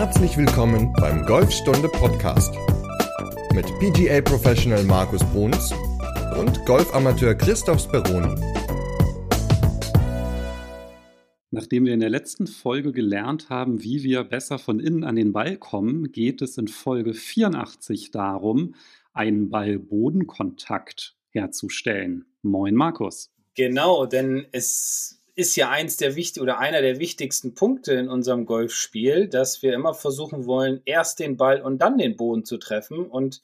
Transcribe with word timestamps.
Herzlich 0.00 0.38
willkommen 0.38 0.94
beim 0.94 1.26
Golfstunde 1.26 1.86
Podcast 1.86 2.54
mit 3.52 3.66
PGA 3.80 4.22
Professional 4.22 4.82
Markus 4.84 5.22
Bruns 5.24 5.74
und 6.38 6.64
Golfamateur 6.64 7.34
Christoph 7.34 7.82
Speroni. 7.82 8.34
Nachdem 11.50 11.84
wir 11.84 11.92
in 11.92 12.00
der 12.00 12.08
letzten 12.08 12.46
Folge 12.46 12.92
gelernt 12.92 13.50
haben, 13.50 13.82
wie 13.82 14.02
wir 14.02 14.24
besser 14.24 14.58
von 14.58 14.80
innen 14.80 15.04
an 15.04 15.16
den 15.16 15.34
Ball 15.34 15.58
kommen, 15.58 16.10
geht 16.12 16.40
es 16.40 16.56
in 16.56 16.68
Folge 16.68 17.12
84 17.12 18.10
darum, 18.10 18.76
einen 19.12 19.50
Ball-Bodenkontakt 19.50 21.14
herzustellen. 21.28 22.24
Moin 22.40 22.74
Markus. 22.74 23.30
Genau, 23.54 24.06
denn 24.06 24.46
es 24.52 25.19
ist 25.40 25.56
ja 25.56 25.70
eins 25.70 25.96
der 25.96 26.16
wichtig 26.16 26.42
oder 26.42 26.58
einer 26.58 26.82
der 26.82 26.98
wichtigsten 26.98 27.54
Punkte 27.54 27.94
in 27.94 28.10
unserem 28.10 28.44
Golfspiel, 28.44 29.26
dass 29.26 29.62
wir 29.62 29.72
immer 29.72 29.94
versuchen 29.94 30.44
wollen, 30.44 30.82
erst 30.84 31.18
den 31.18 31.38
Ball 31.38 31.62
und 31.62 31.78
dann 31.78 31.96
den 31.96 32.16
Boden 32.16 32.44
zu 32.44 32.58
treffen. 32.58 33.06
Und 33.06 33.42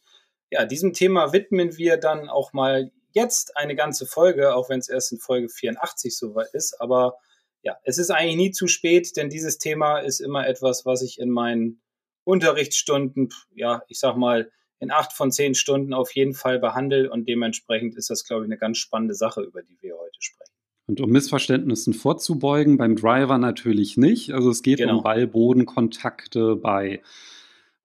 ja, 0.51 0.67
diesem 0.67 0.93
Thema 0.93 1.33
widmen 1.33 1.79
wir 1.79 1.97
dann 1.97 2.29
auch 2.29 2.53
mal 2.53 2.93
jetzt 3.13 3.57
eine 3.57 3.75
ganze 3.75 4.05
Folge, 4.05 4.55
auch 4.55 4.69
wenn 4.69 4.79
es 4.79 4.91
erst 4.91 5.13
in 5.13 5.19
Folge 5.19 5.49
84 5.49 6.15
soweit 6.15 6.53
ist. 6.53 6.79
Aber 6.83 7.17
ja, 7.63 7.79
es 7.83 7.97
ist 7.97 8.11
eigentlich 8.11 8.37
nie 8.37 8.51
zu 8.51 8.69
spät, 8.69 9.17
denn 9.17 9.31
dieses 9.31 9.57
Thema 9.57 10.01
ist 10.01 10.21
immer 10.21 10.47
etwas, 10.47 10.85
was 10.85 11.01
ich 11.01 11.19
in 11.19 11.31
meinen 11.31 11.81
Unterrichtsstunden, 12.25 13.31
ja, 13.55 13.83
ich 13.89 13.99
sag 13.99 14.17
mal, 14.17 14.53
in 14.81 14.91
acht 14.91 15.15
von 15.15 15.33
zehn 15.33 15.55
Stunden 15.55 15.95
auf 15.95 16.15
jeden 16.15 16.35
Fall 16.35 16.59
behandle 16.59 17.11
und 17.11 17.27
dementsprechend 17.27 17.97
ist 17.97 18.11
das, 18.11 18.25
glaube 18.25 18.45
ich, 18.45 18.49
eine 18.49 18.59
ganz 18.59 18.77
spannende 18.77 19.15
Sache, 19.15 19.41
über 19.41 19.63
die 19.63 19.79
wir 19.81 19.97
heute 19.97 20.19
sprechen. 20.21 20.56
Und 20.87 21.01
um 21.01 21.11
Missverständnissen 21.11 21.95
vorzubeugen, 21.95 22.77
beim 22.77 22.95
Driver 22.95 23.39
natürlich 23.39 23.97
nicht. 23.97 24.33
Also 24.33 24.51
es 24.51 24.63
geht 24.63 24.79
genau. 24.79 24.99
um 24.99 25.03
Ball-Boden-Kontakte 25.03 26.55
bei 26.57 27.03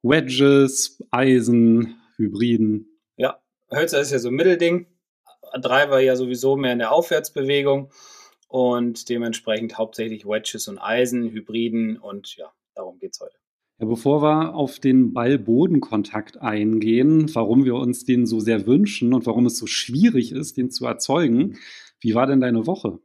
Wedges, 0.04 1.04
Eisen, 1.10 1.96
Hybriden. 2.18 2.99
Ja, 3.18 3.40
Hölzer 3.72 4.02
ist 4.02 4.12
ja 4.12 4.20
so 4.20 4.29
ein 4.29 4.35
Mittelding. 4.35 4.85
Driver 5.60 5.99
ja 5.99 6.16
sowieso 6.16 6.55
mehr 6.55 6.74
in 6.74 6.79
der 6.79 6.91
Aufwärtsbewegung 6.91 7.91
und 8.48 9.10
dementsprechend 9.10 9.77
hauptsächlich 9.77 10.26
Wedges 10.26 10.68
und 10.68 10.77
Eisen, 10.77 11.29
Hybriden 11.32 11.98
und 11.98 12.35
ja, 12.38 12.52
darum 12.76 12.99
geht 12.99 13.13
es 13.13 13.20
heute. 13.20 13.35
Ja, 13.79 13.88
bevor 13.88 14.22
wir 14.22 14.54
auf 14.54 14.79
den 14.79 15.13
Ball-Boden-Kontakt 15.13 16.40
eingehen, 16.40 17.34
warum 17.34 17.66
wir 17.66 17.76
uns 17.76 18.05
den 18.05 18.26
so 18.27 18.40
sehr 18.40 18.68
wünschen 18.68 19.13
und 19.13 19.26
warum 19.26 19.48
es 19.48 19.57
so 19.57 19.66
schwierig 19.66 20.32
ist, 20.32 20.57
den 20.57 20.70
zu 20.70 20.85
erzeugen, 20.85 21.57
wie 22.02 22.16
war 22.16 22.27
denn 22.27 22.41
deine 22.41 22.68
Woche? 22.68 22.99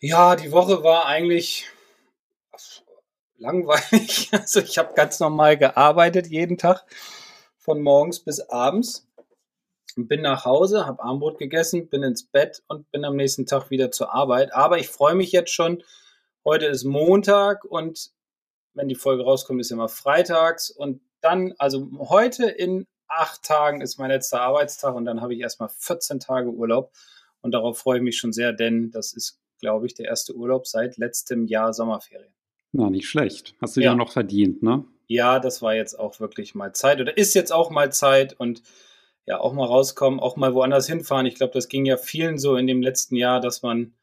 Ja, 0.00 0.36
die 0.36 0.52
Woche 0.52 0.82
war 0.84 1.06
eigentlich 1.06 1.66
langweilig. 3.36 4.30
Also 4.32 4.60
ich 4.60 4.78
habe 4.78 4.94
ganz 4.94 5.20
normal 5.20 5.56
gearbeitet 5.56 6.28
jeden 6.28 6.56
Tag 6.56 6.84
von 7.56 7.82
morgens 7.82 8.20
bis 8.20 8.40
abends. 8.40 9.06
Bin 9.96 10.22
nach 10.22 10.44
Hause, 10.44 10.86
habe 10.86 11.02
Armbrot 11.02 11.38
gegessen, 11.38 11.88
bin 11.88 12.04
ins 12.04 12.24
Bett 12.24 12.62
und 12.68 12.88
bin 12.92 13.04
am 13.04 13.16
nächsten 13.16 13.46
Tag 13.46 13.70
wieder 13.70 13.90
zur 13.90 14.14
Arbeit. 14.14 14.54
Aber 14.54 14.78
ich 14.78 14.88
freue 14.88 15.16
mich 15.16 15.32
jetzt 15.32 15.50
schon. 15.50 15.82
Heute 16.44 16.66
ist 16.66 16.84
Montag 16.84 17.64
und 17.64 18.12
wenn 18.74 18.88
die 18.88 18.94
Folge 18.94 19.24
rauskommt, 19.24 19.60
ist 19.60 19.72
immer 19.72 19.88
freitags. 19.88 20.70
Und 20.70 21.00
dann, 21.20 21.54
also 21.58 21.88
heute 21.98 22.48
in 22.48 22.86
acht 23.08 23.42
Tagen 23.42 23.80
ist 23.80 23.98
mein 23.98 24.10
letzter 24.10 24.40
Arbeitstag 24.40 24.94
und 24.94 25.04
dann 25.04 25.20
habe 25.20 25.34
ich 25.34 25.40
erstmal 25.40 25.68
14 25.68 26.20
Tage 26.20 26.50
Urlaub. 26.50 26.92
Und 27.40 27.52
darauf 27.52 27.78
freue 27.78 27.98
ich 27.98 28.02
mich 28.02 28.18
schon 28.18 28.32
sehr, 28.32 28.52
denn 28.52 28.90
das 28.90 29.12
ist, 29.12 29.40
glaube 29.60 29.86
ich, 29.86 29.94
der 29.94 30.06
erste 30.06 30.34
Urlaub 30.34 30.66
seit 30.66 30.96
letztem 30.96 31.46
Jahr 31.46 31.72
Sommerferien. 31.72 32.32
Na, 32.72 32.90
nicht 32.90 33.08
schlecht. 33.08 33.54
Hast 33.60 33.76
du 33.76 33.80
ja 33.80 33.94
noch 33.94 34.12
verdient, 34.12 34.62
ne? 34.62 34.84
Ja, 35.06 35.38
das 35.38 35.62
war 35.62 35.74
jetzt 35.74 35.98
auch 35.98 36.20
wirklich 36.20 36.54
mal 36.54 36.74
Zeit 36.74 37.00
oder 37.00 37.16
ist 37.16 37.34
jetzt 37.34 37.52
auch 37.52 37.70
mal 37.70 37.90
Zeit 37.90 38.38
und 38.38 38.62
ja, 39.24 39.40
auch 39.40 39.52
mal 39.52 39.64
rauskommen, 39.66 40.20
auch 40.20 40.36
mal 40.36 40.54
woanders 40.54 40.86
hinfahren. 40.86 41.26
Ich 41.26 41.34
glaube, 41.34 41.52
das 41.52 41.68
ging 41.68 41.84
ja 41.84 41.96
vielen 41.96 42.38
so 42.38 42.56
in 42.56 42.66
dem 42.66 42.82
letzten 42.82 43.16
Jahr, 43.16 43.40
dass 43.40 43.62
man 43.62 43.94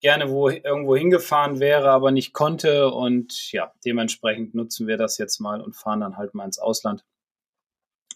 gerne 0.00 0.30
wo, 0.30 0.48
irgendwo 0.48 0.96
hingefahren 0.96 1.60
wäre, 1.60 1.90
aber 1.90 2.10
nicht 2.10 2.32
konnte. 2.32 2.90
Und 2.90 3.52
ja, 3.52 3.72
dementsprechend 3.84 4.54
nutzen 4.54 4.86
wir 4.86 4.96
das 4.96 5.16
jetzt 5.16 5.40
mal 5.40 5.60
und 5.60 5.76
fahren 5.76 6.00
dann 6.00 6.16
halt 6.16 6.34
mal 6.34 6.44
ins 6.44 6.58
Ausland. 6.58 7.04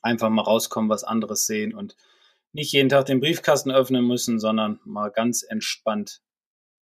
Einfach 0.03 0.29
mal 0.31 0.43
rauskommen, 0.43 0.91
was 0.91 1.05
anderes 1.05 1.47
sehen 1.47 1.75
und 1.75 1.97
nicht 2.53 2.73
jeden 2.73 2.89
Tag 2.89 3.07
den 3.07 3.21
Briefkasten 3.21 3.71
öffnen 3.71 4.07
müssen, 4.07 4.39
sondern 4.39 4.81
mal 4.85 5.11
ganz 5.11 5.43
entspannt 5.43 6.21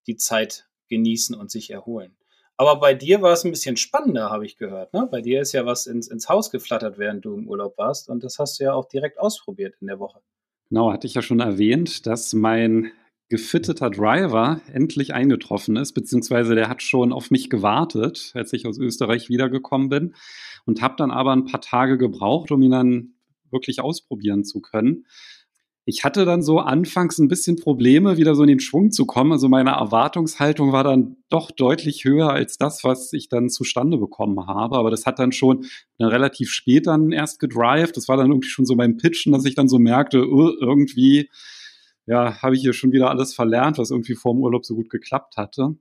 die 0.07 0.17
Zeit 0.17 0.69
genießen 0.89 1.35
und 1.35 1.51
sich 1.51 1.71
erholen. 1.71 2.17
Aber 2.57 2.81
bei 2.81 2.95
dir 2.95 3.21
war 3.21 3.33
es 3.33 3.45
ein 3.45 3.51
bisschen 3.51 3.77
spannender, 3.77 4.31
habe 4.31 4.47
ich 4.47 4.57
gehört. 4.57 4.95
Ne? 4.95 5.07
Bei 5.11 5.21
dir 5.21 5.43
ist 5.43 5.53
ja 5.53 5.67
was 5.67 5.87
ins, 5.87 6.09
ins 6.09 6.29
Haus 6.29 6.51
geflattert, 6.51 6.97
während 6.97 7.25
du 7.25 7.35
im 7.35 7.49
Urlaub 7.49 7.77
warst. 7.77 8.09
Und 8.09 8.25
das 8.25 8.39
hast 8.39 8.59
du 8.59 8.65
ja 8.65 8.73
auch 8.73 8.87
direkt 8.87 9.19
ausprobiert 9.19 9.75
in 9.81 9.89
der 9.89 9.99
Woche. 9.99 10.21
Genau, 10.71 10.91
hatte 10.91 11.07
ich 11.07 11.15
ja 11.15 11.23
schon 11.23 11.41
erwähnt, 11.41 12.07
dass 12.07 12.33
mein 12.33 12.93
gefitteter 13.29 13.91
Driver 13.91 14.61
endlich 14.73 15.13
eingetroffen 15.13 15.77
ist, 15.77 15.93
beziehungsweise 15.93 16.55
der 16.55 16.69
hat 16.69 16.81
schon 16.81 17.13
auf 17.13 17.31
mich 17.31 17.51
gewartet, 17.51 18.31
als 18.35 18.53
ich 18.53 18.67
aus 18.67 18.79
Österreich 18.79 19.29
wiedergekommen 19.29 19.89
bin 19.89 20.15
und 20.65 20.81
habe 20.81 20.95
dann 20.97 21.11
aber 21.11 21.33
ein 21.33 21.45
paar 21.45 21.61
Tage 21.61 21.99
gebraucht, 21.99 22.53
um 22.53 22.63
ihn 22.63 22.71
dann 22.71 23.15
wirklich 23.51 23.81
ausprobieren 23.81 24.45
zu 24.45 24.61
können 24.61 25.07
ich 25.89 26.03
hatte 26.03 26.25
dann 26.25 26.43
so 26.43 26.59
anfangs 26.59 27.19
ein 27.19 27.29
bisschen 27.29 27.55
Probleme, 27.55 28.17
wieder 28.17 28.35
so 28.35 28.43
in 28.43 28.49
den 28.49 28.59
Schwung 28.59 28.91
zu 28.91 29.07
kommen. 29.07 29.31
Also 29.31 29.49
meine 29.49 29.71
Erwartungshaltung 29.71 30.73
war 30.73 30.83
dann 30.83 31.17
doch 31.29 31.53
deutlich 31.53 32.05
höher 32.05 32.31
als 32.31 32.59
das, 32.59 32.83
was 32.83 33.13
ich 33.13 33.29
dann 33.29 33.49
zustande 33.49 33.97
bekommen 33.97 34.49
habe. 34.49 34.79
Aber 34.79 34.91
das 34.91 35.07
hat 35.07 35.21
dann 35.21 35.31
schon 35.31 35.65
dann 35.99 36.09
relativ 36.09 36.51
spät 36.51 36.89
dann 36.89 37.13
erst 37.13 37.39
gedrived. 37.39 37.97
Das 37.97 38.09
war 38.09 38.17
dann 38.17 38.31
irgendwie 38.31 38.49
schon 38.49 38.67
so 38.67 38.75
beim 38.75 38.97
Pitchen, 38.97 39.33
dass 39.33 39.45
ich 39.45 39.55
dann 39.55 39.69
so 39.69 39.79
merkte, 39.79 40.27
uh, 40.29 40.51
irgendwie, 40.61 41.31
ja, 42.05 42.43
habe 42.43 42.57
ich 42.57 42.63
hier 42.63 42.73
schon 42.73 42.91
wieder 42.91 43.09
alles 43.09 43.33
verlernt, 43.33 43.79
was 43.79 43.93
irgendwie 43.93 44.17
vor 44.17 44.35
dem 44.35 44.43
Urlaub 44.43 44.67
so 44.67 44.75
gut 44.75 44.91
geklappt 44.91 45.37
hatte. 45.37 45.77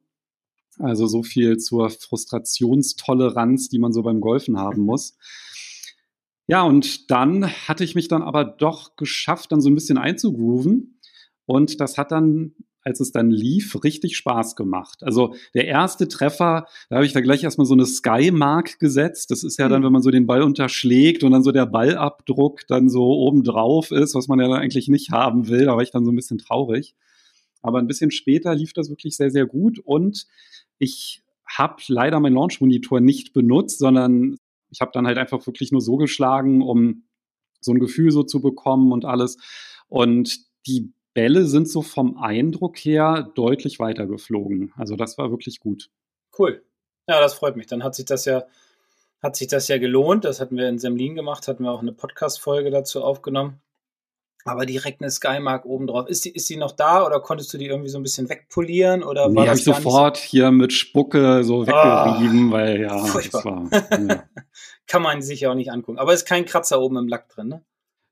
Also 0.78 1.08
so 1.08 1.24
viel 1.24 1.58
zur 1.58 1.90
Frustrationstoleranz, 1.90 3.70
die 3.70 3.80
man 3.80 3.92
so 3.92 4.04
beim 4.04 4.22
Golfen 4.22 4.60
haben 4.60 4.84
muss. 4.84 5.18
Ja, 6.48 6.64
und 6.64 7.10
dann 7.10 7.48
hatte 7.68 7.84
ich 7.84 7.96
mich 7.96 8.08
dann 8.08 8.22
aber 8.22 8.46
doch 8.46 8.96
geschafft, 8.96 9.52
dann 9.52 9.62
so 9.62 9.70
ein 9.70 9.76
bisschen 9.76 9.98
einzugrooven. 9.98 11.00
Und 11.46 11.80
das 11.80 11.98
hat 11.98 12.12
dann, 12.12 12.54
als 12.82 13.00
es 13.00 13.12
dann 13.12 13.32
lief, 13.32 13.84
richtig 13.84 14.16
Spaß 14.16 14.56
gemacht. 14.56 15.02
Also 15.02 15.36
der 15.56 15.66
erste 15.66 16.08
Treffer, 16.08 16.68
da 16.90 16.98
habe 16.98 17.06
ich 17.06 17.14
da 17.14 17.22
gleich 17.22 17.44
erstmal 17.44 17.66
so 17.66 17.74
eine 17.74 17.86
Sky-Mark 17.86 18.80
gesetzt. 18.80 19.32
Das 19.32 19.44
ist 19.44 19.58
ja 19.58 19.70
dann, 19.70 19.82
mhm. 19.82 19.86
wenn 19.86 19.94
man 19.94 20.02
so 20.04 20.12
den 20.12 20.28
Ball 20.28 20.44
unterschlägt 20.44 21.24
und 21.24 21.32
dann 21.32 21.44
so 21.44 21.52
der 21.52 21.66
Ballabdruck 21.66 22.68
dann 22.68 22.90
so 22.90 23.06
oben 23.06 23.44
drauf 23.44 23.92
ist, 23.92 24.14
was 24.14 24.28
man 24.28 24.40
ja 24.40 24.48
dann 24.48 24.60
eigentlich 24.60 24.88
nicht 24.88 25.12
haben 25.12 25.48
will. 25.48 25.66
Da 25.66 25.76
war 25.76 25.82
ich 25.82 25.92
dann 25.92 26.06
so 26.06 26.12
ein 26.12 26.16
bisschen 26.16 26.38
traurig. 26.38 26.96
Aber 27.64 27.80
ein 27.80 27.88
bisschen 27.88 28.12
später 28.12 28.54
lief 28.54 28.74
das 28.74 28.90
wirklich 28.92 29.18
sehr, 29.18 29.32
sehr 29.32 29.48
gut 29.48 29.80
und 29.80 30.28
ich 30.78 31.24
habe 31.48 31.82
leider 31.88 32.20
meinen 32.20 32.36
Launch-Monitor 32.36 33.00
nicht 33.00 33.34
benutzt, 33.34 33.80
sondern 33.80 34.38
ich 34.76 34.82
habe 34.82 34.92
dann 34.94 35.08
halt 35.08 35.18
einfach 35.18 35.48
wirklich 35.48 35.72
nur 35.72 35.80
so 35.80 35.96
geschlagen, 35.96 36.62
um 36.62 37.06
so 37.62 37.72
ein 37.72 37.80
Gefühl 37.80 38.12
so 38.12 38.24
zu 38.24 38.42
bekommen 38.42 38.92
und 38.92 39.06
alles. 39.06 39.38
Und 39.88 40.38
die 40.68 40.92
Bälle 41.14 41.46
sind 41.46 41.70
so 41.70 41.82
vom 41.82 42.18
Eindruck 42.18 42.78
her 42.78 43.32
deutlich 43.36 43.80
weiter 43.80 44.06
geflogen. 44.06 44.74
Also 44.76 44.98
das 44.98 45.18
war 45.18 45.32
wirklich 45.32 45.62
gut. 45.62 45.90
Cool. 46.38 46.62
Ja, 47.08 47.22
das 47.22 47.36
freut 47.36 47.56
mich. 47.56 47.68
Dann 47.68 47.86
hat 47.86 47.96
sich 47.96 48.04
das 48.04 48.26
ja, 48.26 48.44
hat 49.24 49.38
sich 49.38 49.48
das 49.48 49.70
ja 49.70 49.78
gelohnt. 49.78 50.26
Das 50.26 50.42
hatten 50.42 50.58
wir 50.58 50.68
in 50.68 50.78
Semlin 50.78 51.16
gemacht, 51.16 51.48
hatten 51.48 51.64
wir 51.64 51.72
auch 51.72 51.82
eine 51.82 51.94
Podcast-Folge 51.94 52.70
dazu 52.70 53.02
aufgenommen 53.02 53.62
aber 54.46 54.66
direkt 54.68 55.02
eine 55.02 55.10
Skymark 55.10 55.66
oben 55.66 55.88
drauf. 55.88 56.08
Ist 56.08 56.24
die, 56.24 56.30
ist 56.30 56.48
die 56.50 56.56
noch 56.56 56.72
da 56.72 57.06
oder 57.06 57.20
konntest 57.20 57.52
du 57.54 57.58
die 57.58 57.66
irgendwie 57.66 57.90
so 57.90 57.98
ein 57.98 58.04
bisschen 58.04 58.30
wegpolieren? 58.30 59.04
Oder 59.04 59.28
nee, 59.28 59.48
habe 59.48 59.58
ich 59.58 59.64
sofort 59.64 60.18
so? 60.18 60.24
hier 60.24 60.52
mit 60.52 60.72
Spucke 60.72 61.44
so 61.44 61.64
ah, 61.64 62.06
weggerieben, 62.20 62.50
oh, 62.50 62.52
weil 62.52 62.80
ja, 62.80 62.98
furchtbar. 63.06 63.68
das 63.70 63.92
war. 63.92 64.00
Ja. 64.08 64.24
Kann 64.88 65.02
man 65.02 65.24
sich 65.24 65.42
ja 65.42 65.50
auch 65.50 65.56
nicht 65.56 65.72
angucken. 65.72 65.98
Aber 65.98 66.14
ist 66.14 66.26
kein 66.26 66.46
Kratzer 66.46 66.80
oben 66.80 66.98
im 66.98 67.08
Lack 67.08 67.28
drin, 67.30 67.48
ne? 67.48 67.66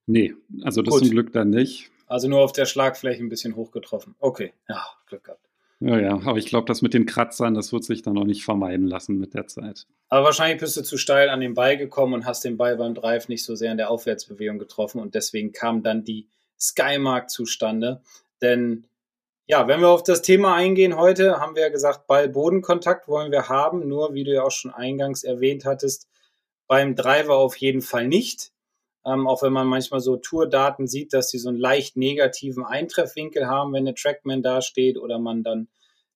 Nee, 0.07 0.33
also 0.63 0.81
das 0.81 0.95
Gut. 0.95 1.03
zum 1.03 1.11
Glück 1.11 1.31
dann 1.31 1.51
nicht. 1.51 1.91
Also 2.07 2.27
nur 2.27 2.41
auf 2.41 2.51
der 2.51 2.65
Schlagfläche 2.65 3.23
ein 3.23 3.29
bisschen 3.29 3.55
hochgetroffen. 3.55 4.15
Okay, 4.19 4.53
ja, 4.67 4.83
Glück 5.05 5.23
gehabt. 5.23 5.47
Ja, 5.85 5.99
ja, 5.99 6.13
aber 6.13 6.37
ich 6.37 6.45
glaube, 6.45 6.65
das 6.65 6.81
mit 6.81 6.93
den 6.93 7.05
Kratzern, 7.05 7.55
das 7.55 7.73
wird 7.73 7.83
sich 7.83 8.01
dann 8.03 8.17
auch 8.17 8.23
nicht 8.23 8.45
vermeiden 8.45 8.87
lassen 8.87 9.19
mit 9.19 9.33
der 9.33 9.47
Zeit. 9.47 9.85
Aber 10.07 10.23
wahrscheinlich 10.23 10.61
bist 10.61 10.77
du 10.77 10.81
zu 10.81 10.97
steil 10.97 11.27
an 11.27 11.41
den 11.41 11.55
Ball 11.55 11.75
gekommen 11.75 12.13
und 12.13 12.25
hast 12.25 12.45
den 12.45 12.55
Ball 12.55 12.77
beim 12.77 12.95
Drive 12.95 13.27
nicht 13.27 13.43
so 13.43 13.55
sehr 13.55 13.71
in 13.71 13.77
der 13.77 13.89
Aufwärtsbewegung 13.89 14.59
getroffen 14.59 15.01
und 15.01 15.13
deswegen 15.13 15.51
kam 15.51 15.83
dann 15.83 16.05
die 16.05 16.29
Skymark 16.57 17.29
zustande. 17.29 18.01
Denn 18.41 18.85
ja, 19.45 19.67
wenn 19.67 19.81
wir 19.81 19.89
auf 19.89 20.03
das 20.03 20.21
Thema 20.21 20.55
eingehen 20.55 20.95
heute, 20.95 21.41
haben 21.41 21.55
wir 21.55 21.63
ja 21.63 21.69
gesagt, 21.69 22.07
Ball-Bodenkontakt 22.07 23.09
wollen 23.09 23.33
wir 23.33 23.49
haben, 23.49 23.85
nur 23.85 24.13
wie 24.13 24.23
du 24.23 24.33
ja 24.33 24.43
auch 24.43 24.51
schon 24.51 24.73
eingangs 24.73 25.25
erwähnt 25.25 25.65
hattest, 25.65 26.07
beim 26.65 26.95
Driver 26.95 27.35
auf 27.35 27.57
jeden 27.57 27.81
Fall 27.81 28.07
nicht. 28.07 28.52
Ähm, 29.05 29.27
auch 29.27 29.41
wenn 29.43 29.53
man 29.53 29.67
manchmal 29.67 29.99
so 29.99 30.15
Tourdaten 30.15 30.87
sieht, 30.87 31.13
dass 31.13 31.29
sie 31.29 31.37
so 31.37 31.49
einen 31.49 31.57
leicht 31.57 31.97
negativen 31.97 32.65
Eintreffwinkel 32.65 33.47
haben, 33.47 33.73
wenn 33.73 33.85
der 33.85 33.95
Trackman 33.95 34.41
da 34.41 34.61
steht 34.61 34.97
oder 34.97 35.19
man 35.19 35.43
dann 35.43 35.67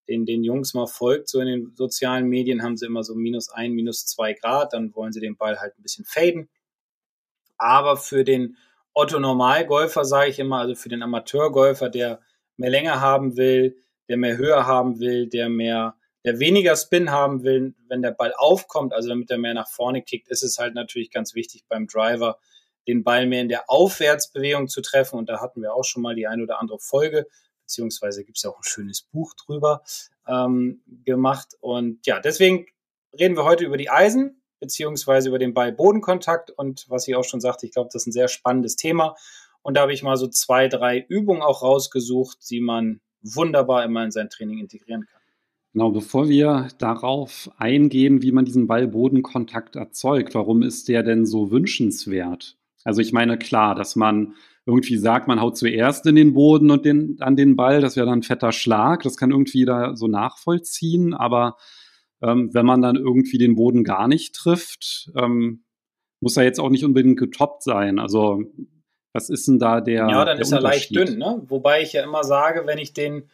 den, 0.08 0.26
den 0.26 0.44
Jungs 0.44 0.74
mal 0.74 0.88
folgt, 0.88 1.28
so 1.30 1.40
in 1.40 1.48
den 1.48 1.76
sozialen 1.76 2.28
Medien 2.28 2.64
haben 2.64 2.78
sie 2.78 2.86
immer 2.86 3.04
so 3.04 3.14
minus 3.14 3.50
ein, 3.50 3.74
minus 3.74 4.06
zwei 4.06 4.34
Grad, 4.34 4.74
dann 4.74 4.96
wollen 4.96 5.12
sie 5.12 5.20
den 5.20 5.36
Ball 5.36 5.60
halt 5.60 5.78
ein 5.78 5.84
bisschen 5.84 6.06
faden. 6.06 6.50
Aber 7.58 7.98
für 7.98 8.24
den 8.24 8.58
Otto 8.94 9.20
Normalgolfer 9.20 10.06
sage 10.06 10.30
ich 10.30 10.40
immer, 10.40 10.60
also 10.60 10.76
für 10.76 10.90
den 10.90 11.04
Amateurgolfer, 11.04 11.90
der 11.90 12.22
mehr 12.56 12.70
Länge 12.70 13.02
haben 13.02 13.38
will, 13.38 13.78
der 14.08 14.18
mehr 14.18 14.38
Höhe 14.38 14.66
haben 14.66 15.00
will, 15.00 15.28
der 15.28 15.50
mehr, 15.50 15.96
der 16.24 16.40
weniger 16.40 16.76
Spin 16.76 17.12
haben 17.12 17.44
will, 17.44 17.76
wenn 17.90 18.02
der 18.02 18.12
Ball 18.12 18.34
aufkommt, 18.38 18.94
also 18.94 19.10
damit 19.10 19.30
er 19.30 19.38
mehr 19.38 19.54
nach 19.54 19.68
vorne 19.68 20.02
kickt, 20.02 20.30
ist 20.30 20.44
es 20.44 20.58
halt 20.58 20.74
natürlich 20.74 21.12
ganz 21.12 21.36
wichtig 21.36 21.66
beim 21.68 21.88
Driver, 21.88 22.40
den 22.88 23.04
Ball 23.04 23.28
mehr 23.28 23.42
in 23.42 23.50
der 23.50 23.70
Aufwärtsbewegung 23.70 24.68
zu 24.68 24.82
treffen. 24.82 25.18
Und 25.18 25.30
da 25.30 25.42
hatten 25.42 25.62
wir 25.62 25.74
auch 25.74 25.84
schon 25.84 26.02
mal 26.02 26.16
die 26.16 26.28
ein 26.28 26.42
oder 26.42 26.60
andere 26.60 26.80
Folge, 26.80 27.28
beziehungsweise 27.64 28.24
gibt 28.24 28.38
es 28.38 28.44
ja 28.44 28.50
auch 28.50 28.58
ein 28.58 28.64
schönes 28.64 29.02
Buch 29.02 29.34
drüber 29.34 29.84
ähm, 30.28 30.82
gemacht. 31.04 31.56
Und 31.60 32.06
ja, 32.06 32.20
deswegen 32.20 32.68
reden 33.18 33.36
wir 33.36 33.44
heute 33.44 33.66
über 33.66 33.78
die 33.78 33.90
Eisen, 33.90 34.42
beziehungsweise 34.60 35.30
über 35.30 35.40
den 35.40 35.54
Ball-Bodenkontakt. 35.54 36.52
Und 36.52 36.86
was 36.90 37.08
ich 37.08 37.16
auch 37.16 37.26
schon 37.26 37.42
sagte, 37.42 37.66
ich 37.66 37.74
glaube, 37.74 37.90
das 37.92 38.04
ist 38.04 38.08
ein 38.08 38.14
sehr 38.14 38.28
spannendes 38.28 38.76
Thema. 38.76 39.16
Und 39.62 39.76
da 39.76 39.82
habe 39.82 39.94
ich 39.94 40.02
mal 40.02 40.18
so 40.18 40.28
zwei, 40.28 40.70
drei 40.70 41.06
Übungen 41.10 41.42
auch 41.42 41.62
rausgesucht, 41.62 42.50
die 42.50 42.62
man 42.62 43.02
wunderbar 43.22 43.84
immer 43.84 44.04
in 44.04 44.12
sein 44.12 44.30
Training 44.30 44.60
integrieren 44.60 45.06
kann. 45.06 45.22
Genau, 45.74 45.92
bevor 45.92 46.30
wir 46.30 46.70
darauf 46.80 47.52
eingehen, 47.58 48.22
wie 48.22 48.32
man 48.32 48.46
diesen 48.46 48.68
Ball-Bodenkontakt 48.68 49.76
erzeugt, 49.76 50.34
warum 50.34 50.64
ist 50.64 50.88
der 50.88 51.04
denn 51.04 51.26
so 51.26 51.52
wünschenswert? 51.52 52.58
Also 52.88 53.02
ich 53.02 53.12
meine, 53.12 53.38
klar, 53.38 53.76
dass 53.76 53.98
man 53.98 54.36
irgendwie 54.66 54.96
sagt, 54.96 55.28
man 55.28 55.42
haut 55.42 55.58
zuerst 55.58 56.06
in 56.06 56.16
den 56.16 56.34
Boden 56.34 56.72
und 56.72 56.86
den, 56.86 57.18
an 57.20 57.36
den 57.36 57.58
Ball, 57.58 57.82
das 57.82 57.98
wäre 57.98 58.06
dann 58.06 58.20
ein 58.20 58.24
fetter 58.24 58.54
Schlag, 58.54 59.04
das 59.04 59.18
kann 59.18 59.32
irgendwie 59.32 59.66
da 59.66 59.98
so 59.98 60.08
nachvollziehen, 60.08 61.14
aber 61.14 61.58
ähm, 62.22 62.50
wenn 62.54 62.66
man 62.66 62.82
dann 62.82 62.96
irgendwie 62.96 63.38
den 63.38 63.56
Boden 63.56 63.84
gar 63.84 64.08
nicht 64.08 64.34
trifft, 64.36 65.12
ähm, 65.18 65.66
muss 66.22 66.38
er 66.38 66.46
jetzt 66.46 66.62
auch 66.62 66.70
nicht 66.70 66.86
unbedingt 66.86 67.20
getoppt 67.20 67.62
sein. 67.62 68.00
Also 68.00 68.42
was 69.12 69.30
ist 69.30 69.50
denn 69.50 69.60
da 69.60 69.82
der 69.82 70.08
Ja, 70.08 70.24
dann 70.24 70.38
der 70.38 70.40
ist 70.40 70.54
er 70.54 70.62
leicht 70.62 70.96
dünn, 70.96 71.18
ne? 71.18 71.44
Wobei 71.46 71.82
ich 71.82 71.92
ja 71.92 72.06
immer 72.06 72.24
sage, 72.24 72.66
wenn 72.68 72.78
ich 72.78 72.94
den 72.94 73.30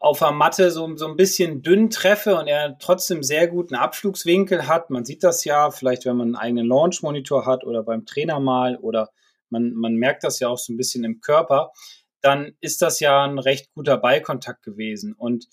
auf 0.00 0.20
der 0.20 0.30
Matte 0.30 0.70
so, 0.70 0.96
so 0.96 1.08
ein 1.08 1.16
bisschen 1.16 1.62
dünn 1.62 1.90
treffe 1.90 2.36
und 2.36 2.46
er 2.46 2.78
trotzdem 2.78 3.22
sehr 3.22 3.48
guten 3.48 3.74
Abflugswinkel 3.74 4.68
hat. 4.68 4.90
Man 4.90 5.04
sieht 5.04 5.24
das 5.24 5.44
ja, 5.44 5.70
vielleicht 5.70 6.04
wenn 6.04 6.16
man 6.16 6.28
einen 6.28 6.36
eigenen 6.36 6.66
Launch-Monitor 6.66 7.46
hat 7.46 7.64
oder 7.64 7.82
beim 7.82 8.06
Trainer 8.06 8.38
mal 8.38 8.76
oder 8.76 9.10
man, 9.50 9.74
man 9.74 9.94
merkt 9.94 10.24
das 10.24 10.38
ja 10.38 10.48
auch 10.48 10.58
so 10.58 10.72
ein 10.72 10.76
bisschen 10.76 11.04
im 11.04 11.20
Körper, 11.20 11.72
dann 12.20 12.52
ist 12.60 12.82
das 12.82 13.00
ja 13.00 13.24
ein 13.24 13.38
recht 13.38 13.72
guter 13.72 13.96
Ballkontakt 13.96 14.62
gewesen. 14.62 15.14
Und 15.14 15.48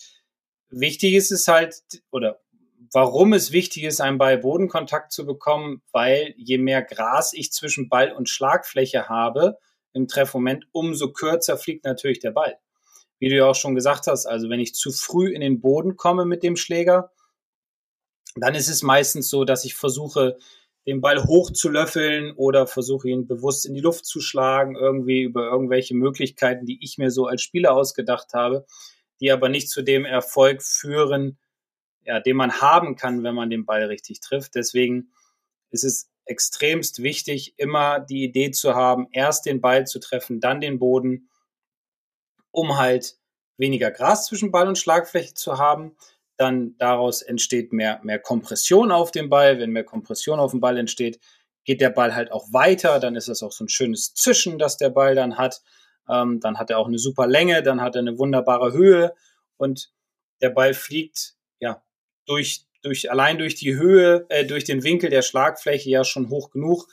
wichtig 0.69 1.15
ist 1.15 1.31
es 1.31 1.47
halt, 1.47 1.81
oder 2.11 2.39
warum 2.93 3.33
es 3.33 3.51
wichtig 3.51 3.83
ist, 3.83 3.99
einen 3.99 4.19
Ball-Bodenkontakt 4.19 5.11
zu 5.11 5.25
bekommen, 5.25 5.81
weil 5.91 6.35
je 6.37 6.59
mehr 6.59 6.83
Gras 6.83 7.33
ich 7.33 7.51
zwischen 7.51 7.89
Ball 7.89 8.11
und 8.11 8.29
Schlagfläche 8.29 9.09
habe 9.09 9.57
im 9.93 10.07
Treffmoment, 10.07 10.65
umso 10.71 11.13
kürzer 11.13 11.57
fliegt 11.57 11.85
natürlich 11.85 12.19
der 12.19 12.31
Ball 12.31 12.59
wie 13.19 13.29
du 13.29 13.35
ja 13.35 13.45
auch 13.45 13.55
schon 13.55 13.75
gesagt 13.75 14.07
hast, 14.07 14.25
also 14.25 14.49
wenn 14.49 14.59
ich 14.59 14.75
zu 14.75 14.91
früh 14.91 15.33
in 15.33 15.41
den 15.41 15.61
Boden 15.61 15.95
komme 15.95 16.25
mit 16.25 16.43
dem 16.43 16.55
Schläger, 16.55 17.11
dann 18.35 18.55
ist 18.55 18.67
es 18.67 18.83
meistens 18.83 19.29
so, 19.29 19.45
dass 19.45 19.65
ich 19.65 19.75
versuche, 19.75 20.37
den 20.85 21.01
Ball 21.01 21.23
hoch 21.23 21.51
zu 21.51 21.69
löffeln 21.69 22.33
oder 22.33 22.67
versuche 22.67 23.09
ihn 23.09 23.27
bewusst 23.27 23.65
in 23.65 23.73
die 23.73 23.81
Luft 23.81 24.05
zu 24.05 24.21
schlagen, 24.21 24.75
irgendwie 24.75 25.23
über 25.23 25.49
irgendwelche 25.49 25.95
Möglichkeiten, 25.95 26.65
die 26.65 26.77
ich 26.81 26.97
mir 26.97 27.09
so 27.09 27.25
als 27.25 27.41
Spieler 27.41 27.73
ausgedacht 27.73 28.33
habe, 28.33 28.65
die 29.19 29.31
aber 29.31 29.49
nicht 29.49 29.69
zu 29.69 29.81
dem 29.81 30.05
Erfolg 30.05 30.61
führen, 30.61 31.37
ja, 32.03 32.19
den 32.19 32.35
man 32.35 32.61
haben 32.61 32.95
kann, 32.95 33.23
wenn 33.23 33.33
man 33.33 33.49
den 33.49 33.65
Ball 33.65 33.85
richtig 33.85 34.19
trifft. 34.19 34.53
Deswegen 34.53 35.11
ist 35.71 35.83
es 35.83 36.09
extremst 36.25 37.01
wichtig, 37.01 37.55
immer 37.57 37.99
die 37.99 38.23
Idee 38.23 38.51
zu 38.51 38.75
haben, 38.75 39.07
erst 39.11 39.45
den 39.45 39.61
Ball 39.61 39.87
zu 39.87 39.99
treffen, 39.99 40.39
dann 40.39 40.61
den 40.61 40.77
Boden 40.77 41.29
um 42.55 42.77
halt 42.77 43.17
weniger 43.57 43.91
Gras 43.91 44.25
zwischen 44.25 44.51
Ball 44.51 44.67
und 44.67 44.77
Schlagfläche 44.77 45.33
zu 45.33 45.57
haben. 45.57 45.95
Dann 46.37 46.75
daraus 46.77 47.21
entsteht 47.21 47.71
mehr, 47.71 47.99
mehr 48.03 48.19
Kompression 48.19 48.91
auf 48.91 49.11
dem 49.11 49.29
Ball. 49.29 49.59
Wenn 49.59 49.71
mehr 49.71 49.83
Kompression 49.83 50.39
auf 50.39 50.51
dem 50.51 50.59
Ball 50.59 50.77
entsteht, 50.77 51.19
geht 51.63 51.81
der 51.81 51.89
Ball 51.89 52.15
halt 52.15 52.31
auch 52.31 52.51
weiter. 52.51 52.99
Dann 52.99 53.15
ist 53.15 53.29
das 53.29 53.43
auch 53.43 53.51
so 53.51 53.63
ein 53.63 53.69
schönes 53.69 54.13
Zischen, 54.13 54.57
das 54.57 54.77
der 54.77 54.89
Ball 54.89 55.15
dann 55.15 55.37
hat. 55.37 55.61
Ähm, 56.09 56.39
dann 56.39 56.57
hat 56.57 56.69
er 56.69 56.79
auch 56.79 56.87
eine 56.87 56.99
super 56.99 57.27
Länge, 57.27 57.63
dann 57.63 57.81
hat 57.81 57.95
er 57.95 58.01
eine 58.01 58.17
wunderbare 58.17 58.73
Höhe 58.73 59.13
und 59.57 59.91
der 60.41 60.49
Ball 60.49 60.73
fliegt 60.73 61.35
ja 61.59 61.81
durch, 62.25 62.65
durch 62.83 63.09
allein 63.09 63.37
durch 63.37 63.55
die 63.55 63.75
Höhe, 63.75 64.25
äh, 64.29 64.45
durch 64.45 64.65
den 64.65 64.83
Winkel 64.83 65.09
der 65.09 65.23
Schlagfläche 65.23 65.89
ja 65.89 66.03
schon 66.03 66.29
hoch 66.29 66.51
genug, 66.51 66.87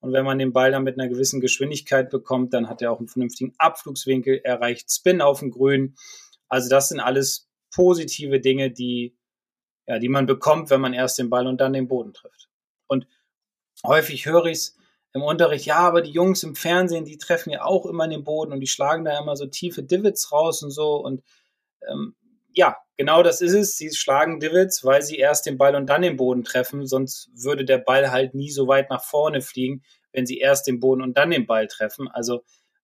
und 0.00 0.12
wenn 0.12 0.24
man 0.24 0.38
den 0.38 0.52
Ball 0.52 0.70
dann 0.70 0.84
mit 0.84 0.98
einer 0.98 1.08
gewissen 1.08 1.40
Geschwindigkeit 1.40 2.10
bekommt, 2.10 2.54
dann 2.54 2.68
hat 2.68 2.82
er 2.82 2.92
auch 2.92 2.98
einen 2.98 3.08
vernünftigen 3.08 3.54
Abflugswinkel, 3.58 4.40
erreicht 4.44 4.90
Spin 4.92 5.20
auf 5.20 5.40
dem 5.40 5.50
Grün. 5.50 5.96
Also 6.48 6.68
das 6.68 6.88
sind 6.88 7.00
alles 7.00 7.48
positive 7.74 8.40
Dinge, 8.40 8.70
die, 8.70 9.16
ja, 9.86 9.98
die 9.98 10.08
man 10.08 10.26
bekommt, 10.26 10.70
wenn 10.70 10.80
man 10.80 10.94
erst 10.94 11.18
den 11.18 11.30
Ball 11.30 11.46
und 11.46 11.60
dann 11.60 11.72
den 11.72 11.88
Boden 11.88 12.12
trifft. 12.12 12.48
Und 12.86 13.06
häufig 13.84 14.26
höre 14.26 14.46
ich 14.46 14.58
es 14.58 14.76
im 15.14 15.22
Unterricht, 15.22 15.66
ja, 15.66 15.78
aber 15.78 16.00
die 16.00 16.12
Jungs 16.12 16.42
im 16.42 16.54
Fernsehen, 16.54 17.04
die 17.04 17.18
treffen 17.18 17.50
ja 17.50 17.64
auch 17.64 17.86
immer 17.86 18.06
den 18.06 18.24
Boden 18.24 18.52
und 18.52 18.60
die 18.60 18.66
schlagen 18.66 19.04
da 19.04 19.18
immer 19.18 19.36
so 19.36 19.46
tiefe 19.46 19.82
Divots 19.82 20.30
raus 20.30 20.62
und 20.62 20.70
so. 20.70 20.96
Und 20.96 21.22
ähm, 21.90 22.14
ja, 22.58 22.76
genau 22.96 23.22
das 23.22 23.40
ist 23.40 23.54
es. 23.54 23.76
Sie 23.76 23.94
schlagen 23.94 24.40
Divots, 24.40 24.84
weil 24.84 25.00
sie 25.00 25.16
erst 25.16 25.46
den 25.46 25.56
Ball 25.58 25.76
und 25.76 25.86
dann 25.86 26.02
den 26.02 26.16
Boden 26.16 26.42
treffen. 26.42 26.86
Sonst 26.86 27.30
würde 27.32 27.64
der 27.64 27.78
Ball 27.78 28.10
halt 28.10 28.34
nie 28.34 28.50
so 28.50 28.66
weit 28.66 28.90
nach 28.90 29.04
vorne 29.04 29.40
fliegen, 29.40 29.82
wenn 30.12 30.26
sie 30.26 30.38
erst 30.38 30.66
den 30.66 30.80
Boden 30.80 31.00
und 31.00 31.16
dann 31.16 31.30
den 31.30 31.46
Ball 31.46 31.68
treffen. 31.68 32.08
Also 32.08 32.42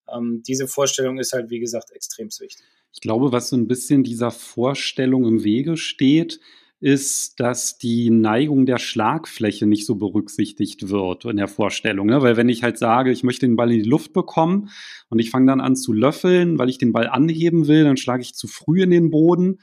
ähm, 0.08 0.44
diese 0.46 0.68
Vorstellung 0.68 1.18
ist 1.18 1.32
halt, 1.32 1.50
wie 1.50 1.58
gesagt, 1.58 1.90
extrem 1.90 2.28
wichtig. 2.28 2.62
Ich 2.92 3.00
glaube, 3.00 3.32
was 3.32 3.48
so 3.48 3.56
ein 3.56 3.66
bisschen 3.66 4.04
dieser 4.04 4.30
Vorstellung 4.30 5.24
im 5.26 5.42
Wege 5.42 5.76
steht, 5.76 6.38
ist, 6.84 7.40
dass 7.40 7.78
die 7.78 8.10
Neigung 8.10 8.66
der 8.66 8.76
Schlagfläche 8.76 9.64
nicht 9.64 9.86
so 9.86 9.94
berücksichtigt 9.94 10.90
wird 10.90 11.24
in 11.24 11.38
der 11.38 11.48
Vorstellung. 11.48 12.08
Ne? 12.08 12.20
Weil 12.20 12.36
wenn 12.36 12.50
ich 12.50 12.62
halt 12.62 12.76
sage, 12.76 13.10
ich 13.10 13.24
möchte 13.24 13.46
den 13.46 13.56
Ball 13.56 13.72
in 13.72 13.82
die 13.82 13.88
Luft 13.88 14.12
bekommen 14.12 14.68
und 15.08 15.18
ich 15.18 15.30
fange 15.30 15.46
dann 15.46 15.62
an 15.62 15.76
zu 15.76 15.94
löffeln, 15.94 16.58
weil 16.58 16.68
ich 16.68 16.76
den 16.76 16.92
Ball 16.92 17.08
anheben 17.08 17.68
will, 17.68 17.84
dann 17.84 17.96
schlage 17.96 18.20
ich 18.20 18.34
zu 18.34 18.48
früh 18.48 18.82
in 18.82 18.90
den 18.90 19.10
Boden. 19.10 19.60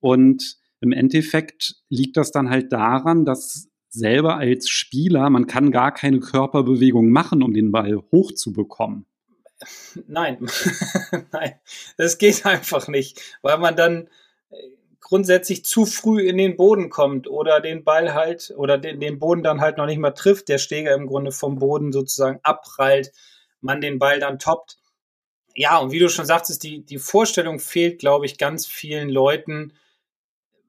Und 0.00 0.56
im 0.80 0.92
Endeffekt 0.92 1.74
liegt 1.90 2.16
das 2.16 2.32
dann 2.32 2.48
halt 2.48 2.72
daran, 2.72 3.26
dass 3.26 3.68
selber 3.90 4.38
als 4.38 4.70
Spieler, 4.70 5.28
man 5.28 5.46
kann 5.46 5.70
gar 5.70 5.92
keine 5.92 6.18
Körperbewegung 6.18 7.10
machen, 7.10 7.42
um 7.42 7.52
den 7.52 7.72
Ball 7.72 8.02
hochzubekommen. 8.10 9.04
Nein, 10.06 10.38
nein, 11.32 11.52
das 11.98 12.16
geht 12.16 12.46
einfach 12.46 12.88
nicht, 12.88 13.20
weil 13.42 13.58
man 13.58 13.76
dann 13.76 14.08
grundsätzlich 15.04 15.64
zu 15.66 15.84
früh 15.84 16.26
in 16.26 16.38
den 16.38 16.56
Boden 16.56 16.88
kommt 16.88 17.28
oder 17.28 17.60
den 17.60 17.84
Ball 17.84 18.14
halt 18.14 18.52
oder 18.56 18.78
den, 18.78 19.00
den 19.00 19.18
Boden 19.18 19.42
dann 19.42 19.60
halt 19.60 19.76
noch 19.76 19.86
nicht 19.86 19.98
mal 19.98 20.12
trifft, 20.12 20.48
der 20.48 20.58
Schläger 20.58 20.94
im 20.94 21.06
Grunde 21.06 21.30
vom 21.30 21.58
Boden 21.58 21.92
sozusagen 21.92 22.40
abprallt, 22.42 23.12
man 23.60 23.82
den 23.82 23.98
Ball 23.98 24.18
dann 24.18 24.38
toppt. 24.38 24.78
Ja, 25.54 25.78
und 25.78 25.92
wie 25.92 25.98
du 25.98 26.08
schon 26.08 26.24
sagtest, 26.24 26.62
die, 26.64 26.84
die 26.84 26.98
Vorstellung 26.98 27.60
fehlt, 27.60 28.00
glaube 28.00 28.24
ich, 28.24 28.38
ganz 28.38 28.66
vielen 28.66 29.10
Leuten, 29.10 29.74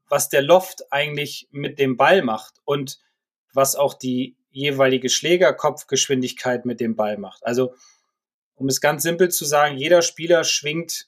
was 0.10 0.28
der 0.28 0.42
Loft 0.42 0.92
eigentlich 0.92 1.48
mit 1.52 1.80
dem 1.80 1.96
Ball 1.96 2.22
macht 2.22 2.56
und 2.66 3.00
was 3.54 3.78
auch 3.78 3.94
die 3.94 4.36
jeweilige 4.52 5.10
Schlägerkopfgeschwindigkeit 5.10 6.66
mit 6.66 6.82
dem 6.82 6.98
Ball 6.98 7.18
macht. 7.18 7.46
Also, 7.46 7.74
um 8.56 8.68
es 8.68 8.82
ganz 8.82 9.02
simpel 9.04 9.32
zu 9.32 9.46
sagen, 9.46 9.78
jeder 9.78 10.02
Spieler 10.02 10.44
schwingt 10.44 11.08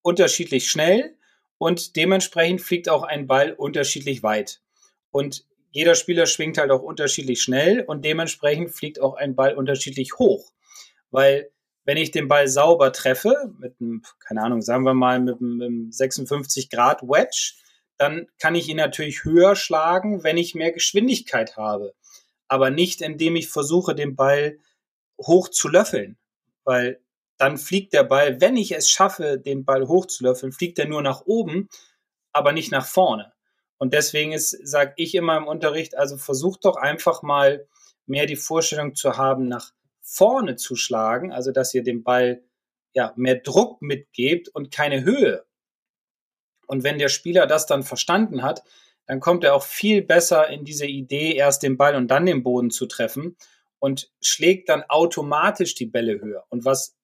unterschiedlich 0.00 0.70
schnell 0.70 1.18
und 1.58 1.96
dementsprechend 1.96 2.60
fliegt 2.60 2.88
auch 2.88 3.02
ein 3.02 3.26
Ball 3.26 3.52
unterschiedlich 3.52 4.22
weit. 4.22 4.60
Und 5.10 5.46
jeder 5.70 5.94
Spieler 5.94 6.26
schwingt 6.26 6.58
halt 6.58 6.70
auch 6.70 6.82
unterschiedlich 6.82 7.42
schnell 7.42 7.82
und 7.82 8.04
dementsprechend 8.04 8.70
fliegt 8.70 9.00
auch 9.00 9.14
ein 9.14 9.34
Ball 9.34 9.54
unterschiedlich 9.54 10.18
hoch. 10.18 10.52
Weil 11.10 11.50
wenn 11.84 11.96
ich 11.96 12.10
den 12.10 12.28
Ball 12.28 12.48
sauber 12.48 12.92
treffe, 12.92 13.52
mit 13.58 13.74
einem, 13.80 14.02
keine 14.20 14.42
Ahnung, 14.42 14.62
sagen 14.62 14.84
wir 14.84 14.94
mal 14.94 15.20
mit 15.20 15.40
einem 15.40 15.92
56 15.92 16.70
Grad 16.70 17.02
Wedge, 17.02 17.54
dann 17.98 18.26
kann 18.38 18.54
ich 18.54 18.68
ihn 18.68 18.76
natürlich 18.76 19.24
höher 19.24 19.56
schlagen, 19.56 20.24
wenn 20.24 20.36
ich 20.36 20.54
mehr 20.54 20.72
Geschwindigkeit 20.72 21.56
habe. 21.56 21.94
Aber 22.48 22.70
nicht, 22.70 23.02
indem 23.02 23.36
ich 23.36 23.48
versuche, 23.48 23.94
den 23.94 24.16
Ball 24.16 24.58
hoch 25.20 25.48
zu 25.48 25.68
löffeln. 25.68 26.18
Weil 26.64 27.00
dann 27.36 27.58
fliegt 27.58 27.92
der 27.92 28.04
Ball, 28.04 28.40
wenn 28.40 28.56
ich 28.56 28.72
es 28.72 28.88
schaffe, 28.88 29.38
den 29.38 29.64
Ball 29.64 29.88
hochzulöffeln, 29.88 30.52
fliegt 30.52 30.78
er 30.78 30.86
nur 30.86 31.02
nach 31.02 31.22
oben, 31.26 31.68
aber 32.32 32.52
nicht 32.52 32.70
nach 32.70 32.86
vorne. 32.86 33.32
Und 33.78 33.92
deswegen 33.92 34.32
ist, 34.32 34.50
sage 34.66 34.94
ich 34.96 35.14
immer 35.14 35.36
im 35.36 35.46
Unterricht, 35.46 35.96
also 35.96 36.16
versucht 36.16 36.64
doch 36.64 36.76
einfach 36.76 37.22
mal 37.22 37.66
mehr 38.06 38.26
die 38.26 38.36
Vorstellung 38.36 38.94
zu 38.94 39.16
haben, 39.16 39.48
nach 39.48 39.72
vorne 40.00 40.56
zu 40.56 40.76
schlagen, 40.76 41.32
also 41.32 41.50
dass 41.50 41.74
ihr 41.74 41.82
dem 41.82 42.04
Ball 42.04 42.42
ja 42.92 43.12
mehr 43.16 43.36
Druck 43.36 43.82
mitgebt 43.82 44.48
und 44.48 44.70
keine 44.70 45.04
Höhe. 45.04 45.44
Und 46.66 46.84
wenn 46.84 46.98
der 46.98 47.08
Spieler 47.08 47.46
das 47.46 47.66
dann 47.66 47.82
verstanden 47.82 48.42
hat, 48.42 48.62
dann 49.06 49.20
kommt 49.20 49.44
er 49.44 49.54
auch 49.54 49.64
viel 49.64 50.02
besser 50.02 50.48
in 50.48 50.64
diese 50.64 50.86
Idee, 50.86 51.34
erst 51.34 51.62
den 51.62 51.76
Ball 51.76 51.94
und 51.94 52.08
dann 52.08 52.26
den 52.26 52.42
Boden 52.42 52.70
zu 52.70 52.86
treffen 52.86 53.36
und 53.78 54.10
schlägt 54.22 54.68
dann 54.68 54.82
automatisch 54.88 55.74
die 55.74 55.86
Bälle 55.86 56.20
höher. 56.20 56.44
Und 56.48 56.64
was, 56.64 56.96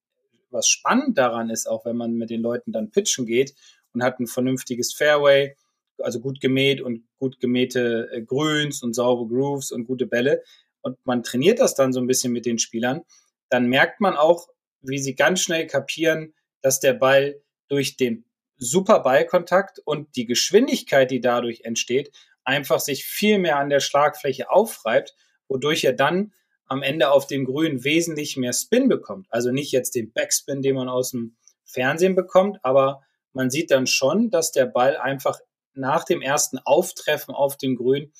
was 0.50 0.68
spannend 0.68 1.18
daran 1.18 1.50
ist, 1.50 1.68
auch 1.68 1.84
wenn 1.84 1.96
man 1.96 2.14
mit 2.14 2.30
den 2.30 2.40
Leuten 2.40 2.72
dann 2.72 2.90
pitchen 2.90 3.26
geht 3.26 3.54
und 3.92 4.02
hat 4.02 4.20
ein 4.20 4.26
vernünftiges 4.26 4.92
Fairway, 4.92 5.56
also 5.98 6.20
gut 6.20 6.40
gemäht 6.40 6.80
und 6.80 7.04
gut 7.18 7.40
gemähte 7.40 8.08
äh, 8.12 8.22
Grüns 8.22 8.82
und 8.82 8.94
saubere 8.94 9.28
Grooves 9.28 9.72
und 9.72 9.86
gute 9.86 10.06
Bälle 10.06 10.42
und 10.82 10.98
man 11.04 11.22
trainiert 11.22 11.58
das 11.58 11.74
dann 11.74 11.92
so 11.92 12.00
ein 12.00 12.06
bisschen 12.06 12.32
mit 12.32 12.46
den 12.46 12.58
Spielern, 12.58 13.02
dann 13.48 13.66
merkt 13.66 14.00
man 14.00 14.16
auch, 14.16 14.48
wie 14.80 14.98
sie 14.98 15.14
ganz 15.14 15.40
schnell 15.40 15.66
kapieren, 15.66 16.34
dass 16.62 16.80
der 16.80 16.94
Ball 16.94 17.40
durch 17.68 17.96
den 17.96 18.24
super 18.56 19.00
Ballkontakt 19.00 19.78
und 19.84 20.16
die 20.16 20.26
Geschwindigkeit, 20.26 21.10
die 21.10 21.20
dadurch 21.20 21.62
entsteht, 21.62 22.12
einfach 22.44 22.80
sich 22.80 23.04
viel 23.04 23.38
mehr 23.38 23.58
an 23.58 23.70
der 23.70 23.80
Schlagfläche 23.80 24.50
aufreibt, 24.50 25.14
wodurch 25.48 25.84
er 25.84 25.92
dann 25.92 26.32
am 26.70 26.82
Ende 26.82 27.10
auf 27.10 27.26
dem 27.26 27.44
Grün 27.44 27.82
wesentlich 27.82 28.36
mehr 28.36 28.52
Spin 28.52 28.88
bekommt. 28.88 29.26
Also 29.30 29.50
nicht 29.50 29.72
jetzt 29.72 29.96
den 29.96 30.12
Backspin, 30.12 30.62
den 30.62 30.76
man 30.76 30.88
aus 30.88 31.10
dem 31.10 31.36
Fernsehen 31.64 32.14
bekommt, 32.14 32.58
aber 32.62 33.02
man 33.32 33.50
sieht 33.50 33.72
dann 33.72 33.88
schon, 33.88 34.30
dass 34.30 34.52
der 34.52 34.66
Ball 34.66 34.96
einfach 34.96 35.40
nach 35.74 36.04
dem 36.04 36.22
ersten 36.22 36.58
Auftreffen 36.58 37.34
auf 37.34 37.56
dem 37.56 37.74
Grün 37.76 38.12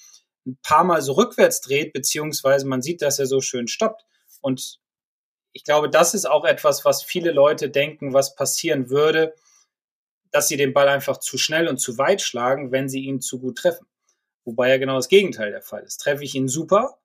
ein 0.47 0.59
paar 0.63 0.83
Mal 0.83 1.01
so 1.01 1.13
rückwärts 1.13 1.61
dreht, 1.61 1.93
beziehungsweise 1.93 2.67
man 2.67 2.83
sieht, 2.83 3.03
dass 3.03 3.21
er 3.21 3.27
so 3.27 3.41
schön 3.41 3.69
stoppt. 3.69 4.05
Und 4.41 4.81
ich 5.53 5.63
glaube, 5.63 5.89
das 5.89 6.15
ist 6.15 6.29
auch 6.29 6.45
etwas, 6.45 6.85
was 6.85 7.05
viele 7.05 7.31
Leute 7.31 7.71
denken, 7.71 8.13
was 8.13 8.35
passieren 8.35 8.91
würde, 8.91 9.35
dass 10.33 10.49
sie 10.49 10.57
den 10.57 10.73
Ball 10.73 10.89
einfach 10.89 11.19
zu 11.19 11.39
schnell 11.39 11.69
und 11.69 11.79
zu 11.79 11.99
weit 11.99 12.21
schlagen, 12.21 12.73
wenn 12.73 12.89
sie 12.89 13.01
ihn 13.01 13.21
zu 13.21 13.39
gut 13.41 13.59
treffen. 13.59 13.87
Wobei 14.45 14.71
ja 14.71 14.79
genau 14.79 14.97
das 14.97 15.09
Gegenteil 15.09 15.53
der 15.53 15.63
Fall 15.63 15.83
ist. 15.83 15.99
Treffe 15.99 16.25
ich 16.25 16.35
ihn 16.35 16.49
super, 16.49 16.99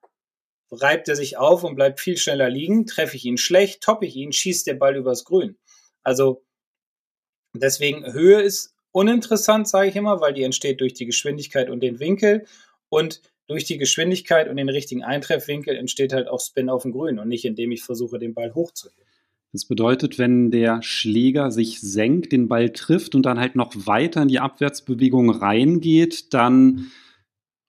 reibt 0.72 1.08
er 1.08 1.16
sich 1.16 1.38
auf 1.38 1.64
und 1.64 1.76
bleibt 1.76 2.00
viel 2.00 2.18
schneller 2.18 2.50
liegen. 2.50 2.86
Treffe 2.86 3.16
ich 3.16 3.26
ihn 3.26 3.38
schlecht, 3.38 3.82
toppe 3.82 4.06
ich 4.06 4.16
ihn, 4.16 4.34
schießt 4.34 4.68
der 4.68 4.76
Ball 4.76 4.96
übers 4.96 5.24
Grün. 5.24 5.58
Also 6.04 6.44
deswegen 7.54 8.12
Höhe 8.12 8.42
ist 8.42 8.76
uninteressant, 8.92 9.68
sage 9.68 9.90
ich 9.90 9.96
immer, 9.96 10.22
weil 10.22 10.34
die 10.34 10.44
entsteht 10.44 10.82
durch 10.82 10.94
die 10.94 11.06
Geschwindigkeit 11.06 11.70
und 11.70 11.82
den 11.82 12.00
Winkel. 12.00 12.46
Und 12.90 13.22
durch 13.48 13.66
die 13.66 13.78
Geschwindigkeit 13.78 14.50
und 14.50 14.58
den 14.58 14.70
richtigen 14.70 15.04
Eintreffwinkel 15.04 15.76
entsteht 15.76 16.14
halt 16.14 16.28
auch 16.28 16.40
Spin 16.40 16.70
auf 16.70 16.84
dem 16.84 16.92
Grün 16.92 17.20
und 17.20 17.28
nicht 17.28 17.46
indem 17.46 17.72
ich 17.72 17.84
versuche, 17.84 18.18
den 18.18 18.34
Ball 18.34 18.54
hochzuheben. 18.56 19.04
Das 19.52 19.66
bedeutet, 19.66 20.18
wenn 20.18 20.52
der 20.52 20.82
Schläger 20.82 21.52
sich 21.52 21.80
senkt, 21.80 22.32
den 22.32 22.48
Ball 22.48 22.72
trifft 22.72 23.16
und 23.16 23.26
dann 23.26 23.40
halt 23.40 23.56
noch 23.56 23.72
weiter 23.74 24.24
in 24.24 24.28
die 24.28 24.40
Abwärtsbewegung 24.40 25.30
reingeht, 25.30 26.34
dann 26.34 26.92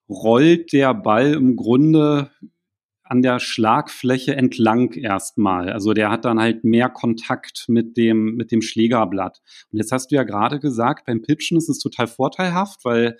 rollt 0.09 0.73
der 0.73 0.93
Ball 0.93 1.33
im 1.33 1.55
Grunde 1.55 2.31
an 3.09 3.21
der 3.21 3.39
Schlagfläche 3.39 4.35
entlang 4.35 4.93
erstmal. 4.93 5.71
Also 5.71 5.93
der 5.93 6.09
hat 6.09 6.25
dann 6.25 6.39
halt 6.39 6.63
mehr 6.63 6.89
Kontakt 6.89 7.65
mit 7.67 7.97
dem, 7.97 8.35
mit 8.35 8.51
dem 8.51 8.61
Schlägerblatt. 8.61 9.41
Und 9.71 9.77
jetzt 9.77 9.91
hast 9.91 10.11
du 10.11 10.15
ja 10.15 10.23
gerade 10.23 10.59
gesagt, 10.59 11.05
beim 11.05 11.21
Pitchen 11.21 11.57
ist 11.57 11.69
es 11.69 11.79
total 11.79 12.07
vorteilhaft, 12.07 12.85
weil 12.85 13.17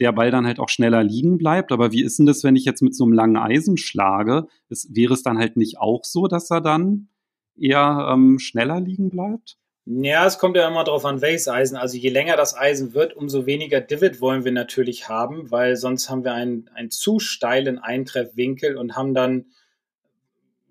der 0.00 0.12
Ball 0.12 0.30
dann 0.30 0.46
halt 0.46 0.58
auch 0.58 0.68
schneller 0.68 1.02
liegen 1.02 1.38
bleibt. 1.38 1.72
Aber 1.72 1.92
wie 1.92 2.02
ist 2.02 2.18
denn 2.18 2.26
das, 2.26 2.44
wenn 2.44 2.56
ich 2.56 2.64
jetzt 2.64 2.82
mit 2.82 2.94
so 2.94 3.04
einem 3.04 3.12
langen 3.12 3.36
Eisen 3.36 3.76
schlage? 3.76 4.46
Es, 4.68 4.88
wäre 4.94 5.14
es 5.14 5.22
dann 5.22 5.38
halt 5.38 5.56
nicht 5.56 5.78
auch 5.78 6.04
so, 6.04 6.26
dass 6.26 6.50
er 6.50 6.60
dann 6.60 7.08
eher 7.56 8.10
ähm, 8.12 8.38
schneller 8.38 8.80
liegen 8.80 9.10
bleibt? 9.10 9.56
Ja, 9.88 10.26
es 10.26 10.38
kommt 10.38 10.56
ja 10.56 10.66
immer 10.66 10.82
darauf 10.82 11.04
an, 11.04 11.20
welches 11.20 11.46
Eisen. 11.46 11.76
Also 11.76 11.96
je 11.96 12.10
länger 12.10 12.36
das 12.36 12.56
Eisen 12.56 12.92
wird, 12.92 13.14
umso 13.14 13.46
weniger 13.46 13.80
Divid 13.80 14.20
wollen 14.20 14.44
wir 14.44 14.50
natürlich 14.50 15.08
haben, 15.08 15.48
weil 15.52 15.76
sonst 15.76 16.10
haben 16.10 16.24
wir 16.24 16.34
einen, 16.34 16.68
einen 16.74 16.90
zu 16.90 17.20
steilen 17.20 17.78
Eintreffwinkel 17.78 18.76
und 18.76 18.96
haben 18.96 19.14
dann 19.14 19.46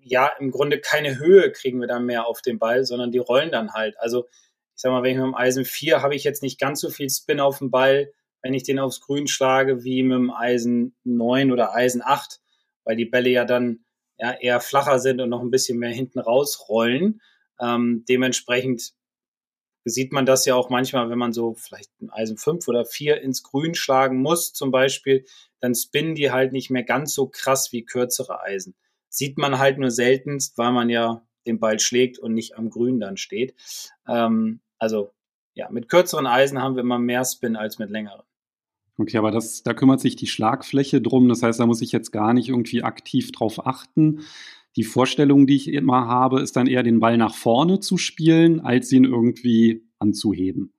ja 0.02 0.30
im 0.38 0.50
Grunde 0.50 0.80
keine 0.80 1.18
Höhe 1.18 1.50
kriegen 1.50 1.80
wir 1.80 1.88
dann 1.88 2.04
mehr 2.04 2.26
auf 2.26 2.42
den 2.42 2.58
Ball, 2.58 2.84
sondern 2.84 3.10
die 3.10 3.18
rollen 3.18 3.50
dann 3.50 3.72
halt. 3.72 3.98
Also 3.98 4.26
ich 4.74 4.82
sag 4.82 4.92
mal, 4.92 5.02
wenn 5.02 5.12
ich 5.12 5.16
mit 5.16 5.24
dem 5.24 5.34
Eisen 5.34 5.64
4 5.64 6.02
habe 6.02 6.14
ich 6.14 6.22
jetzt 6.22 6.42
nicht 6.42 6.60
ganz 6.60 6.82
so 6.82 6.90
viel 6.90 7.08
Spin 7.08 7.40
auf 7.40 7.58
dem 7.58 7.70
Ball, 7.70 8.12
wenn 8.42 8.52
ich 8.52 8.64
den 8.64 8.78
aufs 8.78 9.00
Grün 9.00 9.28
schlage, 9.28 9.82
wie 9.82 10.02
mit 10.02 10.16
dem 10.16 10.30
Eisen 10.30 10.94
9 11.04 11.52
oder 11.52 11.74
Eisen 11.74 12.02
8, 12.04 12.38
weil 12.84 12.96
die 12.96 13.06
Bälle 13.06 13.30
ja 13.30 13.46
dann 13.46 13.80
ja, 14.18 14.32
eher 14.32 14.60
flacher 14.60 14.98
sind 14.98 15.22
und 15.22 15.30
noch 15.30 15.40
ein 15.40 15.50
bisschen 15.50 15.78
mehr 15.78 15.90
hinten 15.90 16.18
rausrollen. 16.18 17.22
Ähm, 17.58 18.04
dementsprechend 18.06 18.92
sieht 19.90 20.12
man 20.12 20.26
das 20.26 20.44
ja 20.46 20.54
auch 20.54 20.68
manchmal, 20.68 21.10
wenn 21.10 21.18
man 21.18 21.32
so 21.32 21.54
vielleicht 21.54 21.90
ein 22.00 22.10
Eisen 22.10 22.36
5 22.36 22.66
oder 22.68 22.84
4 22.84 23.20
ins 23.22 23.42
Grün 23.42 23.74
schlagen 23.74 24.20
muss, 24.20 24.52
zum 24.52 24.70
Beispiel, 24.70 25.24
dann 25.60 25.74
spinnen 25.74 26.14
die 26.14 26.30
halt 26.30 26.52
nicht 26.52 26.70
mehr 26.70 26.82
ganz 26.82 27.14
so 27.14 27.28
krass 27.28 27.72
wie 27.72 27.84
kürzere 27.84 28.40
Eisen. 28.40 28.74
Sieht 29.08 29.38
man 29.38 29.58
halt 29.58 29.78
nur 29.78 29.90
seltenst, 29.90 30.58
weil 30.58 30.72
man 30.72 30.90
ja 30.90 31.26
den 31.46 31.60
Ball 31.60 31.78
schlägt 31.78 32.18
und 32.18 32.34
nicht 32.34 32.56
am 32.56 32.70
Grün 32.70 33.00
dann 33.00 33.16
steht. 33.16 33.54
Ähm, 34.08 34.60
also 34.78 35.12
ja, 35.54 35.70
mit 35.70 35.88
kürzeren 35.88 36.26
Eisen 36.26 36.60
haben 36.60 36.74
wir 36.74 36.82
immer 36.82 36.98
mehr 36.98 37.24
Spin 37.24 37.56
als 37.56 37.78
mit 37.78 37.90
längeren. 37.90 38.22
Okay, 38.98 39.18
aber 39.18 39.30
das, 39.30 39.62
da 39.62 39.74
kümmert 39.74 40.00
sich 40.00 40.16
die 40.16 40.26
Schlagfläche 40.26 41.02
drum. 41.02 41.28
Das 41.28 41.42
heißt, 41.42 41.60
da 41.60 41.66
muss 41.66 41.82
ich 41.82 41.92
jetzt 41.92 42.12
gar 42.12 42.32
nicht 42.32 42.48
irgendwie 42.48 42.82
aktiv 42.82 43.30
drauf 43.30 43.66
achten. 43.66 44.22
Die 44.76 44.84
Vorstellung, 44.84 45.46
die 45.46 45.56
ich 45.56 45.68
immer 45.68 46.06
habe, 46.06 46.40
ist 46.42 46.56
dann 46.56 46.66
eher 46.66 46.82
den 46.82 47.00
Ball 47.00 47.16
nach 47.16 47.34
vorne 47.34 47.80
zu 47.80 47.96
spielen, 47.96 48.60
als 48.60 48.92
ihn 48.92 49.04
irgendwie 49.04 49.86
anzuheben. 49.98 50.74